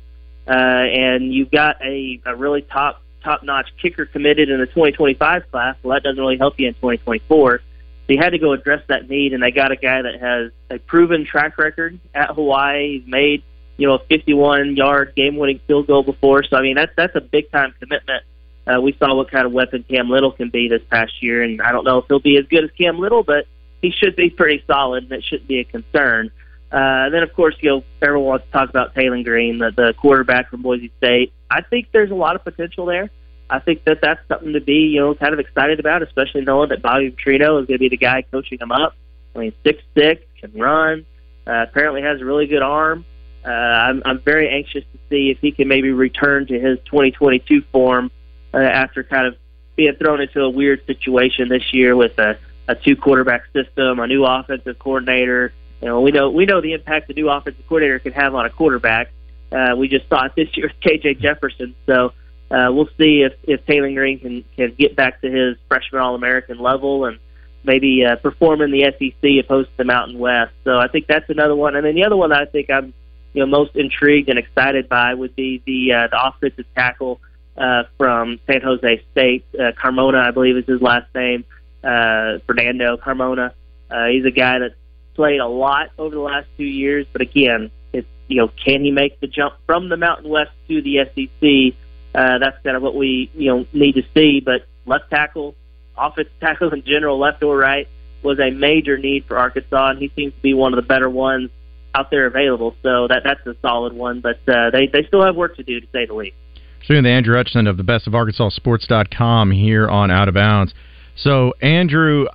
uh, 0.48 0.52
and 0.52 1.32
you've 1.32 1.52
got 1.52 1.80
a 1.80 2.20
a 2.26 2.34
really 2.34 2.62
top 2.62 3.02
top 3.26 3.42
notch 3.42 3.68
kicker 3.82 4.06
committed 4.06 4.48
in 4.48 4.60
the 4.60 4.66
2025 4.66 5.50
class. 5.50 5.76
Well, 5.82 5.94
that 5.94 6.04
doesn't 6.04 6.20
really 6.20 6.38
help 6.38 6.58
you 6.58 6.68
in 6.68 6.74
2024. 6.74 7.58
So 7.58 8.12
you 8.12 8.18
had 8.18 8.30
to 8.30 8.38
go 8.38 8.52
address 8.52 8.82
that 8.86 9.10
need, 9.10 9.32
and 9.32 9.42
they 9.42 9.50
got 9.50 9.72
a 9.72 9.76
guy 9.76 10.00
that 10.02 10.20
has 10.20 10.52
a 10.70 10.78
proven 10.78 11.26
track 11.26 11.58
record 11.58 11.98
at 12.14 12.30
Hawaii. 12.30 13.00
He's 13.00 13.08
made 13.08 13.42
you 13.76 13.88
know 13.88 13.94
a 13.94 13.98
51 13.98 14.76
yard 14.76 15.14
game 15.16 15.36
winning 15.36 15.60
field 15.66 15.88
goal 15.88 16.04
before. 16.04 16.44
So 16.44 16.56
I 16.56 16.62
mean 16.62 16.76
that's 16.76 16.92
that's 16.96 17.16
a 17.16 17.20
big 17.20 17.50
time 17.50 17.74
commitment. 17.80 18.22
Uh, 18.66 18.80
we 18.80 18.92
saw 18.98 19.14
what 19.14 19.30
kind 19.30 19.46
of 19.46 19.52
weapon 19.52 19.84
Cam 19.88 20.08
Little 20.08 20.32
can 20.32 20.50
be 20.50 20.68
this 20.68 20.82
past 20.90 21.22
year, 21.22 21.42
and 21.42 21.60
I 21.60 21.72
don't 21.72 21.84
know 21.84 21.98
if 21.98 22.06
he'll 22.08 22.20
be 22.20 22.36
as 22.36 22.46
good 22.46 22.64
as 22.64 22.70
Cam 22.72 22.98
Little, 22.98 23.22
but 23.22 23.46
he 23.82 23.90
should 23.90 24.16
be 24.16 24.30
pretty 24.30 24.64
solid, 24.66 25.04
and 25.04 25.12
it 25.12 25.24
shouldn't 25.24 25.48
be 25.48 25.60
a 25.60 25.64
concern. 25.64 26.30
Uh, 26.70 27.08
then, 27.10 27.22
of 27.22 27.32
course, 27.32 27.54
you 27.60 27.70
know, 27.70 27.84
everyone 28.02 28.26
wants 28.26 28.46
to 28.46 28.52
talk 28.52 28.68
about 28.68 28.94
Taylen 28.94 29.24
Green, 29.24 29.58
the, 29.58 29.70
the 29.70 29.94
quarterback 30.00 30.50
from 30.50 30.62
Boise 30.62 30.90
State. 30.98 31.32
I 31.50 31.62
think 31.62 31.88
there's 31.92 32.10
a 32.10 32.14
lot 32.14 32.36
of 32.36 32.44
potential 32.44 32.86
there. 32.86 33.10
I 33.48 33.60
think 33.60 33.84
that 33.84 34.00
that's 34.00 34.20
something 34.28 34.52
to 34.54 34.60
be, 34.60 34.88
you 34.88 35.00
know, 35.00 35.14
kind 35.14 35.32
of 35.32 35.38
excited 35.38 35.78
about, 35.78 36.02
especially 36.02 36.40
knowing 36.40 36.70
that 36.70 36.82
Bobby 36.82 37.12
Petrino 37.12 37.60
is 37.60 37.66
going 37.66 37.78
to 37.78 37.78
be 37.78 37.88
the 37.88 37.96
guy 37.96 38.22
coaching 38.22 38.58
him 38.58 38.72
up. 38.72 38.94
I 39.34 39.38
mean, 39.38 39.52
six 39.62 39.82
six, 39.96 40.22
can 40.40 40.52
run, 40.58 41.06
uh, 41.46 41.64
apparently 41.68 42.02
has 42.02 42.20
a 42.20 42.24
really 42.24 42.46
good 42.46 42.62
arm. 42.62 43.04
Uh, 43.44 43.50
I'm, 43.50 44.02
I'm 44.04 44.20
very 44.20 44.48
anxious 44.48 44.82
to 44.92 44.98
see 45.08 45.30
if 45.30 45.38
he 45.38 45.52
can 45.52 45.68
maybe 45.68 45.92
return 45.92 46.46
to 46.48 46.58
his 46.58 46.78
2022 46.86 47.62
form 47.70 48.10
uh, 48.52 48.58
after 48.58 49.04
kind 49.04 49.28
of 49.28 49.36
being 49.76 49.94
thrown 49.94 50.20
into 50.20 50.40
a 50.40 50.50
weird 50.50 50.84
situation 50.86 51.48
this 51.48 51.72
year 51.72 51.94
with 51.94 52.18
a, 52.18 52.38
a 52.66 52.74
two 52.74 52.96
quarterback 52.96 53.44
system, 53.52 54.00
a 54.00 54.06
new 54.06 54.24
offensive 54.24 54.78
coordinator. 54.78 55.52
You 55.80 55.88
know, 55.88 56.00
we 56.00 56.10
know 56.10 56.30
we 56.30 56.46
know 56.46 56.60
the 56.60 56.72
impact 56.72 57.08
the 57.08 57.14
new 57.14 57.28
offensive 57.28 57.66
coordinator 57.68 57.98
can 57.98 58.12
have 58.12 58.34
on 58.34 58.46
a 58.46 58.50
quarterback. 58.50 59.10
Uh, 59.52 59.74
we 59.76 59.88
just 59.88 60.08
saw 60.08 60.24
it 60.24 60.32
this 60.36 60.56
year 60.56 60.68
with 60.68 60.80
KJ 61.02 61.20
Jefferson. 61.20 61.74
So 61.86 62.12
uh, 62.50 62.68
we'll 62.72 62.88
see 62.98 63.22
if 63.22 63.34
if 63.44 63.64
Taylen 63.66 63.94
Green 63.94 64.18
can 64.18 64.44
can 64.56 64.74
get 64.78 64.96
back 64.96 65.20
to 65.20 65.30
his 65.30 65.56
freshman 65.68 66.00
All 66.00 66.14
American 66.14 66.58
level 66.58 67.04
and 67.04 67.18
maybe 67.64 68.04
uh, 68.04 68.16
perform 68.16 68.62
in 68.62 68.70
the 68.70 68.84
SEC 68.98 69.44
opposed 69.44 69.68
to 69.70 69.76
the 69.78 69.84
Mountain 69.84 70.18
West. 70.18 70.52
So 70.64 70.78
I 70.78 70.88
think 70.88 71.06
that's 71.06 71.28
another 71.28 71.56
one. 71.56 71.76
And 71.76 71.84
then 71.84 71.94
the 71.94 72.04
other 72.04 72.16
one 72.16 72.30
that 72.30 72.40
I 72.40 72.46
think 72.46 72.70
I'm 72.70 72.94
you 73.34 73.40
know 73.40 73.46
most 73.46 73.76
intrigued 73.76 74.28
and 74.28 74.38
excited 74.38 74.88
by 74.88 75.14
would 75.14 75.36
be 75.36 75.62
the 75.66 75.92
uh, 75.92 76.06
the 76.08 76.26
offensive 76.26 76.66
tackle 76.74 77.20
uh, 77.58 77.84
from 77.98 78.38
San 78.46 78.60
Jose 78.62 79.02
State, 79.12 79.44
uh, 79.54 79.72
Carmona, 79.72 80.20
I 80.20 80.30
believe 80.30 80.56
is 80.56 80.66
his 80.66 80.80
last 80.80 81.06
name, 81.14 81.44
uh, 81.82 82.38
Fernando 82.46 82.96
Carmona. 82.96 83.52
Uh, 83.90 84.06
he's 84.06 84.24
a 84.24 84.30
guy 84.30 84.58
that's 84.58 84.74
played 85.16 85.40
a 85.40 85.46
lot 85.46 85.90
over 85.98 86.14
the 86.14 86.20
last 86.20 86.46
two 86.56 86.64
years, 86.64 87.06
but 87.12 87.22
again, 87.22 87.70
it's 87.92 88.06
you 88.28 88.36
know, 88.36 88.48
can 88.48 88.84
he 88.84 88.90
make 88.90 89.18
the 89.20 89.26
jump 89.26 89.54
from 89.66 89.88
the 89.88 89.96
Mountain 89.96 90.30
West 90.30 90.52
to 90.68 90.82
the 90.82 90.98
SEC? 91.14 91.76
Uh, 92.14 92.38
that's 92.38 92.56
kind 92.62 92.76
of 92.76 92.82
what 92.82 92.94
we 92.94 93.30
you 93.34 93.50
know 93.50 93.66
need 93.72 93.94
to 93.94 94.02
see. 94.14 94.40
But 94.40 94.66
left 94.84 95.10
tackle, 95.10 95.54
offensive 95.96 96.32
tackle 96.40 96.72
in 96.72 96.84
general, 96.84 97.18
left 97.18 97.42
or 97.42 97.56
right, 97.56 97.88
was 98.22 98.38
a 98.38 98.50
major 98.50 98.96
need 98.98 99.24
for 99.26 99.38
Arkansas, 99.38 99.90
and 99.90 99.98
he 99.98 100.12
seems 100.14 100.34
to 100.34 100.40
be 100.40 100.54
one 100.54 100.72
of 100.72 100.76
the 100.76 100.86
better 100.86 101.10
ones 101.10 101.50
out 101.94 102.10
there 102.10 102.26
available. 102.26 102.76
So 102.82 103.08
that 103.08 103.22
that's 103.24 103.44
a 103.46 103.56
solid 103.62 103.92
one, 103.92 104.20
but 104.20 104.40
uh, 104.48 104.70
they 104.70 104.86
they 104.86 105.04
still 105.08 105.24
have 105.24 105.34
work 105.34 105.56
to 105.56 105.62
do 105.62 105.80
to 105.80 105.86
say 105.92 106.06
the 106.06 106.14
least. 106.14 106.36
Speaking 106.82 107.02
to 107.02 107.10
Andrew 107.10 107.36
Hutchison 107.36 107.66
of 107.66 107.78
the 107.78 107.82
best 107.82 108.06
of 108.06 108.14
Arkansas 108.14 108.50
Sports.com 108.50 109.50
here 109.50 109.88
on 109.88 110.10
Out 110.10 110.28
of 110.28 110.34
Bounds. 110.34 110.72
So, 111.16 111.52
Andrew, 111.60 112.26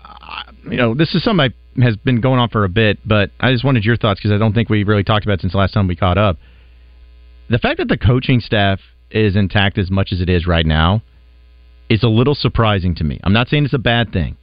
you 0.64 0.76
know, 0.76 0.94
this 0.94 1.14
is 1.16 1.24
something 1.24 1.48
that 1.50 1.54
has 1.82 1.96
been 1.98 2.22
going 2.22 2.40
on 2.40 2.50
for 2.50 2.64
a 2.64 2.70
bit, 2.70 3.00
but 3.06 3.32
I 3.40 3.52
just 3.52 3.64
wanted 3.64 3.86
your 3.86 3.98
thoughts 3.98 4.20
because 4.20 4.32
I 4.32 4.38
don't 4.38 4.54
think 4.54 4.70
we 4.70 4.84
really 4.84 5.04
talked 5.04 5.26
about 5.26 5.36
it 5.36 5.42
since 5.42 5.54
the 5.54 5.60
last 5.60 5.74
time 5.74 5.88
we 5.88 5.96
caught 5.96 6.18
up. 6.18 6.38
The 7.50 7.60
fact 7.60 7.78
that 7.78 7.88
the 7.88 7.98
coaching 7.98 8.40
staff 8.40 8.80
is 9.10 9.36
intact 9.36 9.78
as 9.78 9.92
much 9.92 10.12
as 10.12 10.22
it 10.22 10.30
is 10.30 10.48
right 10.48 10.66
now 10.66 11.02
is 11.90 12.04
a 12.04 12.08
little 12.08 12.36
surprising 12.36 12.96
to 12.96 13.04
me. 13.04 13.20
I'm 13.24 13.34
not 13.34 13.50
saying 13.50 13.66
it's 13.66 13.74
a 13.74 13.80
bad 13.80 14.14
thing, 14.14 14.38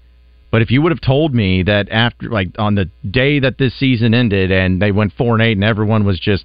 but 0.51 0.62
if 0.62 0.71
you 0.71 0.83
would 0.83 0.93
have 0.93 1.01
told 1.01 1.35
me 1.35 1.62
that 1.62 1.88
after, 1.91 2.29
like, 2.29 2.49
on 2.59 2.75
the 2.75 2.91
day 3.09 3.41
that 3.41 3.59
this 3.59 3.79
season 3.79 4.14
ended 4.14 4.51
and 4.51 4.81
they 4.81 4.93
went 4.93 5.12
four 5.14 5.35
and 5.35 5.43
eight 5.43 5.57
and 5.57 5.64
everyone 5.64 6.05
was 6.05 6.19
just 6.21 6.45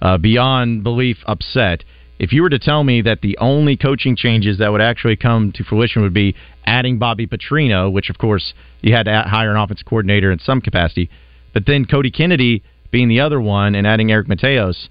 uh, 0.00 0.18
beyond 0.18 0.82
belief 0.82 1.18
upset, 1.26 1.84
if 2.22 2.32
you 2.32 2.40
were 2.40 2.48
to 2.48 2.58
tell 2.60 2.84
me 2.84 3.02
that 3.02 3.20
the 3.20 3.36
only 3.38 3.76
coaching 3.76 4.14
changes 4.14 4.58
that 4.58 4.70
would 4.70 4.80
actually 4.80 5.16
come 5.16 5.50
to 5.56 5.64
fruition 5.64 6.02
would 6.02 6.14
be 6.14 6.36
adding 6.64 6.96
Bobby 6.96 7.26
Petrino, 7.26 7.90
which 7.90 8.10
of 8.10 8.16
course 8.16 8.54
you 8.80 8.94
had 8.94 9.06
to 9.06 9.22
hire 9.26 9.50
an 9.50 9.56
offensive 9.56 9.84
coordinator 9.84 10.30
in 10.30 10.38
some 10.38 10.60
capacity, 10.60 11.10
but 11.52 11.66
then 11.66 11.84
Cody 11.84 12.12
Kennedy 12.12 12.62
being 12.92 13.08
the 13.08 13.18
other 13.18 13.40
one 13.40 13.74
and 13.74 13.88
adding 13.88 14.12
Eric 14.12 14.28
Mateos, 14.28 14.88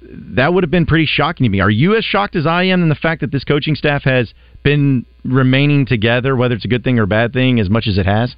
that 0.00 0.54
would 0.54 0.62
have 0.62 0.70
been 0.70 0.86
pretty 0.86 1.06
shocking 1.06 1.42
to 1.42 1.50
me. 1.50 1.60
Are 1.60 1.70
you 1.70 1.96
as 1.96 2.04
shocked 2.04 2.36
as 2.36 2.46
I 2.46 2.62
am 2.64 2.84
in 2.84 2.88
the 2.88 2.94
fact 2.94 3.20
that 3.22 3.32
this 3.32 3.42
coaching 3.42 3.74
staff 3.74 4.04
has 4.04 4.32
been 4.62 5.04
remaining 5.24 5.86
together, 5.86 6.36
whether 6.36 6.54
it's 6.54 6.64
a 6.64 6.68
good 6.68 6.84
thing 6.84 7.00
or 7.00 7.02
a 7.02 7.08
bad 7.08 7.32
thing, 7.32 7.58
as 7.58 7.68
much 7.68 7.88
as 7.88 7.98
it 7.98 8.06
has? 8.06 8.36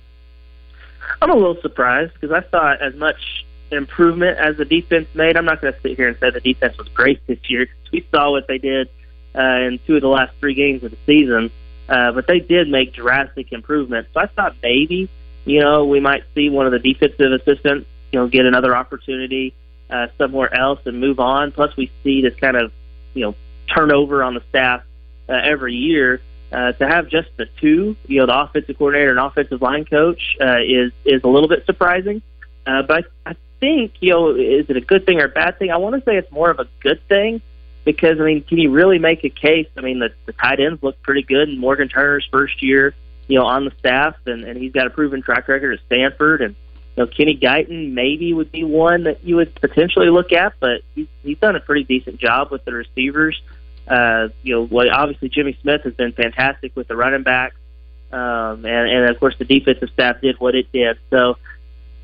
I'm 1.21 1.31
a 1.31 1.35
little 1.35 1.59
surprised 1.61 2.15
because 2.19 2.35
I 2.35 2.41
thought 2.49 2.81
as 2.81 2.95
much 2.95 3.45
improvement 3.73 4.39
as 4.39 4.57
the 4.57 4.65
defense 4.65 5.09
made. 5.15 5.37
I'm 5.37 5.45
not 5.45 5.61
going 5.61 5.75
to 5.75 5.81
sit 5.81 5.97
here 5.97 6.09
and 6.09 6.19
say 6.19 6.31
the 6.31 6.41
defense 6.41 6.77
was 6.79 6.89
great 6.89 7.27
this 7.27 7.39
year 7.49 7.69
we 7.93 8.07
saw 8.11 8.31
what 8.31 8.49
they 8.49 8.59
did 8.59 8.89
uh, 9.35 9.43
in 9.43 9.79
two 9.87 9.97
of 9.97 10.03
the 10.03 10.09
last 10.09 10.33
three 10.41 10.55
games 10.55 10.83
of 10.83 10.91
the 10.91 10.99
season. 11.07 11.51
Uh, 11.89 12.13
but 12.13 12.27
they 12.27 12.41
did 12.41 12.69
make 12.69 12.95
drastic 12.95 13.53
improvements. 13.53 14.11
So 14.15 14.21
I 14.21 14.27
thought 14.27 14.57
maybe, 14.63 15.11
you 15.45 15.61
know, 15.61 15.85
we 15.85 16.01
might 16.01 16.25
see 16.35 16.49
one 16.49 16.67
of 16.67 16.73
the 16.73 16.79
defensive 16.79 17.33
assistants, 17.33 17.87
you 18.13 18.19
know, 18.19 18.29
get 18.29 18.47
another 18.47 18.75
opportunity 18.75 19.55
uh, 19.91 20.07
somewhere 20.17 20.53
else 20.55 20.81
and 20.87 21.01
move 21.01 21.21
on. 21.21 21.53
Plus, 21.53 21.77
we 21.77 21.91
see 22.03 22.23
this 22.23 22.35
kind 22.37 22.57
of, 22.57 22.73
you 23.15 23.27
know, 23.27 23.35
turnover 23.75 24.23
on 24.23 24.35
the 24.35 24.43
staff 24.49 24.83
uh, 25.29 25.33
every 25.33 25.75
year. 25.75 26.23
Uh, 26.51 26.73
to 26.73 26.87
have 26.87 27.09
just 27.09 27.29
the 27.39 27.47
two, 27.63 27.97
you 28.07 28.21
know, 28.21 28.27
the 28.27 28.39
offensive 28.39 28.77
coordinator 28.77 29.11
and 29.11 29.19
offensive 29.19 29.63
line 29.63 29.87
coach 29.87 30.37
uh, 30.39 30.59
is 30.59 30.93
is 31.03 31.23
a 31.25 31.29
little 31.29 31.49
bit 31.49 31.65
surprising. 31.65 32.21
Uh, 32.67 32.83
but 32.83 33.07
I 33.25 33.35
think, 33.63 33.93
you 34.01 34.11
know, 34.11 34.31
is 34.35 34.69
it 34.69 34.77
a 34.77 34.81
good 34.81 35.07
thing 35.07 35.21
or 35.21 35.27
a 35.27 35.29
bad 35.29 35.57
thing? 35.57 35.71
I 35.71 35.77
want 35.77 35.95
to 35.95 36.03
say 36.05 36.17
it's 36.17 36.33
more 36.33 36.51
of 36.51 36.59
a 36.59 36.67
good 36.81 37.01
thing 37.09 37.41
because, 37.85 38.21
I 38.21 38.25
mean, 38.25 38.43
can 38.43 38.59
you 38.59 38.73
really 38.73 38.99
make 38.99 39.23
a 39.23 39.31
case? 39.31 39.69
I 39.77 39.83
mean, 39.83 40.01
the, 40.01 40.09
the 40.27 40.33
tight 40.33 40.59
ends 40.59 40.83
look 40.83 41.01
pretty 41.01 41.23
good 41.23 41.49
in 41.49 41.59
Morgan 41.59 41.89
Turner's 41.89 42.29
first 42.33 42.61
year, 42.61 42.93
you 43.29 43.39
know, 43.39 43.47
on 43.47 43.65
the 43.65 43.71
staff, 43.79 44.17
and, 44.27 44.43
and 44.43 44.59
he's 44.59 44.73
got 44.73 44.89
a 44.89 44.91
proven 44.91 45.23
track 45.23 45.47
record 45.47 45.75
at 45.75 45.87
Stanford. 45.87 46.43
And, 46.43 46.57
you 46.97 47.05
know, 47.05 47.07
Kenny 47.07 47.39
Guyton 47.39 47.93
maybe 47.93 48.33
would 48.35 48.51
be 48.51 48.65
one 48.65 49.05
that 49.05 49.23
you 49.23 49.37
would 49.37 49.55
potentially 49.55 50.11
look 50.11 50.33
at, 50.33 50.55
but 50.59 50.83
he's, 50.97 51.07
he's 51.23 51.39
done 51.39 51.55
a 51.55 51.61
pretty 51.61 51.85
decent 51.85 52.19
job 52.19 52.51
with 52.51 52.65
the 52.65 52.73
receivers. 52.73 53.41
Uh, 53.87 54.29
you 54.43 54.69
know, 54.69 54.91
obviously 54.93 55.29
Jimmy 55.29 55.57
Smith 55.63 55.83
has 55.83 55.95
been 55.95 56.13
fantastic 56.13 56.75
with 56.75 56.89
the 56.89 56.97
running 56.97 57.23
backs. 57.23 57.55
Um, 58.11 58.67
and, 58.67 58.91
and 58.91 59.09
of 59.09 59.21
course 59.21 59.37
the 59.39 59.45
defensive 59.45 59.89
staff 59.95 60.21
did 60.21 60.41
what 60.41 60.57
it 60.57 60.71
did. 60.73 60.99
So, 61.11 61.39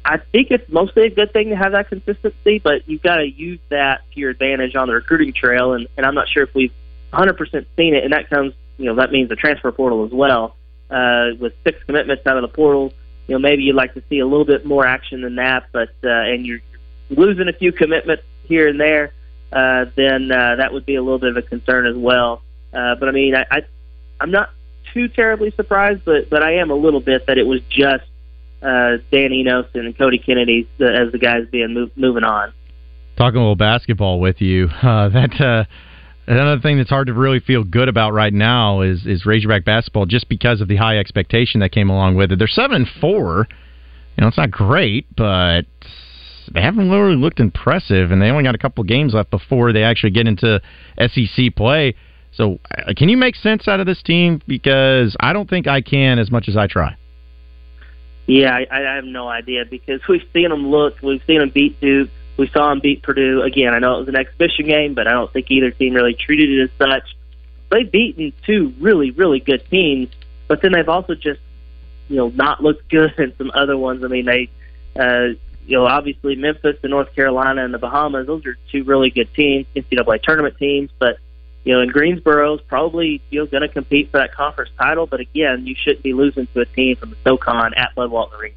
I 0.09 0.16
think 0.32 0.50
it's 0.50 0.66
mostly 0.72 1.04
a 1.04 1.11
good 1.11 1.34
thing 1.34 1.50
to 1.50 1.56
have 1.56 1.72
that 1.72 1.90
consistency, 1.90 2.61
but 2.61 2.88
you've 2.88 3.02
got 3.02 3.16
to 3.16 3.26
use 3.26 3.61
that 3.68 4.00
to 4.14 4.20
your 4.20 4.30
advantage 4.30 4.74
on 4.74 4.88
the 4.88 4.94
recruiting 4.94 5.34
trail. 5.34 5.74
And, 5.74 5.86
and 5.98 6.06
I'm 6.06 6.14
not 6.14 6.30
sure 6.30 6.44
if 6.44 6.54
we've 6.54 6.72
100% 7.12 7.66
seen 7.76 7.94
it, 7.94 8.04
and 8.04 8.14
that 8.14 8.30
comes, 8.30 8.54
you 8.78 8.86
know, 8.86 8.94
that 8.94 9.12
means 9.12 9.28
the 9.28 9.36
transfer 9.36 9.70
portal 9.70 10.06
as 10.06 10.11
well. 10.11 10.56
Uh, 10.88 11.32
with 11.38 11.52
six 11.62 11.78
commitments 11.84 12.26
out 12.26 12.38
of 12.38 12.42
the 12.42 12.48
portal, 12.48 12.94
you 13.26 13.34
know, 13.34 13.38
maybe 13.38 13.64
you'd 13.64 13.76
like 13.76 13.92
to 13.92 14.02
see 14.09 14.20
a 14.20 14.26
little 14.26 14.46
bit 14.46 14.64
more 14.64 14.86
action 14.86 15.20
than 15.20 15.36
that, 15.36 15.66
but 15.72 15.90
uh, 16.02 16.09
and 16.09 16.46
you're 16.46 16.61
losing 17.11 17.46
a 17.48 17.52
few 17.52 17.72
commitments 17.72 18.22
here 18.44 18.66
and 18.66 18.80
there, 18.80 19.12
uh, 19.52 19.84
then 19.94 20.32
uh, 20.32 20.56
that 20.56 20.72
would 20.72 20.86
be 20.86 20.94
a 20.94 21.02
little 21.02 21.18
bit 21.18 21.30
of 21.30 21.36
a 21.36 21.42
concern 21.42 21.86
as 21.86 21.96
well. 21.96 22.40
Uh, 22.72 22.94
but 22.94 23.11
I 23.11 23.12
mean, 23.12 23.34
I, 23.34 23.44
I 23.50 23.61
I'm 24.18 24.30
not 24.30 24.48
too 24.94 25.09
terribly 25.09 25.50
surprised, 25.50 26.06
but 26.06 26.30
but 26.30 26.42
I 26.42 26.54
am 26.54 26.70
a 26.70 26.74
little 26.74 27.00
bit 27.00 27.26
that 27.26 27.36
it 27.36 27.46
was 27.46 27.61
just 27.68 28.04
uh, 28.62 28.98
Dan 29.11 29.32
Enos 29.32 29.66
and 29.74 29.96
Cody 29.96 30.18
Kennedy 30.18 30.68
as 30.80 31.12
the 31.12 31.18
guys 31.20 31.42
being 31.50 31.74
move, 31.74 31.90
moving 31.96 32.24
on. 32.24 32.52
Talking 33.16 33.38
a 33.38 33.40
little 33.40 33.56
basketball 33.56 34.20
with 34.20 34.40
you, 34.40 34.68
uh, 34.82 35.09
that 35.09 35.40
uh, 35.40 35.64
another 36.26 36.61
thing 36.61 36.78
that's 36.78 36.90
hard 36.90 37.09
to 37.09 37.12
really 37.12 37.40
feel 37.40 37.64
good 37.64 37.88
about 37.88 38.12
right 38.12 38.32
now 38.32 38.82
is 38.82 39.06
is 39.06 39.26
Razorback 39.26 39.64
basketball, 39.64 40.06
just 40.06 40.28
because 40.28 40.61
of 40.61 40.68
the 40.68 40.76
high 40.76 40.98
expectation 40.98 41.61
that 41.61 41.72
came 41.72 41.90
along 41.90 42.16
with 42.16 42.32
it. 42.32 42.38
They're 42.38 42.48
seven 42.48 42.76
and 42.76 42.88
four. 43.00 43.48
You 44.16 44.22
know, 44.22 44.28
it's 44.28 44.36
not 44.36 44.50
great, 44.50 45.06
but 45.16 45.62
they 46.52 46.61
haven't 46.61 46.90
really 46.90 47.16
looked 47.16 47.40
impressive, 47.40 48.11
and 48.11 48.20
they 48.20 48.30
only 48.30 48.44
got 48.44 48.54
a 48.54 48.59
couple 48.59 48.82
games 48.84 49.14
left 49.14 49.30
before 49.30 49.72
they 49.72 49.84
actually 49.84 50.11
get 50.11 50.26
into 50.26 50.61
SEC 50.98 51.54
play. 51.56 51.94
So, 52.32 52.59
uh, 52.76 52.92
can 52.96 53.09
you 53.09 53.16
make 53.16 53.36
sense 53.36 53.68
out 53.68 53.80
of 53.80 53.86
this 53.86 54.02
team? 54.02 54.42
Because 54.46 55.16
I 55.20 55.32
don't 55.32 55.48
think 55.48 55.66
I 55.66 55.80
can 55.80 56.18
as 56.18 56.30
much 56.30 56.48
as 56.48 56.56
I 56.56 56.66
try. 56.66 56.96
Yeah, 58.29 58.55
I, 58.55 58.66
I 58.70 58.95
have 58.97 59.07
no 59.07 59.26
idea 59.26 59.64
because 59.64 60.07
we've 60.07 60.26
seen 60.35 60.51
them 60.51 60.68
look, 60.68 61.01
we've 61.03 61.22
seen 61.26 61.39
them 61.39 61.49
beat 61.49 61.81
Duke, 61.81 62.11
we 62.37 62.47
saw 62.49 62.68
them 62.68 62.81
beat 62.81 63.03
Purdue. 63.03 63.41
Again, 63.41 63.72
I 63.72 63.79
know 63.79 63.97
it 63.97 64.01
was 64.01 64.09
an 64.09 64.16
exhibition 64.16 64.66
game, 64.66 64.93
but 64.93 65.09
I 65.09 65.12
don't 65.12 65.33
think 65.33 65.51
either 65.51 65.70
team 65.70 65.95
really 65.95 66.12
treated 66.12 66.51
it 66.51 66.64
as 66.64 66.70
such. 66.79 67.16
They've 67.70 67.91
beaten 67.91 68.35
two 68.45 68.74
really, 68.81 69.12
really 69.12 69.41
good 69.41 69.64
teams, 69.70 70.11
but 70.47 70.61
then 70.61 70.72
they've 70.72 70.89
also 70.89 71.14
just, 71.14 71.41
you 72.09 72.16
know, 72.16 72.29
not 72.29 72.62
looked 72.62 72.91
good 72.91 73.14
in 73.18 73.35
some 73.39 73.51
other 73.55 73.79
ones. 73.79 74.05
I 74.05 74.09
mean, 74.09 74.26
they, 74.26 74.51
uh, 74.95 75.35
you 75.66 75.79
know, 75.79 75.87
obviously 75.87 76.37
Memphis 76.37 76.76
and 76.83 76.91
North 76.91 77.14
Carolina 77.14 77.64
and 77.64 77.72
the 77.72 77.79
Bahamas, 77.79 78.26
those 78.26 78.45
are 78.45 78.59
two 78.70 78.85
really 78.85 79.09
good 79.09 79.33
teams, 79.33 79.64
NCAA 79.74 80.22
tournament 80.22 80.59
teams, 80.59 80.91
but 80.99 81.18
you 81.68 81.74
know, 81.74 81.82
and 81.82 81.92
Greensboro's 81.92 82.62
probably 82.62 83.20
you 83.28 83.40
know 83.40 83.46
going 83.46 83.60
to 83.60 83.68
compete 83.68 84.10
for 84.10 84.16
that 84.16 84.32
conference 84.32 84.70
title. 84.78 85.06
But 85.06 85.20
again, 85.20 85.66
you 85.66 85.74
shouldn't 85.74 86.02
be 86.02 86.14
losing 86.14 86.46
to 86.54 86.60
a 86.60 86.64
team 86.64 86.96
from 86.96 87.10
the 87.10 87.16
SoCon 87.24 87.74
at 87.74 87.94
Bud 87.94 88.10
Walton 88.10 88.40
Arena. 88.40 88.54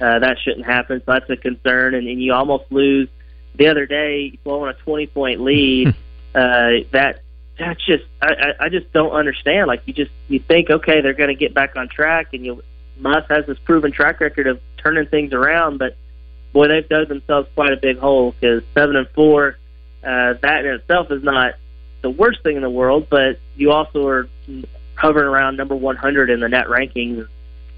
Uh, 0.00 0.18
that 0.18 0.36
shouldn't 0.42 0.66
happen. 0.66 0.98
So 1.06 1.12
that's 1.12 1.30
a 1.30 1.36
concern. 1.36 1.94
And, 1.94 2.08
and 2.08 2.20
you 2.20 2.32
almost 2.32 2.64
lose 2.70 3.08
the 3.54 3.68
other 3.68 3.86
day, 3.86 4.36
blowing 4.42 4.68
a 4.68 4.74
20 4.74 5.06
point 5.06 5.40
lead. 5.42 5.88
uh, 6.34 6.82
that 6.90 7.22
that's 7.56 7.86
just 7.86 8.02
I, 8.20 8.54
I, 8.58 8.68
just 8.68 8.92
don't 8.92 9.12
understand. 9.12 9.68
Like 9.68 9.82
you 9.86 9.92
just 9.92 10.10
you 10.26 10.40
think 10.40 10.70
okay 10.70 11.02
they're 11.02 11.14
going 11.14 11.28
to 11.28 11.36
get 11.36 11.54
back 11.54 11.76
on 11.76 11.88
track, 11.88 12.30
and 12.32 12.44
you 12.44 12.64
Muss 12.98 13.22
has 13.28 13.46
this 13.46 13.60
proven 13.60 13.92
track 13.92 14.18
record 14.18 14.48
of 14.48 14.60
turning 14.76 15.06
things 15.06 15.32
around, 15.32 15.78
but 15.78 15.96
boy 16.52 16.66
they've 16.66 16.88
dug 16.88 17.06
themselves 17.06 17.48
quite 17.54 17.72
a 17.72 17.76
big 17.76 17.98
hole 17.98 18.32
because 18.32 18.64
seven 18.74 18.96
and 18.96 19.08
four. 19.10 19.56
Uh, 20.02 20.32
that 20.40 20.64
in 20.64 20.74
itself 20.74 21.12
is 21.12 21.22
not 21.22 21.54
the 22.02 22.10
worst 22.10 22.42
thing 22.42 22.56
in 22.56 22.62
the 22.62 22.70
world, 22.70 23.08
but 23.10 23.38
you 23.56 23.72
also 23.72 24.06
are 24.06 24.28
hovering 24.94 25.26
around 25.26 25.56
number 25.56 25.74
100 25.74 26.30
in 26.30 26.40
the 26.40 26.48
net 26.48 26.66
rankings. 26.66 27.26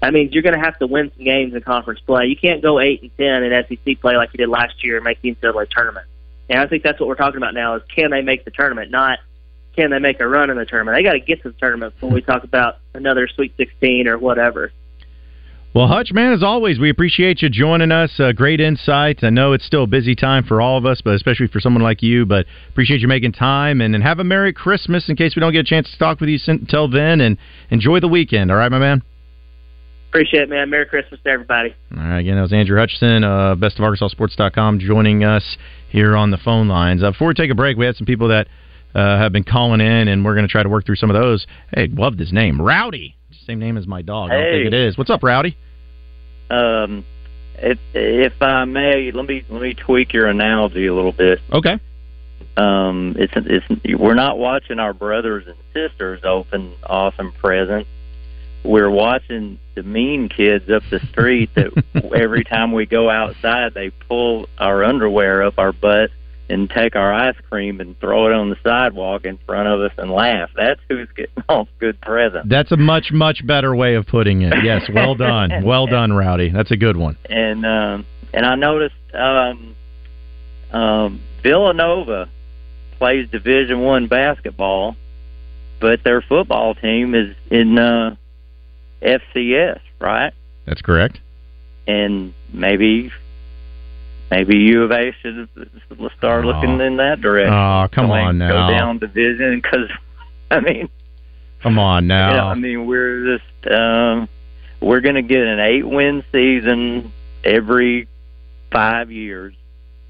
That 0.01 0.13
means 0.13 0.33
you're 0.33 0.43
going 0.43 0.57
to 0.57 0.63
have 0.63 0.77
to 0.79 0.87
win 0.87 1.11
some 1.15 1.23
games 1.23 1.53
in 1.53 1.61
conference 1.61 2.01
play. 2.01 2.25
You 2.25 2.35
can't 2.35 2.61
go 2.61 2.79
eight 2.79 3.01
and 3.01 3.17
ten 3.17 3.43
in 3.43 3.65
SEC 3.67 4.01
play 4.01 4.17
like 4.17 4.33
you 4.33 4.37
did 4.37 4.49
last 4.49 4.83
year 4.83 4.97
and 4.97 5.03
make 5.03 5.21
the 5.21 5.33
NCAA 5.33 5.69
tournament. 5.69 6.05
And 6.49 6.59
I 6.59 6.67
think 6.67 6.83
that's 6.83 6.99
what 6.99 7.07
we're 7.07 7.15
talking 7.15 7.37
about 7.37 7.53
now: 7.53 7.75
is 7.75 7.83
can 7.93 8.11
they 8.11 8.21
make 8.21 8.43
the 8.43 8.51
tournament, 8.51 8.91
not 8.91 9.19
can 9.75 9.91
they 9.91 9.99
make 9.99 10.19
a 10.19 10.27
run 10.27 10.49
in 10.49 10.57
the 10.57 10.65
tournament. 10.65 10.95
They 10.95 11.03
got 11.03 11.13
to 11.13 11.19
get 11.19 11.41
to 11.43 11.49
the 11.49 11.57
tournament 11.57 11.93
before 11.95 12.09
we 12.11 12.21
talk 12.21 12.43
about 12.43 12.77
another 12.93 13.27
Sweet 13.27 13.55
16 13.57 14.07
or 14.07 14.17
whatever. 14.17 14.71
Well, 15.75 15.87
Hutch, 15.87 16.13
man, 16.13 16.33
as 16.33 16.43
always, 16.43 16.77
we 16.77 16.91
appreciate 16.91 17.41
you 17.41 17.49
joining 17.49 17.91
us. 17.91 18.19
Uh, 18.19 18.31
great 18.31 18.61
insight. 18.61 19.23
I 19.23 19.31
know 19.31 19.53
it's 19.53 19.65
still 19.65 19.85
a 19.85 19.87
busy 19.87 20.13
time 20.13 20.43
for 20.43 20.61
all 20.61 20.77
of 20.77 20.85
us, 20.85 21.01
but 21.01 21.15
especially 21.15 21.47
for 21.47 21.59
someone 21.59 21.81
like 21.81 22.03
you. 22.03 22.27
But 22.27 22.45
appreciate 22.69 23.01
you 23.01 23.07
making 23.07 23.31
time 23.31 23.81
and, 23.81 23.95
and 23.95 24.03
have 24.03 24.19
a 24.19 24.23
Merry 24.23 24.53
Christmas 24.53 25.09
in 25.09 25.15
case 25.15 25.35
we 25.35 25.39
don't 25.39 25.51
get 25.51 25.61
a 25.61 25.63
chance 25.63 25.89
to 25.89 25.97
talk 25.97 26.19
with 26.19 26.29
you 26.29 26.37
until 26.45 26.87
then. 26.87 27.21
And 27.21 27.39
enjoy 27.71 28.01
the 28.01 28.07
weekend. 28.07 28.51
All 28.51 28.57
right, 28.57 28.69
my 28.69 28.77
man? 28.77 29.01
Appreciate 30.09 30.43
it, 30.43 30.49
man. 30.49 30.69
Merry 30.69 30.85
Christmas 30.85 31.19
to 31.23 31.29
everybody. 31.31 31.73
All 31.97 32.03
right, 32.03 32.19
again, 32.19 32.35
that 32.35 32.43
was 32.43 32.53
Andrew 32.53 32.77
Hutchison, 32.77 33.23
uh, 33.23 33.55
bestofarkansassports.com, 33.55 34.77
joining 34.77 35.23
us 35.23 35.57
here 35.89 36.15
on 36.15 36.29
the 36.29 36.37
phone 36.37 36.67
lines. 36.67 37.01
Uh, 37.01 37.09
before 37.09 37.29
we 37.29 37.33
take 37.33 37.49
a 37.49 37.55
break, 37.55 37.77
we 37.77 37.87
had 37.87 37.95
some 37.95 38.05
people 38.05 38.27
that 38.27 38.47
uh, 38.93 39.17
have 39.17 39.31
been 39.31 39.43
calling 39.43 39.81
in, 39.81 40.07
and 40.07 40.23
we're 40.23 40.35
going 40.35 40.47
to 40.47 40.51
try 40.51 40.61
to 40.61 40.69
work 40.69 40.85
through 40.85 40.97
some 40.97 41.09
of 41.09 41.19
those. 41.19 41.47
Hey, 41.73 41.87
loved 41.87 42.19
his 42.19 42.31
name. 42.31 42.61
Rowdy. 42.61 43.15
Same 43.45 43.59
name 43.59 43.77
as 43.77 43.87
my 43.87 44.01
dog. 44.01 44.31
I 44.31 44.35
don't 44.35 44.51
think 44.51 44.67
it 44.67 44.73
is. 44.73 44.97
What's 44.97 45.09
up, 45.09 45.23
Rowdy? 45.23 45.57
Um, 46.49 47.05
if 47.55 47.79
if 47.93 48.41
I 48.41 48.65
may, 48.65 49.11
let 49.11 49.25
me 49.25 49.43
let 49.49 49.61
me 49.61 49.73
tweak 49.73 50.13
your 50.13 50.27
analogy 50.27 50.87
a 50.87 50.93
little 50.93 51.11
bit. 51.11 51.39
Okay. 51.51 51.79
Um, 52.55 53.15
it's 53.17 53.33
it's 53.35 53.99
we're 53.99 54.13
not 54.13 54.37
watching 54.37 54.79
our 54.79 54.93
brothers 54.93 55.45
and 55.47 55.55
sisters 55.73 56.21
open 56.23 56.73
awesome 56.83 57.31
presents. 57.33 57.89
We're 58.63 58.89
watching 58.89 59.59
the 59.75 59.83
mean 59.83 60.29
kids 60.29 60.69
up 60.69 60.83
the 60.89 60.99
street 61.11 61.49
that 61.55 61.71
every 62.15 62.43
time 62.43 62.71
we 62.71 62.85
go 62.85 63.09
outside, 63.09 63.73
they 63.73 63.89
pull 63.89 64.47
our 64.57 64.83
underwear 64.83 65.43
up 65.43 65.57
our 65.57 65.73
butt 65.73 66.11
and 66.49 66.69
take 66.69 66.95
our 66.95 67.13
ice 67.13 67.35
cream 67.49 67.79
and 67.79 67.99
throw 67.99 68.27
it 68.27 68.33
on 68.33 68.49
the 68.49 68.57
sidewalk 68.63 69.25
in 69.25 69.37
front 69.45 69.67
of 69.67 69.79
us 69.81 69.91
and 69.97 70.11
laugh. 70.11 70.49
That's 70.55 70.79
who's 70.89 71.07
getting 71.15 71.43
off 71.49 71.67
good 71.79 71.99
presents. 72.01 72.49
That's 72.49 72.71
a 72.71 72.77
much 72.77 73.11
much 73.11 73.45
better 73.45 73.75
way 73.75 73.95
of 73.95 74.05
putting 74.07 74.41
it. 74.41 74.53
Yes, 74.63 74.83
well 74.93 75.15
done, 75.15 75.51
well 75.63 75.87
done, 75.87 76.11
Rowdy. 76.11 76.49
That's 76.49 76.71
a 76.71 76.77
good 76.77 76.97
one. 76.97 77.17
And 77.29 77.65
um, 77.65 78.05
and 78.33 78.45
I 78.45 78.55
noticed 78.55 78.95
um, 79.13 79.75
um, 80.71 81.21
Villanova 81.41 82.29
plays 82.97 83.29
Division 83.29 83.81
One 83.81 84.07
basketball, 84.07 84.95
but 85.79 86.03
their 86.03 86.21
football 86.21 86.75
team 86.75 87.15
is 87.15 87.35
in 87.49 87.77
uh, 87.77 88.15
FCS, 89.01 89.79
right? 89.99 90.33
That's 90.65 90.81
correct. 90.81 91.19
And 91.85 92.33
maybe 92.51 93.11
maybe 94.33 94.57
U 94.57 94.83
of 94.83 94.91
A 94.91 95.13
should 95.21 95.47
start 96.17 96.45
oh. 96.45 96.47
looking 96.47 96.79
in 96.81 96.97
that 96.97 97.21
direction. 97.21 97.53
Oh, 97.53 97.87
come 97.91 98.11
on 98.11 98.37
now. 98.37 98.67
Go 98.67 98.73
down 98.73 98.97
division 98.99 99.61
because, 99.61 99.89
I 100.49 100.59
mean, 100.59 100.89
come 101.61 101.77
on 101.77 102.07
now. 102.07 102.29
You 102.29 102.37
know, 102.37 102.47
I 102.47 102.55
mean, 102.55 102.87
we're 102.87 103.37
just 103.37 103.71
um, 103.71 104.27
we're 104.81 105.01
going 105.01 105.15
to 105.15 105.21
get 105.21 105.41
an 105.41 105.59
eight 105.59 105.87
win 105.87 106.23
season 106.31 107.13
every 107.43 108.07
five 108.71 109.11
years, 109.11 109.53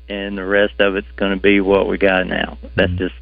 and 0.08 0.38
the 0.38 0.46
rest 0.46 0.80
of 0.80 0.96
it's 0.96 1.12
going 1.18 1.34
to 1.34 1.42
be 1.42 1.60
what 1.60 1.88
we 1.88 1.98
got 1.98 2.26
now. 2.28 2.58
That's 2.76 2.92
mm-hmm. 2.92 2.98
just 2.98 3.16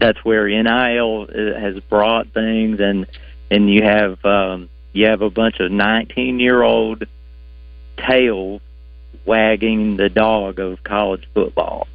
that's 0.00 0.24
where 0.24 0.48
NIL 0.48 1.26
has 1.28 1.78
brought 1.90 2.32
things, 2.32 2.80
and 2.80 3.06
and 3.50 3.68
you 3.68 3.82
have 3.82 4.24
um, 4.24 4.70
you 4.92 5.06
have 5.06 5.20
a 5.20 5.30
bunch 5.30 5.60
of 5.60 5.70
nineteen 5.70 6.40
year 6.40 6.62
old 6.62 7.04
tails 7.98 8.62
wagging 9.26 9.96
the 9.96 10.08
dog 10.08 10.58
of 10.58 10.82
college 10.82 11.26
football 11.34 11.86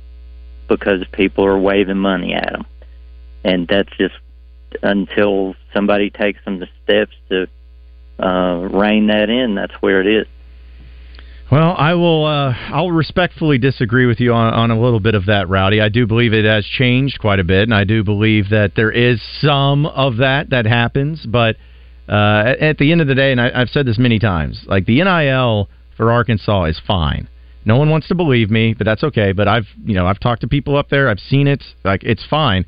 because 0.68 1.04
people 1.12 1.46
are 1.46 1.60
waving 1.60 1.98
money 1.98 2.34
at 2.34 2.52
them. 2.52 2.66
And 3.44 3.68
that's 3.68 3.90
just 3.98 4.16
until 4.84 5.56
somebody 5.74 6.10
takes 6.10 6.40
some 6.44 6.64
steps 6.84 7.16
to 7.30 7.48
uh, 8.20 8.68
rein 8.72 9.08
that 9.08 9.30
in, 9.30 9.56
that's 9.56 9.74
where 9.82 10.02
it 10.02 10.08
is. 10.08 10.28
Well, 11.52 11.74
I 11.76 11.96
will. 11.96 12.26
Uh, 12.26 12.54
I'll 12.54 12.92
respectfully 12.92 13.58
disagree 13.58 14.06
with 14.06 14.20
you 14.20 14.34
on, 14.34 14.54
on 14.54 14.70
a 14.70 14.80
little 14.80 15.00
bit 15.00 15.16
of 15.16 15.26
that, 15.26 15.50
Rowdy. 15.50 15.82
I 15.82 15.90
do 15.90 16.06
believe 16.06 16.32
it 16.32 16.46
has 16.46 16.64
changed 16.64 17.20
quite 17.20 17.40
a 17.40 17.44
bit, 17.44 17.64
and 17.64 17.74
I 17.74 17.86
do 17.86 18.04
believe 18.04 18.50
that 18.50 18.74
there 18.76 18.92
is 18.92 19.20
some 19.42 19.88
of 19.88 20.18
that 20.18 20.52
that 20.52 20.66
happens. 20.68 21.26
But 21.26 21.56
uh, 22.08 22.44
at, 22.46 22.60
at 22.60 22.78
the 22.78 22.92
end 22.92 23.02
of 23.02 23.08
the 23.08 23.16
day, 23.16 23.32
and 23.32 23.42
I, 23.42 23.50
I've 23.56 23.70
said 23.70 23.88
this 23.88 23.98
many 23.98 24.20
times, 24.20 24.64
like 24.68 24.86
the 24.86 25.02
NIL 25.04 25.70
for 26.00 26.14
Arkansas 26.14 26.64
is 26.64 26.80
fine. 26.88 27.28
No 27.66 27.76
one 27.76 27.90
wants 27.90 28.08
to 28.08 28.16
believe 28.16 28.50
me, 28.50 28.74
but 28.74 28.86
that's 28.86 29.04
okay. 29.04 29.34
But 29.34 29.50
I've 29.50 29.68
you 29.84 29.94
know 29.94 30.08
I've 30.08 30.20
talked 30.20 30.42
to 30.42 30.48
people 30.48 30.78
up 30.78 30.90
there. 30.90 31.10
I've 31.10 31.20
seen 31.20 31.46
it. 31.46 31.62
Like 31.84 32.04
it's 32.06 32.26
fine. 32.30 32.66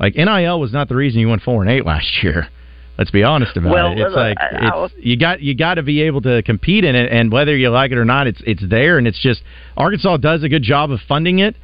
Like 0.00 0.14
NIL 0.14 0.58
was 0.58 0.72
not 0.72 0.88
the 0.88 0.96
reason 0.96 1.20
you 1.20 1.28
went 1.28 1.42
four 1.42 1.60
and 1.60 1.70
eight 1.70 1.84
last 1.92 2.22
year. 2.22 2.48
Let's 2.96 3.10
be 3.10 3.22
honest 3.22 3.54
about 3.56 3.72
well, 3.72 3.92
it. 3.92 3.98
It's 3.98 4.16
like 4.16 4.38
it's, 4.40 4.94
you 4.96 5.18
got 5.18 5.42
you 5.42 5.54
got 5.54 5.74
to 5.74 5.82
be 5.82 6.00
able 6.00 6.22
to 6.22 6.42
compete 6.42 6.84
in 6.84 6.96
it, 6.96 7.12
and 7.12 7.30
whether 7.30 7.54
you 7.54 7.68
like 7.68 7.92
it 7.92 7.98
or 7.98 8.06
not, 8.06 8.26
it's 8.26 8.40
it's 8.46 8.66
there, 8.66 8.96
and 8.96 9.06
it's 9.06 9.20
just 9.20 9.42
Arkansas 9.76 10.16
does 10.16 10.42
a 10.42 10.48
good 10.48 10.62
job 10.62 10.90
of 10.90 11.00
funding 11.06 11.40
it. 11.40 11.56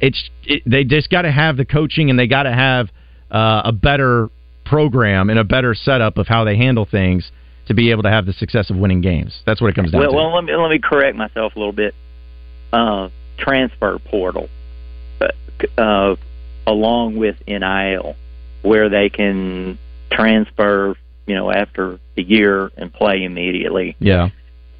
It's 0.00 0.30
it, 0.44 0.62
they 0.64 0.84
just 0.84 1.10
got 1.10 1.22
to 1.22 1.30
have 1.30 1.58
the 1.58 1.66
coaching, 1.66 2.08
and 2.08 2.18
they 2.18 2.26
got 2.26 2.44
to 2.44 2.52
have 2.52 2.88
uh, 3.30 3.62
a 3.66 3.72
better 3.72 4.30
program 4.64 5.28
and 5.28 5.38
a 5.38 5.44
better 5.44 5.74
setup 5.74 6.16
of 6.16 6.28
how 6.28 6.44
they 6.44 6.56
handle 6.56 6.86
things 6.90 7.30
to 7.66 7.74
be 7.74 7.90
able 7.90 8.02
to 8.02 8.10
have 8.10 8.26
the 8.26 8.32
success 8.32 8.70
of 8.70 8.76
winning 8.76 9.00
games. 9.00 9.40
That's 9.46 9.60
what 9.60 9.68
it 9.68 9.76
comes 9.76 9.92
down 9.92 10.00
well, 10.00 10.10
to. 10.10 10.16
well, 10.16 10.34
let 10.34 10.44
me 10.44 10.54
let 10.54 10.70
me 10.70 10.78
correct 10.78 11.16
myself 11.16 11.54
a 11.54 11.58
little 11.58 11.72
bit. 11.72 11.94
Uh, 12.72 13.08
transfer 13.38 13.98
portal, 13.98 14.48
uh, 15.20 15.80
uh, 15.80 16.16
along 16.66 17.16
with 17.16 17.36
NIL, 17.46 18.16
where 18.62 18.88
they 18.88 19.10
can 19.10 19.78
transfer, 20.10 20.96
you 21.26 21.34
know, 21.34 21.50
after 21.50 21.98
a 22.16 22.22
year 22.22 22.70
and 22.76 22.92
play 22.92 23.24
immediately. 23.24 23.96
yeah. 23.98 24.30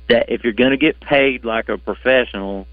That 0.08 0.30
if 0.30 0.42
you're 0.42 0.52
going 0.52 0.72
to 0.72 0.76
get 0.76 1.00
paid 1.00 1.44
like 1.44 1.68
a 1.68 1.78
professional, 1.78 2.66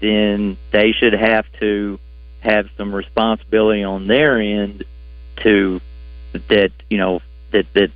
then 0.00 0.56
they 0.72 0.92
should 0.92 1.12
have 1.12 1.44
to 1.60 2.00
have 2.40 2.68
some 2.78 2.94
responsibility 2.94 3.84
on 3.84 4.06
their 4.06 4.40
end 4.40 4.84
to 5.42 5.80
that 6.32 6.70
you 6.88 6.98
know 6.98 7.20
that 7.52 7.66
that 7.74 7.90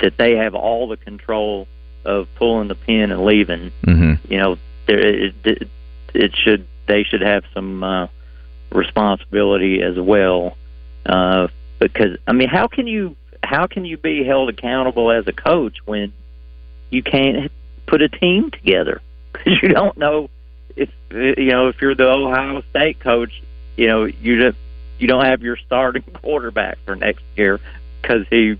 that 0.00 0.16
they 0.16 0.36
have 0.36 0.54
all 0.54 0.88
the 0.88 0.96
control 0.96 1.68
of 2.04 2.28
pulling 2.36 2.68
the 2.68 2.74
pin 2.74 3.12
and 3.12 3.24
leaving. 3.24 3.72
Mm-hmm. 3.82 4.32
You 4.32 4.38
know, 4.38 4.58
there 4.86 4.98
it, 4.98 5.34
it, 5.44 5.68
it 6.14 6.36
should 6.36 6.66
they 6.86 7.04
should 7.04 7.22
have 7.22 7.44
some 7.54 7.82
uh, 7.82 8.08
responsibility 8.70 9.82
as 9.82 9.98
well. 9.98 10.56
Uh, 11.06 11.48
because 11.78 12.18
I 12.26 12.32
mean, 12.32 12.48
how 12.48 12.66
can 12.66 12.86
you 12.86 13.16
how 13.42 13.66
can 13.66 13.84
you 13.84 13.96
be 13.96 14.24
held 14.24 14.48
accountable 14.48 15.10
as 15.10 15.26
a 15.26 15.32
coach 15.32 15.76
when 15.84 16.12
you 16.90 17.02
can't 17.02 17.50
put 17.86 18.02
a 18.02 18.08
team 18.08 18.50
together 18.50 19.00
because 19.32 19.62
you 19.62 19.68
don't 19.68 19.96
know 19.98 20.30
if 20.76 20.90
you 21.10 21.46
know 21.46 21.68
if 21.68 21.80
you're 21.80 21.94
the 21.94 22.08
Ohio 22.08 22.62
State 22.70 23.00
coach, 23.00 23.42
you 23.76 23.86
know 23.86 24.04
you 24.04 24.40
just 24.40 24.58
you 24.98 25.08
don't 25.08 25.24
have 25.24 25.42
your 25.42 25.56
starting 25.56 26.02
quarterback 26.22 26.78
for 26.84 26.96
next 26.96 27.22
year 27.36 27.60
because 28.00 28.26
he 28.30 28.58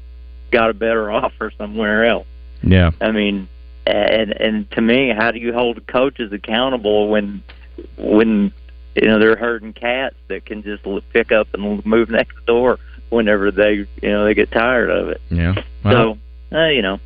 got 0.55 0.71
a 0.71 0.75
better 0.75 1.11
offer 1.11 1.53
somewhere 1.59 2.07
else. 2.07 2.27
Yeah. 2.63 2.93
I 3.01 3.11
mean, 3.11 3.49
and 3.87 4.33
and 4.33 4.71
to 4.73 4.81
me, 4.81 5.13
how 5.17 5.31
do 5.31 5.39
you 5.39 5.53
hold 5.53 5.87
coaches 5.87 6.33
accountable 6.33 7.09
when 7.09 7.43
when 7.99 8.53
you 8.95 9.09
know 9.09 9.19
they're 9.19 9.37
herding 9.37 9.73
cats 9.73 10.15
that 10.29 10.47
can 10.47 10.63
just 10.63 10.87
l- 10.87 11.01
pick 11.13 11.33
up 11.33 11.49
and 11.53 11.85
move 11.85 12.09
next 12.09 12.37
door 12.47 12.79
whenever 13.11 13.51
they 13.51 13.87
you 14.03 14.09
know 14.09 14.25
they 14.25 14.35
get 14.35 14.51
tired 14.51 14.91
of 14.91 15.09
it. 15.09 15.21
Yeah. 15.29 15.55
Well, 15.85 16.19
so 16.51 16.57
uh, 16.57 16.69
you 16.69 16.81
know, 16.81 16.99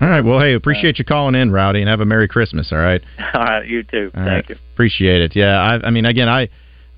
all 0.00 0.08
right. 0.08 0.22
Well, 0.22 0.40
hey, 0.40 0.52
appreciate 0.52 0.98
you 0.98 1.04
calling 1.04 1.34
in, 1.34 1.50
Rowdy, 1.50 1.80
and 1.80 1.88
have 1.88 2.00
a 2.00 2.04
Merry 2.04 2.28
Christmas. 2.28 2.70
All 2.70 2.78
right. 2.78 3.02
all 3.34 3.42
right, 3.42 3.66
you 3.66 3.82
too. 3.82 4.10
All 4.14 4.24
Thank 4.24 4.28
right. 4.28 4.50
you. 4.50 4.56
Appreciate 4.74 5.22
it. 5.22 5.34
Yeah. 5.34 5.58
I, 5.58 5.86
I 5.86 5.90
mean, 5.90 6.04
again, 6.04 6.28
I, 6.28 6.48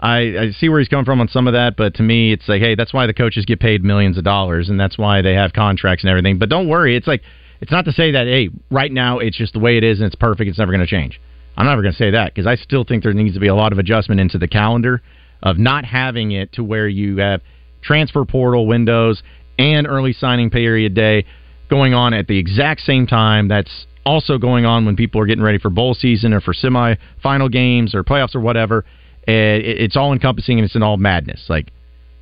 I, 0.01 0.19
I 0.19 0.51
see 0.53 0.69
where 0.69 0.79
he's 0.79 0.89
coming 0.89 1.05
from 1.05 1.21
on 1.21 1.29
some 1.29 1.47
of 1.47 1.55
that, 1.55 1.77
but 1.77 1.95
to 1.95 2.03
me, 2.03 2.33
it's 2.33 2.49
like, 2.49 2.61
hey, 2.61 2.75
that's 2.75 2.93
why 2.93 3.07
the 3.07 3.15
coaches 3.15 3.45
get 3.45 3.59
paid 3.59 3.83
millions 3.83 4.17
of 4.17 4.25
dollars, 4.25 4.69
and 4.69 4.79
that's 4.79 4.97
why 4.97 5.23
they 5.23 5.35
have 5.35 5.53
contracts 5.53 6.05
and 6.05 6.11
everything. 6.11 6.39
But 6.39 6.49
don't 6.49 6.69
worry, 6.69 6.97
it's 6.97 7.07
like, 7.07 7.23
it's 7.61 7.73
not 7.73 7.85
to 7.87 7.93
say 7.93 8.13
that, 8.13 8.27
hey, 8.27 8.51
right 8.71 8.93
now 8.93 9.19
it's 9.19 9.37
just 9.37 9.53
the 9.53 9.59
way 9.59 9.77
it 9.77 9.85
is 9.85 9.99
and 9.99 10.07
it's 10.07 10.15
perfect. 10.15 10.49
It's 10.49 10.59
never 10.59 10.71
going 10.71 10.85
to 10.85 10.87
change. 10.87 11.21
I'm 11.57 11.67
never 11.67 11.83
going 11.83 11.93
to 11.93 11.99
say 11.99 12.13
that 12.13 12.33
because 12.33 12.47
I 12.47 12.55
still 12.55 12.85
think 12.85 13.03
there 13.03 13.13
needs 13.13 13.35
to 13.35 13.41
be 13.41 13.49
a 13.49 13.55
lot 13.55 13.73
of 13.73 13.81
adjustment 13.81 14.21
into 14.21 14.39
the 14.39 14.47
calendar 14.47 15.03
of 15.43 15.59
not 15.59 15.85
having 15.85 16.31
it 16.31 16.53
to 16.53 16.63
where 16.63 16.87
you 16.87 17.17
have 17.17 17.41
transfer 17.83 18.25
portal 18.25 18.67
windows 18.67 19.23
and 19.59 19.87
early 19.89 20.13
signing 20.13 20.51
period 20.51 20.95
day 20.95 21.25
going 21.69 21.95
on 21.95 22.15
at 22.15 22.29
the 22.29 22.39
exact 22.39 22.83
same 22.83 23.09
time. 23.09 23.49
That's 23.49 23.87
also 24.07 24.39
going 24.39 24.65
on 24.65 24.87
when 24.87 24.95
people 24.95 25.21
are 25.21 25.27
getting 25.27 25.43
ready 25.43 25.59
for 25.59 25.69
bowl 25.69 25.95
season 25.95 26.33
or 26.33 26.41
for 26.41 26.55
semi-final 26.55 27.49
games 27.49 27.95
or 27.95 28.05
playoffs 28.05 28.37
or 28.37 28.41
whatever. 28.41 28.85
It- 29.33 29.81
It's 29.81 29.97
all 29.97 30.13
encompassing 30.13 30.59
and 30.59 30.65
it's 30.65 30.75
in 30.77 30.83
all 30.83 30.97
madness. 30.97 31.49
Like 31.49 31.69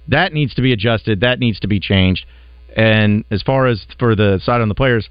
that 0.08 0.32
needs 0.32 0.54
to 0.54 0.62
be 0.62 0.72
adjusted. 0.72 1.20
That 1.20 1.38
needs 1.38 1.60
to 1.60 1.66
be 1.68 1.80
changed. 1.80 2.24
And 2.76 3.24
as 3.30 3.42
far 3.42 3.66
as 3.66 3.86
for 3.98 4.14
the 4.14 4.38
side 4.42 4.60
on 4.60 4.68
the 4.68 4.74
players, 4.74 5.08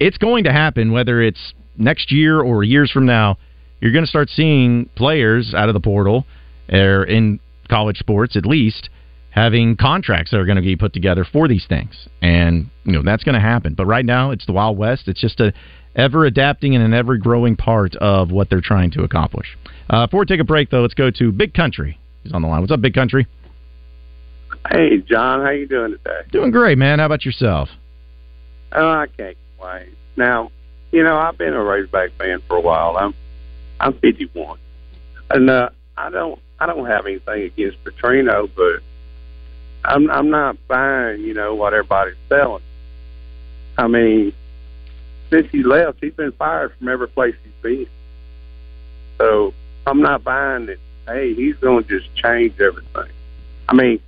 it's 0.00 0.16
going 0.18 0.44
to 0.44 0.52
happen 0.52 0.92
whether 0.92 1.20
it's 1.20 1.52
next 1.76 2.10
year 2.10 2.40
or 2.40 2.64
years 2.64 2.90
from 2.90 3.06
now. 3.06 3.36
You're 3.80 3.92
going 3.92 4.04
to 4.04 4.08
start 4.10 4.30
seeing 4.30 4.88
players 4.96 5.54
out 5.54 5.68
of 5.68 5.74
the 5.74 5.80
portal 5.80 6.24
or 6.72 7.04
in 7.04 7.40
college 7.68 7.98
sports 7.98 8.36
at 8.36 8.46
least 8.46 8.88
having 9.30 9.76
contracts 9.76 10.30
that 10.30 10.38
are 10.38 10.44
going 10.46 10.56
to 10.56 10.62
be 10.62 10.76
put 10.76 10.92
together 10.92 11.24
for 11.24 11.48
these 11.48 11.66
things. 11.66 12.08
And 12.22 12.70
you 12.84 12.92
know 12.92 13.02
that's 13.02 13.24
going 13.24 13.34
to 13.34 13.40
happen. 13.40 13.74
But 13.74 13.86
right 13.86 14.04
now 14.04 14.30
it's 14.30 14.46
the 14.46 14.52
Wild 14.52 14.78
West. 14.78 15.08
It's 15.08 15.20
just 15.20 15.40
a 15.40 15.52
ever 15.94 16.24
adapting 16.24 16.74
and 16.74 16.84
an 16.84 16.94
ever 16.94 17.16
growing 17.16 17.56
part 17.56 17.94
of 17.96 18.30
what 18.30 18.50
they're 18.50 18.60
trying 18.60 18.90
to 18.92 19.02
accomplish. 19.02 19.56
Uh, 19.90 20.06
before 20.06 20.20
we 20.20 20.26
take 20.26 20.40
a 20.40 20.44
break, 20.44 20.70
though, 20.70 20.80
let's 20.82 20.94
go 20.94 21.10
to 21.10 21.32
Big 21.32 21.54
Country. 21.54 21.98
He's 22.22 22.32
on 22.32 22.42
the 22.42 22.48
line. 22.48 22.60
What's 22.60 22.72
up, 22.72 22.80
Big 22.80 22.94
Country? 22.94 23.26
Hey, 24.70 24.98
John, 24.98 25.42
how 25.42 25.50
you 25.50 25.66
doing 25.66 25.92
today? 25.92 26.20
Doing 26.32 26.50
great, 26.50 26.78
man. 26.78 26.98
How 26.98 27.06
about 27.06 27.24
yourself? 27.24 27.68
Oh, 28.72 28.88
I 28.88 29.06
can't 29.06 29.36
complain. 29.56 29.94
Now, 30.16 30.50
you 30.90 31.02
know, 31.02 31.16
I've 31.16 31.36
been 31.36 31.52
a 31.52 31.62
Razorback 31.62 32.12
fan 32.18 32.40
for 32.48 32.56
a 32.56 32.60
while. 32.60 32.96
I'm 32.96 33.14
I'm 33.80 33.92
51, 33.98 34.58
and 35.30 35.50
uh, 35.50 35.68
I 35.96 36.08
don't 36.10 36.40
I 36.58 36.66
don't 36.66 36.86
have 36.86 37.04
anything 37.04 37.42
against 37.42 37.82
Petrino, 37.84 38.48
but 38.56 38.80
I'm 39.84 40.10
I'm 40.10 40.30
not 40.30 40.56
buying 40.66 41.20
you 41.20 41.34
know 41.34 41.54
what 41.54 41.74
everybody's 41.74 42.14
selling. 42.28 42.62
I 43.76 43.88
mean, 43.88 44.32
since 45.30 45.50
he 45.50 45.62
left, 45.62 45.98
he's 46.00 46.14
been 46.14 46.32
fired 46.32 46.74
from 46.76 46.88
every 46.88 47.08
place 47.08 47.34
he's 47.42 47.52
been. 47.62 47.86
So 49.18 49.54
I'm 49.86 50.00
not 50.00 50.24
buying 50.24 50.66
that. 50.66 50.78
Hey, 51.06 51.34
he's 51.34 51.56
going 51.56 51.84
to 51.84 51.98
just 51.98 52.14
change 52.14 52.58
everything. 52.60 53.12
I 53.68 53.74
mean, 53.74 54.00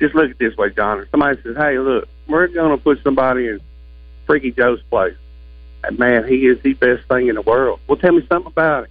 just 0.00 0.14
look 0.14 0.30
at 0.30 0.38
this 0.38 0.56
way, 0.56 0.70
John. 0.70 1.00
If 1.00 1.10
somebody 1.10 1.40
says, 1.42 1.56
"Hey, 1.56 1.78
look, 1.78 2.08
we're 2.28 2.48
going 2.48 2.76
to 2.76 2.82
put 2.82 3.02
somebody 3.02 3.48
in 3.48 3.60
Freaky 4.26 4.50
Joe's 4.50 4.82
place," 4.90 5.16
and 5.82 5.98
man, 5.98 6.26
he 6.28 6.46
is 6.46 6.60
the 6.62 6.74
best 6.74 7.08
thing 7.08 7.28
in 7.28 7.36
the 7.36 7.42
world. 7.42 7.80
Well, 7.86 7.96
tell 7.96 8.12
me 8.12 8.26
something 8.28 8.50
about 8.50 8.84
it. 8.84 8.90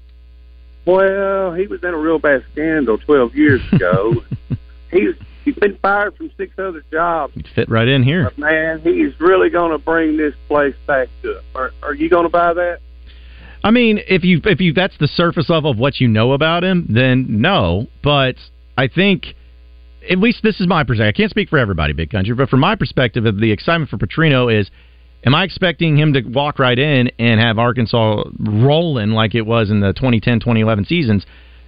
Well, 0.85 1.53
he 1.53 1.67
was 1.67 1.83
in 1.83 1.93
a 1.93 1.97
real 1.97 2.19
bad 2.19 2.43
scandal 2.51 2.97
12 2.97 3.35
years 3.35 3.61
ago. 3.71 4.23
he's 4.91 5.15
he's 5.43 5.55
been 5.55 5.77
fired 5.81 6.15
from 6.15 6.31
six 6.37 6.53
other 6.57 6.83
jobs. 6.91 7.33
He'd 7.33 7.47
Fit 7.55 7.69
right 7.69 7.87
in 7.87 8.03
here. 8.03 8.23
But 8.25 8.37
man, 8.37 8.81
he's 8.81 9.19
really 9.19 9.49
going 9.49 9.71
to 9.71 9.77
bring 9.77 10.17
this 10.17 10.33
place 10.47 10.75
back 10.87 11.09
up. 11.25 11.43
Are, 11.55 11.71
are 11.81 11.93
you 11.93 12.09
going 12.09 12.23
to 12.23 12.29
buy 12.29 12.53
that? 12.53 12.79
I 13.63 13.71
mean, 13.71 13.99
if 14.07 14.23
you 14.23 14.41
if 14.43 14.59
you 14.59 14.73
that's 14.73 14.97
the 14.99 15.07
surface 15.07 15.49
level 15.49 15.71
of 15.71 15.77
what 15.77 16.01
you 16.01 16.07
know 16.07 16.33
about 16.33 16.63
him, 16.63 16.85
then 16.89 17.41
no. 17.41 17.87
But 18.03 18.35
I 18.77 18.87
think 18.89 19.27
at 20.09 20.19
least 20.19 20.43
this 20.43 20.59
is 20.59 20.67
my 20.67 20.83
perspective. 20.83 21.13
I 21.15 21.17
can't 21.17 21.29
speak 21.29 21.49
for 21.49 21.57
everybody, 21.57 21.93
Big 21.93 22.09
Country, 22.09 22.35
but 22.35 22.49
from 22.49 22.59
my 22.59 22.75
perspective, 22.75 23.25
of 23.25 23.39
the 23.39 23.51
excitement 23.51 23.89
for 23.89 23.97
Petrino 23.97 24.53
is, 24.53 24.69
am 25.25 25.33
I 25.33 25.45
expecting 25.45 25.97
him 25.97 26.11
to 26.13 26.21
walk 26.23 26.59
right 26.59 26.77
in 26.77 27.09
and 27.19 27.39
have 27.39 27.57
Arkansas 27.57 28.23
rolling 28.37 29.11
like 29.11 29.33
it 29.33 29.45
was 29.45 29.69
in 29.69 29.79
the 29.79 29.93
2010-2011 29.93 30.87
seasons? 30.87 31.25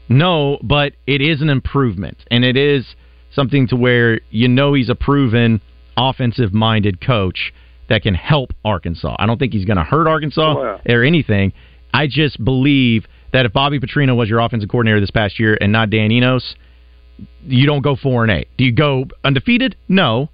No, 0.10 0.60
but 0.62 0.94
it 1.08 1.22
is 1.22 1.42
an 1.42 1.50
improvement, 1.50 2.18
and 2.30 2.44
it 2.44 2.58
is 2.58 2.86
something 3.36 3.68
to 3.68 3.76
where 3.76 4.22
you 4.32 4.48
know 4.48 4.74
he's 4.74 4.90
a 4.90 4.96
proven 4.96 5.62
offensive-minded 5.98 7.06
coach 7.06 7.54
that 7.90 8.02
can 8.02 8.16
help 8.16 8.52
Arkansas. 8.64 9.16
I 9.20 9.26
don't 9.26 9.38
think 9.38 9.54
he's 9.54 9.66
going 9.66 9.78
to 9.78 9.84
hurt 9.84 10.08
Arkansas 10.08 10.56
oh, 10.58 10.62
Wow. 10.62 10.82
or 10.88 11.04
anything. 11.04 11.54
I 11.94 12.08
just 12.08 12.44
believe 12.44 13.06
that 13.32 13.46
if 13.46 13.54
Bobby 13.54 13.80
Petrino 13.80 14.16
was 14.16 14.30
your 14.30 14.40
offensive 14.40 14.70
coordinator 14.70 15.00
this 15.00 15.12
past 15.12 15.40
year 15.40 15.58
and 15.60 15.72
not 15.72 15.90
Dan 15.90 16.12
Enos, 16.12 16.56
you 17.44 17.66
don't 17.66 17.82
go 17.82 17.96
four 17.96 18.24
and 18.24 18.32
eight. 18.32 18.48
Do 18.58 18.64
you 18.64 18.72
go 18.72 19.06
undefeated? 19.24 19.76
No, 19.88 20.30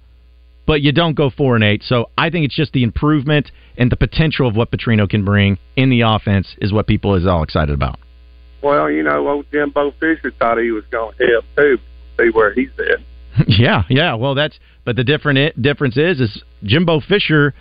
but 0.66 0.80
you 0.80 0.92
don't 0.92 1.14
go 1.14 1.30
four 1.30 1.54
and 1.54 1.64
eight. 1.64 1.82
So 1.84 2.10
I 2.16 2.30
think 2.30 2.46
it's 2.46 2.56
just 2.56 2.72
the 2.72 2.82
improvement 2.82 3.50
and 3.76 3.90
the 3.90 3.96
potential 3.96 4.48
of 4.48 4.56
what 4.56 4.70
Petrino 4.70 5.08
can 5.08 5.24
bring 5.24 5.58
in 5.76 5.90
the 5.90 6.02
offense 6.02 6.48
is 6.60 6.72
what 6.72 6.86
people 6.86 7.14
is 7.14 7.26
all 7.26 7.42
excited 7.42 7.74
about. 7.74 7.98
Well, 8.62 8.90
you 8.90 9.02
know, 9.02 9.28
old 9.28 9.46
Jimbo 9.52 9.92
Fisher 9.98 10.32
thought 10.38 10.58
he 10.58 10.70
was 10.70 10.84
going 10.90 11.16
to 11.18 11.26
help 11.26 11.44
too. 11.56 11.78
See 12.22 12.30
where 12.30 12.52
he's 12.54 12.70
at. 12.78 13.48
yeah, 13.48 13.84
yeah. 13.88 14.14
Well, 14.14 14.34
that's 14.34 14.58
but 14.84 14.96
the 14.96 15.04
different 15.04 15.60
difference 15.60 15.96
is 15.96 16.20
is 16.20 16.42
Jimbo 16.64 17.00
Fisher 17.00 17.54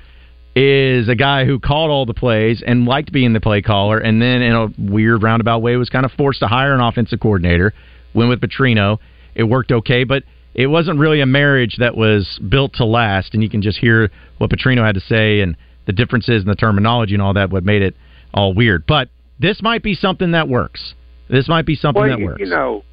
is 0.55 1.07
a 1.07 1.15
guy 1.15 1.45
who 1.45 1.59
called 1.59 1.89
all 1.89 2.05
the 2.05 2.13
plays 2.13 2.61
and 2.65 2.85
liked 2.85 3.11
being 3.11 3.33
the 3.33 3.39
play 3.39 3.61
caller, 3.61 3.97
and 3.97 4.21
then 4.21 4.41
in 4.41 4.53
a 4.53 4.67
weird 4.77 5.23
roundabout 5.23 5.59
way 5.59 5.75
was 5.77 5.89
kind 5.89 6.05
of 6.05 6.11
forced 6.11 6.39
to 6.39 6.47
hire 6.47 6.73
an 6.73 6.81
offensive 6.81 7.19
coordinator. 7.19 7.73
Went 8.13 8.29
with 8.29 8.41
Petrino. 8.41 8.97
It 9.35 9.43
worked 9.43 9.71
okay, 9.71 10.03
but 10.03 10.23
it 10.53 10.67
wasn't 10.67 10.99
really 10.99 11.21
a 11.21 11.25
marriage 11.25 11.77
that 11.79 11.95
was 11.95 12.39
built 12.49 12.73
to 12.73 12.85
last. 12.85 13.33
And 13.33 13.41
you 13.41 13.49
can 13.49 13.61
just 13.61 13.79
hear 13.79 14.11
what 14.37 14.49
Petrino 14.49 14.85
had 14.85 14.95
to 14.95 15.01
say 15.01 15.39
and 15.39 15.55
the 15.85 15.93
differences 15.93 16.43
in 16.43 16.49
the 16.49 16.55
terminology 16.55 17.13
and 17.13 17.21
all 17.21 17.33
that. 17.35 17.49
What 17.49 17.63
made 17.63 17.81
it 17.81 17.95
all 18.33 18.53
weird, 18.53 18.85
but 18.85 19.07
this 19.39 19.61
might 19.61 19.83
be 19.83 19.95
something 19.95 20.31
that 20.31 20.49
works. 20.49 20.93
This 21.29 21.47
might 21.47 21.65
be 21.65 21.75
something 21.75 22.01
well, 22.01 22.11
that 22.11 22.19
you, 22.19 22.25
works. 22.25 22.39
you 22.41 22.47
know, 22.47 22.83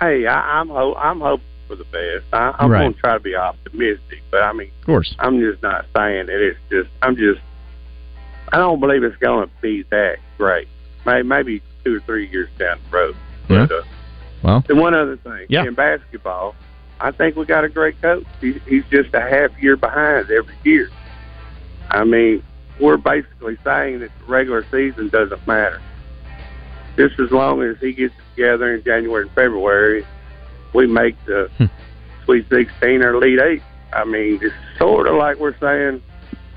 hey, 0.00 0.26
I, 0.26 0.60
I'm 0.60 0.68
ho- 0.68 0.94
I'm 0.94 1.20
hoping 1.20 1.46
for 1.68 1.76
the 1.76 1.84
best. 1.84 2.24
I, 2.32 2.54
I'm 2.58 2.70
Right. 2.70 2.80
going 2.80 2.94
to 2.94 3.00
try 3.00 3.14
to 3.14 3.20
be 3.20 3.34
optimistic, 3.36 4.22
but 4.30 4.42
I 4.42 4.52
mean, 4.52 4.70
of 4.80 4.86
course. 4.86 5.14
I'm 5.18 5.38
just 5.40 5.62
not 5.62 5.86
saying 5.96 6.26
that 6.26 6.40
it's 6.46 6.58
just. 6.70 6.90
I'm 7.02 7.16
just. 7.16 7.40
I 8.52 8.58
don't 8.58 8.80
believe 8.80 9.04
it's 9.04 9.16
going 9.18 9.46
to 9.48 9.54
be 9.62 9.84
that 9.90 10.16
great. 10.36 10.66
Maybe, 11.06 11.26
maybe 11.28 11.62
two 11.84 11.96
or 11.96 12.00
three 12.00 12.28
years 12.28 12.48
down 12.58 12.78
the 12.90 12.96
road. 12.96 13.16
Yeah. 13.48 13.66
But, 13.68 13.72
uh, 13.78 13.82
Well, 14.42 14.64
and 14.68 14.78
one 14.80 14.94
other 14.94 15.16
thing, 15.18 15.46
Yeah. 15.48 15.64
in 15.64 15.74
basketball, 15.74 16.54
I 16.98 17.12
think 17.12 17.36
we 17.36 17.44
got 17.44 17.62
a 17.64 17.68
great 17.68 18.00
coach. 18.02 18.24
He's, 18.40 18.58
he's 18.66 18.84
just 18.90 19.14
a 19.14 19.20
half 19.20 19.50
year 19.62 19.76
behind 19.76 20.30
every 20.30 20.54
year. 20.64 20.90
I 21.90 22.04
mean, 22.04 22.42
we're 22.80 22.96
basically 22.96 23.56
saying 23.64 24.00
that 24.00 24.10
the 24.18 24.24
regular 24.26 24.64
season 24.70 25.08
doesn't 25.08 25.46
matter. 25.46 25.80
Just 26.96 27.18
as 27.20 27.30
long 27.30 27.62
as 27.62 27.76
he 27.80 27.92
gets 27.92 28.14
together 28.34 28.74
in 28.74 28.82
January 28.84 29.22
and 29.22 29.30
February, 29.32 30.06
we 30.74 30.86
make 30.86 31.16
the 31.26 31.50
hmm. 31.58 31.66
Sweet 32.24 32.46
16 32.50 33.02
or 33.02 33.14
Elite 33.14 33.40
Eight. 33.40 33.62
I 33.92 34.04
mean, 34.04 34.38
it's 34.42 34.54
sort 34.78 35.08
of 35.08 35.16
like 35.16 35.38
we're 35.38 35.58
saying, 35.58 36.02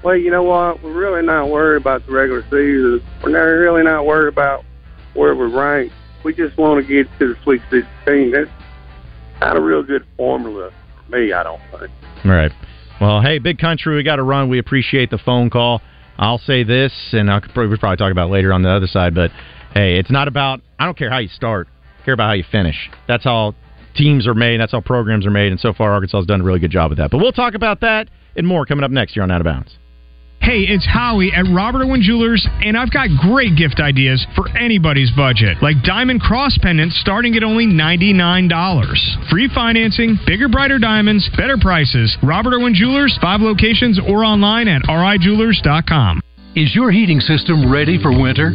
well, 0.03 0.15
you 0.15 0.29
know 0.29 0.43
what? 0.43 0.83
We're 0.83 0.93
really 0.93 1.25
not 1.25 1.49
worried 1.49 1.81
about 1.81 2.05
the 2.05 2.11
regular 2.11 2.43
season. 2.43 3.01
We're 3.23 3.31
not 3.31 3.39
really 3.39 3.83
not 3.83 4.05
worried 4.05 4.31
about 4.31 4.65
where 5.13 5.33
we 5.35 5.45
rank. 5.51 5.91
We 6.23 6.33
just 6.33 6.57
want 6.57 6.85
to 6.85 6.87
get 6.87 7.07
to 7.19 7.33
the 7.33 7.35
Sweet 7.43 7.61
16. 7.71 8.31
That's 8.31 8.49
not 9.39 9.57
a 9.57 9.61
real 9.61 9.83
good 9.83 10.05
formula 10.17 10.71
for 10.95 11.15
me, 11.15 11.33
I 11.33 11.43
don't 11.43 11.61
think. 11.71 11.91
All 12.25 12.31
right. 12.31 12.51
Well, 13.01 13.21
hey, 13.21 13.39
big 13.39 13.57
country, 13.57 13.95
we 13.95 14.03
got 14.03 14.17
to 14.17 14.23
run. 14.23 14.49
We 14.49 14.59
appreciate 14.59 15.09
the 15.09 15.17
phone 15.17 15.49
call. 15.49 15.81
I'll 16.17 16.37
say 16.37 16.63
this, 16.63 16.93
and 17.11 17.29
I'll 17.31 17.41
probably, 17.41 17.67
we'll 17.67 17.77
probably 17.77 17.97
talk 17.97 18.11
about 18.11 18.27
it 18.29 18.31
later 18.31 18.53
on 18.53 18.61
the 18.61 18.69
other 18.69 18.87
side, 18.87 19.15
but 19.15 19.31
hey, 19.73 19.97
it's 19.97 20.11
not 20.11 20.27
about, 20.27 20.61
I 20.79 20.85
don't 20.85 20.97
care 20.97 21.09
how 21.09 21.19
you 21.19 21.29
start, 21.29 21.67
I 22.01 22.05
care 22.05 22.13
about 22.13 22.27
how 22.27 22.33
you 22.33 22.43
finish. 22.51 22.89
That's 23.07 23.23
how 23.23 23.55
teams 23.95 24.27
are 24.27 24.33
made, 24.33 24.59
that's 24.59 24.71
how 24.71 24.81
programs 24.81 25.25
are 25.25 25.31
made, 25.31 25.51
and 25.51 25.59
so 25.59 25.73
far 25.73 25.91
Arkansas 25.91 26.17
has 26.17 26.25
done 26.25 26.41
a 26.41 26.43
really 26.43 26.59
good 26.59 26.71
job 26.71 26.89
with 26.89 26.99
that. 26.99 27.11
But 27.11 27.17
we'll 27.17 27.31
talk 27.31 27.53
about 27.53 27.81
that 27.81 28.09
and 28.35 28.47
more 28.47 28.65
coming 28.65 28.83
up 28.83 28.91
next 28.91 29.15
year 29.15 29.23
on 29.23 29.31
Out 29.31 29.41
of 29.41 29.45
Bounds. 29.45 29.77
Hey, 30.43 30.63
it's 30.67 30.85
Howie 30.85 31.31
at 31.31 31.45
Robert 31.55 31.85
Owen 31.85 32.01
Jewelers, 32.01 32.45
and 32.61 32.77
I've 32.77 32.91
got 32.91 33.07
great 33.21 33.55
gift 33.55 33.79
ideas 33.79 34.27
for 34.35 34.49
anybody's 34.57 35.09
budget, 35.15 35.63
like 35.63 35.81
diamond 35.85 36.19
cross 36.19 36.57
pendants 36.61 36.99
starting 36.99 37.37
at 37.37 37.43
only 37.43 37.65
$99. 37.65 39.29
Free 39.29 39.49
financing, 39.55 40.19
bigger, 40.27 40.49
brighter 40.49 40.79
diamonds, 40.79 41.29
better 41.37 41.55
prices. 41.57 42.17
Robert 42.21 42.53
Owen 42.55 42.73
Jewelers, 42.73 43.17
five 43.21 43.39
locations 43.39 43.97
or 44.05 44.25
online 44.25 44.67
at 44.67 44.81
rijewelers.com. 44.83 46.19
Is 46.57 46.75
your 46.75 46.91
heating 46.91 47.21
system 47.21 47.71
ready 47.71 47.97
for 47.97 48.11
winter? 48.11 48.51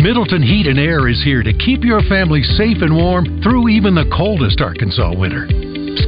Middleton 0.00 0.40
Heat 0.42 0.66
and 0.66 0.78
Air 0.78 1.08
is 1.08 1.22
here 1.22 1.42
to 1.42 1.52
keep 1.52 1.84
your 1.84 2.00
family 2.08 2.42
safe 2.42 2.80
and 2.80 2.96
warm 2.96 3.42
through 3.42 3.68
even 3.68 3.94
the 3.94 4.08
coldest 4.08 4.62
Arkansas 4.62 5.12
winter. 5.12 5.44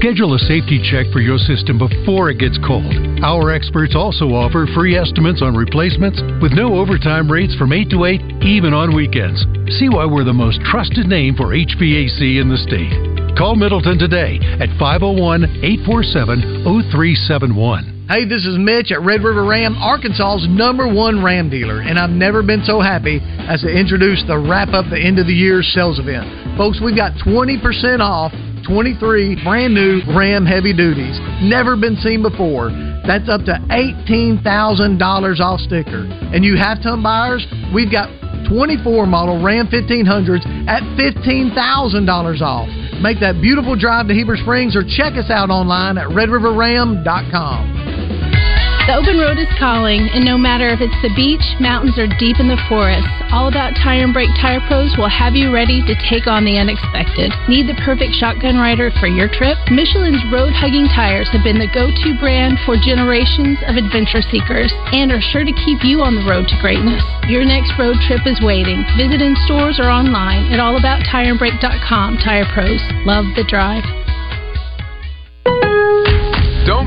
Schedule 0.01 0.33
a 0.33 0.39
safety 0.39 0.81
check 0.81 1.05
for 1.13 1.21
your 1.21 1.37
system 1.37 1.77
before 1.77 2.31
it 2.31 2.41
gets 2.41 2.57
cold. 2.65 2.89
Our 3.21 3.53
experts 3.53 3.93
also 3.95 4.33
offer 4.33 4.65
free 4.73 4.97
estimates 4.97 5.43
on 5.43 5.55
replacements 5.55 6.25
with 6.41 6.57
no 6.57 6.81
overtime 6.81 7.31
rates 7.31 7.55
from 7.57 7.73
8 7.73 7.91
to 7.91 8.05
8, 8.07 8.21
even 8.41 8.73
on 8.73 8.97
weekends. 8.97 9.45
See 9.77 9.93
why 9.93 10.07
we're 10.09 10.25
the 10.25 10.33
most 10.33 10.65
trusted 10.65 11.05
name 11.05 11.37
for 11.37 11.53
HVAC 11.53 12.41
in 12.41 12.49
the 12.49 12.65
state. 12.65 12.97
Call 13.37 13.57
Middleton 13.57 13.99
today 13.99 14.41
at 14.57 14.73
501 14.81 15.45
847 15.61 16.65
0371. 16.65 18.02
Hey, 18.13 18.29
this 18.29 18.45
is 18.45 18.61
Mitch 18.61 18.93
at 18.93 19.01
Red 19.01 19.25
River 19.25 19.43
Ram, 19.43 19.73
Arkansas's 19.81 20.45
number 20.47 20.85
one 20.85 21.25
Ram 21.25 21.49
dealer, 21.49 21.81
and 21.81 21.99
I've 21.99 22.13
never 22.13 22.43
been 22.43 22.61
so 22.63 22.79
happy 22.79 23.25
as 23.49 23.63
to 23.63 23.73
introduce 23.73 24.23
the 24.29 24.37
wrap 24.37 24.77
up 24.77 24.85
the 24.93 25.01
end 25.01 25.19
of 25.19 25.25
the 25.25 25.33
year 25.33 25.63
sales 25.63 25.99
event. 25.99 26.29
Folks, 26.59 26.77
we've 26.77 26.95
got 26.95 27.17
20% 27.25 28.05
off 28.05 28.29
23 28.69 29.41
brand 29.43 29.73
new 29.73 30.05
Ram 30.13 30.45
heavy 30.45 30.77
duties. 30.77 31.17
Never 31.41 31.73
been 31.73 31.97
seen 32.05 32.21
before. 32.21 32.69
That's 33.09 33.33
up 33.33 33.49
to 33.49 33.57
$18,000 33.73 34.45
off 35.41 35.61
sticker. 35.65 36.05
And 36.05 36.45
you 36.45 36.61
have 36.61 36.85
ton 36.85 37.03
buyers, 37.03 37.49
we've 37.73 37.91
got 37.91 38.13
24 38.45 39.09
model 39.09 39.43
Ram 39.43 39.73
1500s 39.73 40.45
at 40.69 40.85
$15,000 41.01 41.57
off. 42.45 42.69
Make 43.01 43.25
that 43.25 43.41
beautiful 43.41 43.75
drive 43.75 44.09
to 44.09 44.15
Heber 44.15 44.37
Springs 44.37 44.77
or 44.77 44.85
check 44.85 45.17
us 45.17 45.33
out 45.33 45.49
online 45.49 45.97
at 45.97 46.09
redriverram.com. 46.09 47.82
The 48.83 48.99
open 48.99 49.23
road 49.23 49.39
is 49.39 49.47
calling, 49.63 50.11
and 50.11 50.27
no 50.27 50.35
matter 50.35 50.67
if 50.67 50.83
it's 50.83 51.03
the 51.07 51.15
beach, 51.15 51.55
mountains, 51.63 51.95
or 52.03 52.11
deep 52.19 52.43
in 52.43 52.51
the 52.51 52.59
forest, 52.67 53.07
All 53.31 53.47
About 53.47 53.79
Tire 53.79 54.03
and 54.03 54.11
Brake 54.11 54.35
Tire 54.43 54.59
Pros 54.67 54.99
will 54.99 55.09
have 55.09 55.39
you 55.39 55.55
ready 55.55 55.87
to 55.87 55.95
take 56.11 56.27
on 56.27 56.43
the 56.43 56.59
unexpected. 56.59 57.31
Need 57.47 57.71
the 57.71 57.79
perfect 57.87 58.19
shotgun 58.19 58.59
rider 58.59 58.91
for 58.99 59.07
your 59.07 59.31
trip? 59.31 59.55
Michelin's 59.71 60.27
road 60.35 60.51
hugging 60.51 60.91
tires 60.91 61.31
have 61.31 61.47
been 61.47 61.63
the 61.63 61.71
go 61.71 61.95
to 61.95 62.19
brand 62.19 62.59
for 62.67 62.75
generations 62.75 63.55
of 63.71 63.79
adventure 63.79 64.19
seekers 64.19 64.75
and 64.91 65.15
are 65.15 65.23
sure 65.31 65.47
to 65.47 65.55
keep 65.63 65.87
you 65.87 66.03
on 66.03 66.19
the 66.19 66.27
road 66.27 66.51
to 66.51 66.59
greatness. 66.59 67.07
Your 67.31 67.47
next 67.47 67.79
road 67.79 68.03
trip 68.03 68.27
is 68.27 68.43
waiting. 68.43 68.83
Visit 68.99 69.23
in 69.23 69.39
stores 69.47 69.79
or 69.79 69.95
online 69.95 70.51
at 70.51 70.59
allabouttireandbrake.com. 70.59 72.19
Tire 72.19 72.51
Pros. 72.51 72.83
Love 73.07 73.31
the 73.39 73.47
drive. 73.47 73.87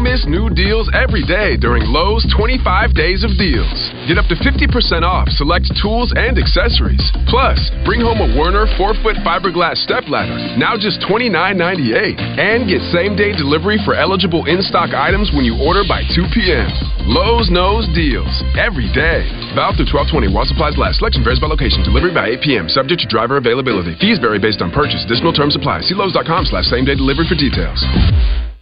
Miss 0.06 0.22
new 0.30 0.54
deals 0.54 0.86
every 0.94 1.26
day 1.26 1.58
during 1.58 1.82
Lowe's 1.90 2.22
25 2.38 2.94
Days 2.94 3.26
of 3.26 3.34
Deals. 3.42 3.90
Get 4.06 4.22
up 4.22 4.30
to 4.30 4.38
50% 4.38 5.02
off 5.02 5.26
select 5.34 5.66
tools 5.82 6.14
and 6.14 6.38
accessories. 6.38 7.02
Plus, 7.26 7.58
bring 7.90 8.06
home 8.06 8.22
a 8.22 8.30
Werner 8.38 8.70
4-foot 8.78 9.18
fiberglass 9.26 9.82
stepladder, 9.82 10.38
now 10.62 10.78
just 10.78 11.02
$29.98. 11.10 12.22
And 12.38 12.70
get 12.70 12.86
same-day 12.94 13.34
delivery 13.34 13.82
for 13.82 13.98
eligible 13.98 14.46
in-stock 14.46 14.94
items 14.94 15.34
when 15.34 15.42
you 15.42 15.58
order 15.58 15.82
by 15.90 16.06
2 16.14 16.30
p.m. 16.38 16.70
Lowe's 17.10 17.50
knows 17.50 17.90
deals 17.98 18.30
every 18.62 18.86
day. 18.94 19.26
Valve 19.58 19.74
through 19.74 19.90
1220 19.90 20.30
while 20.30 20.46
supplies 20.46 20.78
last. 20.78 21.02
Selection 21.02 21.26
varies 21.26 21.42
by 21.42 21.50
location. 21.50 21.82
Delivery 21.82 22.14
by 22.14 22.30
8 22.38 22.46
p.m. 22.46 22.70
Subject 22.70 23.02
to 23.02 23.10
driver 23.10 23.42
availability. 23.42 23.98
Fees 23.98 24.22
vary 24.22 24.38
based 24.38 24.62
on 24.62 24.70
purchase. 24.70 25.02
Additional 25.02 25.34
terms 25.34 25.58
apply. 25.58 25.82
See 25.82 25.98
Lowe's.com 25.98 26.46
slash 26.46 26.70
same-day 26.70 26.94
delivery 26.94 27.26
for 27.26 27.34
details. 27.34 27.82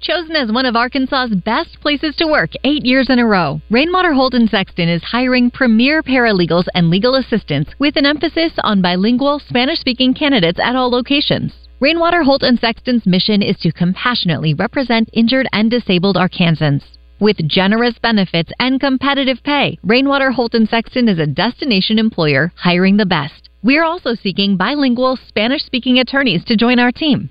Chosen 0.00 0.36
as 0.36 0.52
one 0.52 0.64
of 0.64 0.76
Arkansas's 0.76 1.34
best 1.34 1.80
places 1.80 2.14
to 2.16 2.26
work 2.28 2.50
eight 2.62 2.86
years 2.86 3.10
in 3.10 3.18
a 3.18 3.26
row, 3.26 3.60
Rainwater 3.68 4.12
Holt 4.12 4.32
and 4.32 4.48
Sexton 4.48 4.88
is 4.88 5.02
hiring 5.02 5.50
premier 5.50 6.04
paralegals 6.04 6.66
and 6.74 6.88
legal 6.88 7.16
assistants 7.16 7.72
with 7.80 7.96
an 7.96 8.06
emphasis 8.06 8.52
on 8.62 8.80
bilingual 8.80 9.40
Spanish 9.40 9.80
speaking 9.80 10.14
candidates 10.14 10.60
at 10.62 10.76
all 10.76 10.88
locations. 10.88 11.52
Rainwater 11.80 12.22
Holt 12.22 12.44
and 12.44 12.60
Sexton's 12.60 13.06
mission 13.06 13.42
is 13.42 13.58
to 13.58 13.72
compassionately 13.72 14.54
represent 14.54 15.10
injured 15.12 15.48
and 15.52 15.68
disabled 15.68 16.16
Arkansans. 16.16 16.84
With 17.18 17.48
generous 17.48 17.98
benefits 18.00 18.52
and 18.60 18.78
competitive 18.78 19.42
pay, 19.42 19.78
Rainwater 19.82 20.30
Holt 20.30 20.54
and 20.54 20.68
Sexton 20.68 21.08
is 21.08 21.18
a 21.18 21.26
destination 21.26 21.98
employer 21.98 22.52
hiring 22.54 22.96
the 22.96 23.06
best. 23.06 23.48
We're 23.64 23.84
also 23.84 24.14
seeking 24.14 24.56
bilingual 24.56 25.18
Spanish 25.26 25.64
speaking 25.64 25.98
attorneys 25.98 26.44
to 26.44 26.56
join 26.56 26.78
our 26.78 26.92
team. 26.92 27.30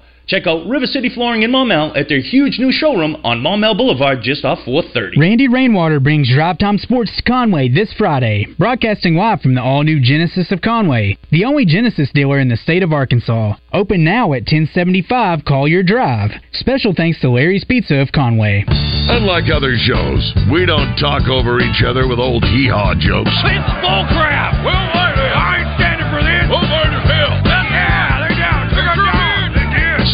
Check 0.31 0.47
out 0.47 0.65
River 0.65 0.85
City 0.85 1.09
Flooring 1.09 1.43
in 1.43 1.51
Maumelle 1.51 1.91
at 1.93 2.07
their 2.07 2.21
huge 2.21 2.57
new 2.57 2.71
showroom 2.71 3.17
on 3.25 3.43
Maumelle 3.43 3.75
Boulevard 3.75 4.19
just 4.23 4.45
off 4.45 4.59
430. 4.63 5.19
Randy 5.19 5.49
Rainwater 5.49 5.99
brings 5.99 6.33
Drive 6.33 6.57
Time 6.57 6.77
Sports 6.77 7.11
to 7.17 7.23
Conway 7.23 7.67
this 7.67 7.91
Friday, 7.97 8.47
broadcasting 8.57 9.17
live 9.17 9.41
from 9.41 9.55
the 9.55 9.61
all 9.61 9.83
new 9.83 9.99
Genesis 9.99 10.49
of 10.53 10.61
Conway, 10.61 11.17
the 11.31 11.43
only 11.43 11.65
Genesis 11.65 12.11
dealer 12.13 12.39
in 12.39 12.47
the 12.47 12.55
state 12.55 12.81
of 12.81 12.93
Arkansas. 12.93 13.55
Open 13.73 14.05
now 14.05 14.31
at 14.31 14.47
1075 14.47 15.43
Collier 15.43 15.83
Drive. 15.83 16.31
Special 16.53 16.93
thanks 16.95 17.19
to 17.19 17.29
Larry's 17.29 17.65
Pizza 17.65 17.95
of 17.95 18.13
Conway. 18.13 18.63
Unlike 18.69 19.51
other 19.51 19.75
shows, 19.75 20.33
we 20.49 20.65
don't 20.65 20.95
talk 20.95 21.27
over 21.27 21.59
each 21.59 21.83
other 21.85 22.07
with 22.07 22.19
old 22.19 22.45
hee 22.45 22.69
haw 22.71 22.95
jokes. 22.95 23.35
It's 23.51 23.71
bull 23.83 24.07
crap. 24.15 24.63
Well, 24.63 24.71
I 24.71 25.59
ain't 25.59 25.75
standing 25.75 26.07
for 26.07 26.23
this. 26.23 26.47
Well, 26.47 26.71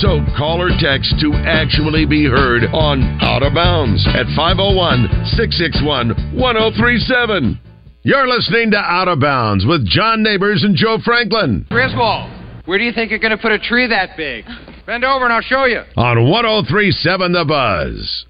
So 0.02 0.22
call 0.38 0.62
or 0.62 0.70
text 0.80 1.16
to 1.22 1.34
actually 1.34 2.06
be 2.06 2.26
heard 2.26 2.66
on 2.72 3.02
Out 3.20 3.42
of 3.42 3.56
Bounds 3.56 4.06
at 4.14 4.28
501 4.38 5.26
661 5.34 6.38
1037. 6.38 7.60
You're 8.04 8.28
listening 8.28 8.70
to 8.72 8.78
Out 8.78 9.08
of 9.08 9.20
Bounds 9.20 9.66
with 9.66 9.88
John 9.88 10.22
Neighbors 10.22 10.64
and 10.64 10.76
Joe 10.76 11.00
Franklin 11.04 11.66
Griswold, 11.72 12.30
where 12.66 12.78
do 12.78 12.84
you 12.84 12.92
think 12.94 13.10
you're 13.10 13.20
going 13.20 13.36
to 13.36 13.42
put 13.42 13.52
a 13.52 13.58
tree 13.58 13.88
that 13.88 14.16
big? 14.16 14.46
Bend 14.86 15.04
over 15.04 15.26
and 15.26 15.34
I'll 15.34 15.42
show 15.42 15.66
you. 15.66 15.82
on 15.96 16.30
1037 16.30 17.32
The 17.34 17.46
Buzz. 17.46 18.27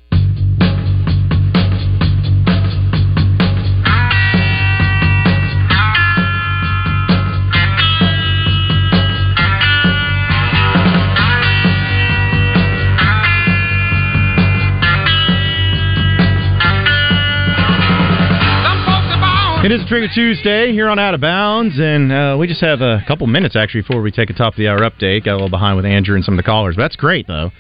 It 19.68 19.74
is 19.74 19.86
Trigger 19.90 20.08
Tuesday 20.16 20.72
here 20.72 20.88
on 20.88 20.98
Out 20.98 21.14
of 21.14 21.20
Bounds, 21.20 21.76
and 21.78 22.10
uh, 22.10 22.38
we 22.40 22.48
just 22.48 22.62
have 22.62 22.80
a 22.80 23.04
couple 23.06 23.28
minutes 23.28 23.58
actually 23.58 23.82
before 23.82 24.02
we 24.02 24.12
take 24.12 24.30
a 24.30 24.34
top 24.34 24.54
of 24.54 24.58
the 24.58 24.70
hour 24.70 24.80
update. 24.80 25.26
Got 25.26 25.34
a 25.34 25.34
little 25.34 25.50
behind 25.50 25.76
with 25.76 25.86
Andrew 25.86 26.16
and 26.16 26.24
some 26.24 26.36
of 26.36 26.38
the 26.38 26.48
callers, 26.50 26.78
but 26.78 26.84
that's 26.84 26.96
great 26.96 27.28
though. 27.28 27.52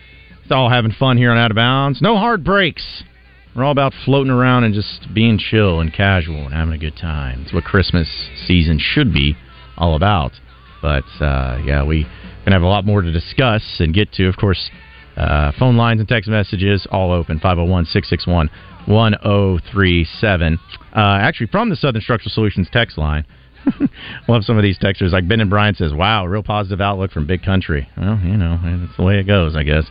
It's 0.41 0.49
all 0.49 0.69
having 0.69 0.93
fun 0.93 1.17
here 1.17 1.31
on 1.31 1.37
Out 1.37 1.51
of 1.51 1.55
Bounds. 1.55 2.01
No 2.01 2.15
hard 2.15 2.45
breaks. 2.45 3.03
We're 3.53 3.65
all 3.65 3.73
about 3.73 3.93
floating 4.05 4.31
around 4.31 4.63
and 4.63 4.73
just 4.73 5.13
being 5.13 5.37
chill 5.37 5.81
and 5.81 5.91
casual 5.91 6.45
and 6.45 6.53
having 6.53 6.73
a 6.73 6.77
good 6.77 6.95
time. 6.95 7.41
It's 7.41 7.51
what 7.51 7.65
Christmas 7.65 8.07
season 8.45 8.79
should 8.79 9.11
be 9.11 9.35
all 9.77 9.93
about. 9.93 10.31
But 10.81 11.03
uh, 11.19 11.61
yeah, 11.65 11.83
we 11.83 12.07
gonna 12.45 12.55
have 12.55 12.61
a 12.61 12.67
lot 12.67 12.85
more 12.85 13.01
to 13.01 13.11
discuss 13.11 13.81
and 13.81 13.93
get 13.93 14.13
to. 14.13 14.29
Of 14.29 14.37
course, 14.37 14.69
uh, 15.17 15.51
phone 15.57 15.77
lines 15.77 15.99
and 15.99 16.07
text 16.07 16.29
messages 16.29 16.87
all 16.91 17.11
open 17.11 17.39
501 17.39 17.85
661 17.85 18.49
1037. 18.85 20.59
Uh, 20.95 20.99
actually, 21.21 21.47
from 21.47 21.69
the 21.69 21.75
Southern 21.75 22.01
Structural 22.01 22.31
Solutions 22.31 22.67
text 22.71 22.97
line. 22.97 23.25
Love 24.29 24.43
some 24.43 24.55
of 24.55 24.63
these 24.63 24.79
texters. 24.79 25.11
Like 25.11 25.27
Ben 25.27 25.41
and 25.41 25.49
Brian 25.49 25.75
says, 25.75 25.93
"Wow, 25.93 26.25
real 26.25 26.43
positive 26.43 26.79
outlook 26.79 27.11
from 27.11 27.27
Big 27.27 27.43
Country." 27.43 27.89
Well, 27.97 28.17
you 28.23 28.37
know, 28.37 28.57
that's 28.63 28.95
the 28.95 29.03
way 29.03 29.19
it 29.19 29.25
goes, 29.25 29.57
I 29.57 29.63
guess. 29.63 29.83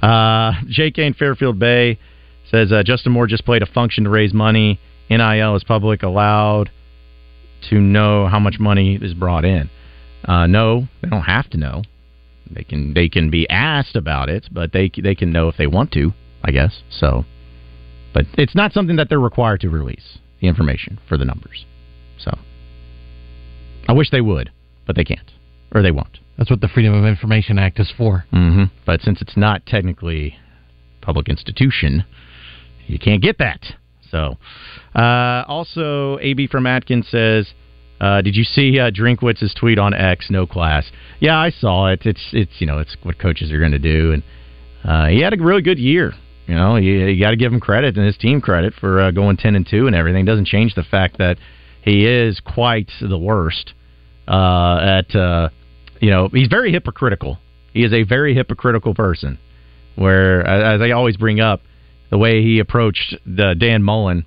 Uh, 0.00 0.52
J.K. 0.66 1.04
in 1.04 1.14
Fairfield 1.14 1.58
Bay 1.58 1.98
says 2.50 2.72
uh, 2.72 2.82
Justin 2.82 3.12
Moore 3.12 3.26
just 3.26 3.44
played 3.44 3.62
a 3.62 3.66
function 3.66 4.04
to 4.04 4.10
raise 4.10 4.32
money. 4.32 4.80
NIL 5.10 5.56
is 5.56 5.64
public 5.64 6.02
allowed 6.02 6.70
to 7.70 7.78
know 7.78 8.26
how 8.28 8.38
much 8.38 8.58
money 8.58 8.98
is 9.00 9.14
brought 9.14 9.44
in. 9.44 9.68
Uh, 10.24 10.46
no, 10.46 10.88
they 11.02 11.08
don't 11.08 11.22
have 11.22 11.48
to 11.50 11.58
know. 11.58 11.82
They 12.50 12.64
can 12.64 12.94
they 12.94 13.08
can 13.08 13.30
be 13.30 13.48
asked 13.48 13.96
about 13.96 14.28
it, 14.28 14.48
but 14.50 14.72
they 14.72 14.90
they 14.96 15.14
can 15.14 15.32
know 15.32 15.48
if 15.48 15.56
they 15.56 15.66
want 15.66 15.92
to, 15.92 16.12
I 16.42 16.50
guess. 16.50 16.82
So, 16.90 17.24
but 18.14 18.26
it's 18.36 18.54
not 18.54 18.72
something 18.72 18.96
that 18.96 19.08
they're 19.08 19.20
required 19.20 19.60
to 19.62 19.68
release 19.68 20.18
the 20.40 20.48
information 20.48 20.98
for 21.08 21.16
the 21.16 21.24
numbers. 21.24 21.66
So, 22.18 22.38
I 23.88 23.92
wish 23.92 24.10
they 24.10 24.20
would, 24.20 24.50
but 24.86 24.96
they 24.96 25.04
can't 25.04 25.30
or 25.74 25.82
they 25.82 25.90
won't. 25.90 26.18
That's 26.36 26.50
what 26.50 26.60
the 26.60 26.68
Freedom 26.68 26.94
of 26.94 27.04
Information 27.04 27.58
Act 27.58 27.80
is 27.80 27.92
for. 27.96 28.24
hmm 28.30 28.64
But 28.86 29.02
since 29.02 29.20
it's 29.20 29.36
not 29.36 29.66
technically 29.66 30.36
a 31.02 31.04
public 31.04 31.28
institution, 31.28 32.04
you 32.86 32.98
can't 32.98 33.22
get 33.22 33.38
that. 33.38 33.60
So, 34.10 34.36
uh, 34.94 35.44
also, 35.46 36.18
AB 36.20 36.46
from 36.46 36.66
Atkins 36.66 37.08
says, 37.08 37.52
uh, 38.00 38.22
"Did 38.22 38.36
you 38.36 38.44
see 38.44 38.78
uh, 38.78 38.90
Drinkwitz's 38.90 39.54
tweet 39.54 39.78
on 39.78 39.94
X? 39.94 40.30
No 40.30 40.46
class. 40.46 40.90
Yeah, 41.20 41.38
I 41.38 41.50
saw 41.50 41.88
it. 41.88 42.02
It's 42.04 42.30
it's 42.32 42.52
you 42.60 42.66
know 42.66 42.78
it's 42.78 42.96
what 43.02 43.18
coaches 43.18 43.50
are 43.52 43.58
going 43.58 43.72
to 43.72 43.78
do, 43.78 44.12
and 44.12 44.22
uh, 44.84 45.06
he 45.06 45.20
had 45.20 45.32
a 45.32 45.36
really 45.42 45.62
good 45.62 45.78
year. 45.78 46.12
You 46.46 46.54
know, 46.54 46.76
you, 46.76 47.06
you 47.06 47.20
got 47.20 47.30
to 47.30 47.36
give 47.36 47.52
him 47.52 47.60
credit 47.60 47.96
and 47.96 48.06
his 48.06 48.16
team 48.16 48.40
credit 48.40 48.72
for 48.74 49.00
uh, 49.00 49.10
going 49.10 49.36
ten 49.36 49.54
and 49.54 49.66
two 49.68 49.86
and 49.86 49.94
everything. 49.94 50.24
Doesn't 50.24 50.46
change 50.46 50.74
the 50.74 50.84
fact 50.84 51.18
that 51.18 51.36
he 51.82 52.06
is 52.06 52.40
quite 52.40 52.90
the 53.00 53.18
worst 53.18 53.74
uh, 54.26 54.78
at 54.80 55.14
uh, 55.14 55.48
you 56.00 56.10
know 56.10 56.28
he's 56.32 56.48
very 56.48 56.72
hypocritical. 56.72 57.38
He 57.72 57.84
is 57.84 57.92
a 57.92 58.02
very 58.02 58.34
hypocritical 58.34 58.94
person. 58.94 59.38
Where 59.96 60.46
as 60.46 60.80
I 60.80 60.92
always 60.92 61.16
bring 61.16 61.40
up, 61.40 61.60
the 62.10 62.18
way 62.18 62.42
he 62.42 62.60
approached 62.60 63.16
the 63.26 63.54
Dan 63.58 63.82
Mullen 63.82 64.24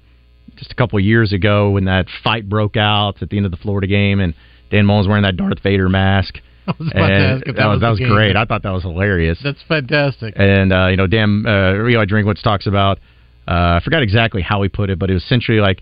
just 0.56 0.72
a 0.72 0.76
couple 0.76 1.00
of 1.00 1.06
years 1.06 1.34
ago 1.34 1.72
when 1.72 1.86
that 1.86 2.08
fight 2.24 2.48
broke 2.48 2.78
out 2.78 3.22
at 3.22 3.30
the 3.30 3.38
end 3.38 3.46
of 3.46 3.52
the 3.52 3.58
Florida 3.58 3.88
game, 3.88 4.20
and 4.20 4.34
Dan 4.70 4.86
Mullen's 4.86 5.08
wearing 5.08 5.24
that 5.24 5.38
Darth 5.38 5.62
Vader 5.62 5.90
mask. 5.90 6.40
I 6.68 6.74
was 6.78 6.92
about 6.92 7.08
to 7.08 7.14
ask 7.14 7.42
if 7.48 7.56
that, 7.56 7.62
that 7.62 7.66
was 7.68 7.82
that 7.82 7.90
was 7.90 8.00
game. 8.00 8.10
great. 8.10 8.36
I 8.36 8.46
thought 8.46 8.64
that 8.64 8.72
was 8.72 8.84
hilarious. 8.84 9.40
That's 9.44 9.62
fantastic. 9.68 10.36
And 10.38 10.72
uh, 10.72 10.88
you 10.88 10.98
know, 10.98 11.08
Dan 11.08 11.44
uh, 11.46 11.74
Eli 11.88 12.06
Drinkwitz 12.06 12.42
talks 12.44 12.68
about. 12.68 13.00
Uh, 13.48 13.80
I 13.80 13.82
forgot 13.84 14.04
exactly 14.04 14.42
how 14.42 14.62
he 14.62 14.70
put 14.70 14.90
it, 14.90 15.00
but 15.00 15.10
it 15.10 15.14
was 15.14 15.24
essentially 15.24 15.60
like, 15.60 15.82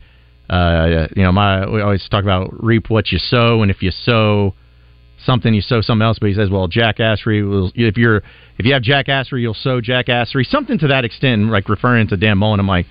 uh, 0.50 1.08
you 1.16 1.24
know, 1.24 1.32
my 1.32 1.70
we 1.70 1.82
always 1.82 2.08
talk 2.10 2.24
about 2.24 2.64
reap 2.64 2.90
what 2.90 3.12
you 3.12 3.20
sow, 3.20 3.62
and 3.62 3.70
if 3.70 3.84
you 3.84 3.92
sow 3.92 4.56
something, 5.26 5.54
you 5.54 5.62
sow 5.62 5.82
something 5.82 6.06
else. 6.06 6.18
But 6.20 6.30
he 6.30 6.36
says, 6.36 6.50
well, 6.50 6.70
jackassery 6.70 7.48
will. 7.48 7.72
If 7.76 7.98
you're 7.98 8.24
if 8.58 8.66
you 8.66 8.74
have 8.74 8.82
jackassery, 8.82 9.42
you'll 9.42 9.54
sow 9.54 9.82
jackassery. 9.82 10.46
Something 10.46 10.80
to 10.80 10.88
that 10.88 11.06
extent, 11.06 11.50
like 11.50 11.70
referring 11.70 12.08
to 12.08 12.18
Dan 12.18 12.38
Mullen. 12.38 12.60
I'm 12.60 12.68
like, 12.68 12.88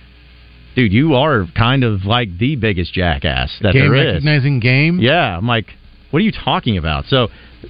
dude, 0.75 0.93
you 0.93 1.15
are 1.15 1.45
kind 1.55 1.83
of 1.83 2.05
like 2.05 2.37
the 2.37 2.55
biggest 2.55 2.93
jackass 2.93 3.57
that 3.61 3.73
game 3.73 3.91
there 3.91 3.95
is. 3.95 4.13
recognizing 4.13 4.59
game. 4.59 4.99
Yeah, 4.99 5.37
I'm 5.37 5.47
like, 5.47 5.67
what 6.11 6.19
are 6.19 6.25
you 6.25 6.31
talking 6.31 6.77
about? 6.77 7.05
So 7.05 7.27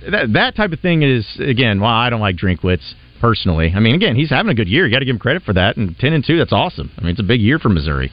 that 0.09 0.33
that 0.33 0.55
type 0.55 0.71
of 0.71 0.79
thing 0.79 1.03
is 1.03 1.25
again. 1.39 1.81
Well, 1.81 1.89
I 1.89 2.09
don't 2.09 2.21
like 2.21 2.35
Drinkwitz 2.35 2.93
personally. 3.19 3.73
I 3.75 3.79
mean, 3.79 3.95
again, 3.95 4.15
he's 4.15 4.29
having 4.29 4.51
a 4.51 4.55
good 4.55 4.67
year. 4.67 4.85
You 4.85 4.91
got 4.93 4.99
to 4.99 5.05
give 5.05 5.15
him 5.15 5.19
credit 5.19 5.43
for 5.43 5.53
that. 5.53 5.77
And 5.77 5.97
ten 5.97 6.13
and 6.13 6.23
two, 6.23 6.37
that's 6.37 6.53
awesome. 6.53 6.91
I 6.97 7.01
mean, 7.01 7.11
it's 7.11 7.19
a 7.19 7.23
big 7.23 7.41
year 7.41 7.59
for 7.59 7.69
Missouri. 7.69 8.11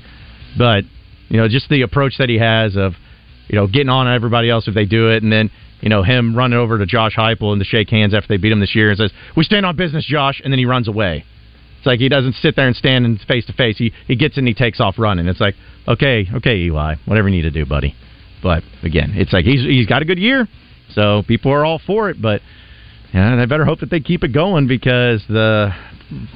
But 0.58 0.84
you 1.28 1.36
know, 1.36 1.48
just 1.48 1.68
the 1.68 1.82
approach 1.82 2.18
that 2.18 2.28
he 2.28 2.38
has 2.38 2.76
of 2.76 2.94
you 3.48 3.56
know 3.56 3.66
getting 3.66 3.88
on 3.88 4.08
everybody 4.08 4.50
else 4.50 4.68
if 4.68 4.74
they 4.74 4.84
do 4.86 5.10
it, 5.10 5.22
and 5.22 5.32
then 5.32 5.50
you 5.80 5.88
know 5.88 6.02
him 6.02 6.34
running 6.36 6.58
over 6.58 6.78
to 6.78 6.86
Josh 6.86 7.14
Heupel 7.16 7.52
and 7.52 7.60
to 7.60 7.64
shake 7.64 7.90
hands 7.90 8.14
after 8.14 8.28
they 8.28 8.36
beat 8.36 8.52
him 8.52 8.60
this 8.60 8.74
year 8.74 8.90
and 8.90 8.98
says, 8.98 9.12
"We 9.36 9.44
stand 9.44 9.66
on 9.66 9.76
business, 9.76 10.04
Josh," 10.04 10.40
and 10.42 10.52
then 10.52 10.58
he 10.58 10.64
runs 10.66 10.88
away. 10.88 11.24
It's 11.86 11.92
like 11.92 12.00
he 12.00 12.08
doesn't 12.08 12.34
sit 12.42 12.56
there 12.56 12.66
and 12.66 12.74
stand 12.74 13.06
and 13.06 13.20
face 13.28 13.46
to 13.46 13.52
face. 13.52 13.78
He 13.78 13.92
he 14.08 14.16
gets 14.16 14.36
in, 14.36 14.40
and 14.40 14.48
he 14.48 14.54
takes 14.54 14.80
off 14.80 14.98
running. 14.98 15.28
It's 15.28 15.38
like, 15.38 15.54
okay, 15.86 16.26
okay, 16.34 16.56
Eli, 16.56 16.96
whatever 17.04 17.28
you 17.28 17.36
need 17.36 17.42
to 17.42 17.52
do, 17.52 17.64
buddy. 17.64 17.94
But 18.42 18.64
again, 18.82 19.12
it's 19.14 19.32
like 19.32 19.44
he's 19.44 19.62
he's 19.62 19.86
got 19.86 20.02
a 20.02 20.04
good 20.04 20.18
year, 20.18 20.48
so 20.94 21.22
people 21.28 21.52
are 21.52 21.64
all 21.64 21.78
for 21.86 22.10
it. 22.10 22.20
But 22.20 22.40
yeah, 23.14 23.36
they 23.36 23.46
better 23.46 23.64
hope 23.64 23.78
that 23.80 23.90
they 23.90 24.00
keep 24.00 24.24
it 24.24 24.32
going 24.32 24.66
because 24.66 25.22
the 25.28 25.70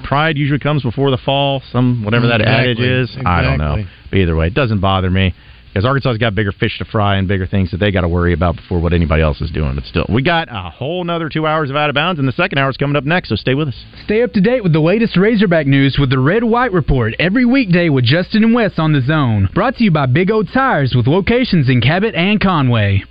pride 0.04 0.38
usually 0.38 0.60
comes 0.60 0.84
before 0.84 1.10
the 1.10 1.18
fall. 1.18 1.62
Some 1.72 2.04
whatever 2.04 2.28
that 2.28 2.40
Exactly, 2.40 2.70
adage 2.70 2.78
is, 2.78 3.18
I 3.26 3.42
don't 3.42 3.58
know. 3.58 3.84
But 4.08 4.18
either 4.18 4.36
way, 4.36 4.46
it 4.46 4.54
doesn't 4.54 4.80
bother 4.80 5.10
me 5.10 5.34
because 5.72 5.84
Arkansas's 5.84 6.18
got 6.18 6.34
bigger 6.34 6.52
fish 6.52 6.78
to 6.78 6.84
fry 6.84 7.16
and 7.16 7.28
bigger 7.28 7.46
things 7.46 7.70
that 7.70 7.78
they 7.78 7.90
got 7.90 8.00
to 8.02 8.08
worry 8.08 8.32
about 8.32 8.56
before 8.56 8.80
what 8.80 8.92
anybody 8.92 9.22
else 9.22 9.40
is 9.40 9.50
doing. 9.50 9.74
But 9.74 9.84
still, 9.84 10.06
we 10.08 10.22
got 10.22 10.48
a 10.50 10.70
whole 10.70 11.04
nother 11.04 11.28
two 11.28 11.46
hours 11.46 11.70
of 11.70 11.76
out 11.76 11.90
of 11.90 11.94
bounds, 11.94 12.18
and 12.18 12.26
the 12.26 12.32
second 12.32 12.58
hour 12.58 12.70
is 12.70 12.76
coming 12.76 12.96
up 12.96 13.04
next. 13.04 13.28
So 13.28 13.36
stay 13.36 13.54
with 13.54 13.68
us. 13.68 13.84
Stay 14.04 14.22
up 14.22 14.32
to 14.32 14.40
date 14.40 14.62
with 14.62 14.72
the 14.72 14.80
latest 14.80 15.16
Razorback 15.16 15.66
news 15.66 15.96
with 15.98 16.10
the 16.10 16.18
Red 16.18 16.44
White 16.44 16.72
Report 16.72 17.14
every 17.18 17.44
weekday 17.44 17.88
with 17.88 18.04
Justin 18.04 18.44
and 18.44 18.54
Wes 18.54 18.72
on 18.78 18.92
the 18.92 19.00
Zone. 19.00 19.48
Brought 19.54 19.76
to 19.76 19.84
you 19.84 19.90
by 19.90 20.06
Big 20.06 20.30
O 20.30 20.42
Tires 20.42 20.94
with 20.96 21.06
locations 21.06 21.68
in 21.68 21.80
Cabot 21.80 22.14
and 22.14 22.40
Conway. 22.40 23.04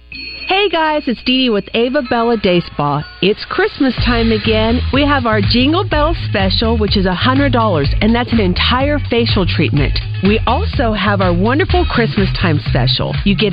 Hey 0.50 0.68
guys, 0.68 1.04
it's 1.06 1.22
Dee 1.26 1.44
Dee 1.46 1.50
with 1.52 1.70
Ava 1.76 2.02
Bella 2.10 2.36
Day 2.36 2.60
Spa. 2.60 3.06
It's 3.22 3.46
Christmas 3.46 3.94
time 4.04 4.32
again. 4.32 4.82
We 4.92 5.06
have 5.06 5.28
our 5.28 5.42
Jingle 5.42 5.88
Bell 5.88 6.16
special, 6.28 6.76
which 6.76 6.98
is 6.98 7.06
$100, 7.06 7.54
and 8.02 8.16
that's 8.16 8.34
an 8.34 8.40
entire 8.40 8.98
facial 8.98 9.46
treatment. 9.46 9.94
We 10.24 10.42
also 10.48 10.92
have 10.92 11.22
our 11.22 11.32
wonderful 11.32 11.86
Christmas 11.86 12.28
time 12.34 12.60
special. 12.66 13.14
You 13.24 13.38
get 13.38 13.46
a 13.46 13.48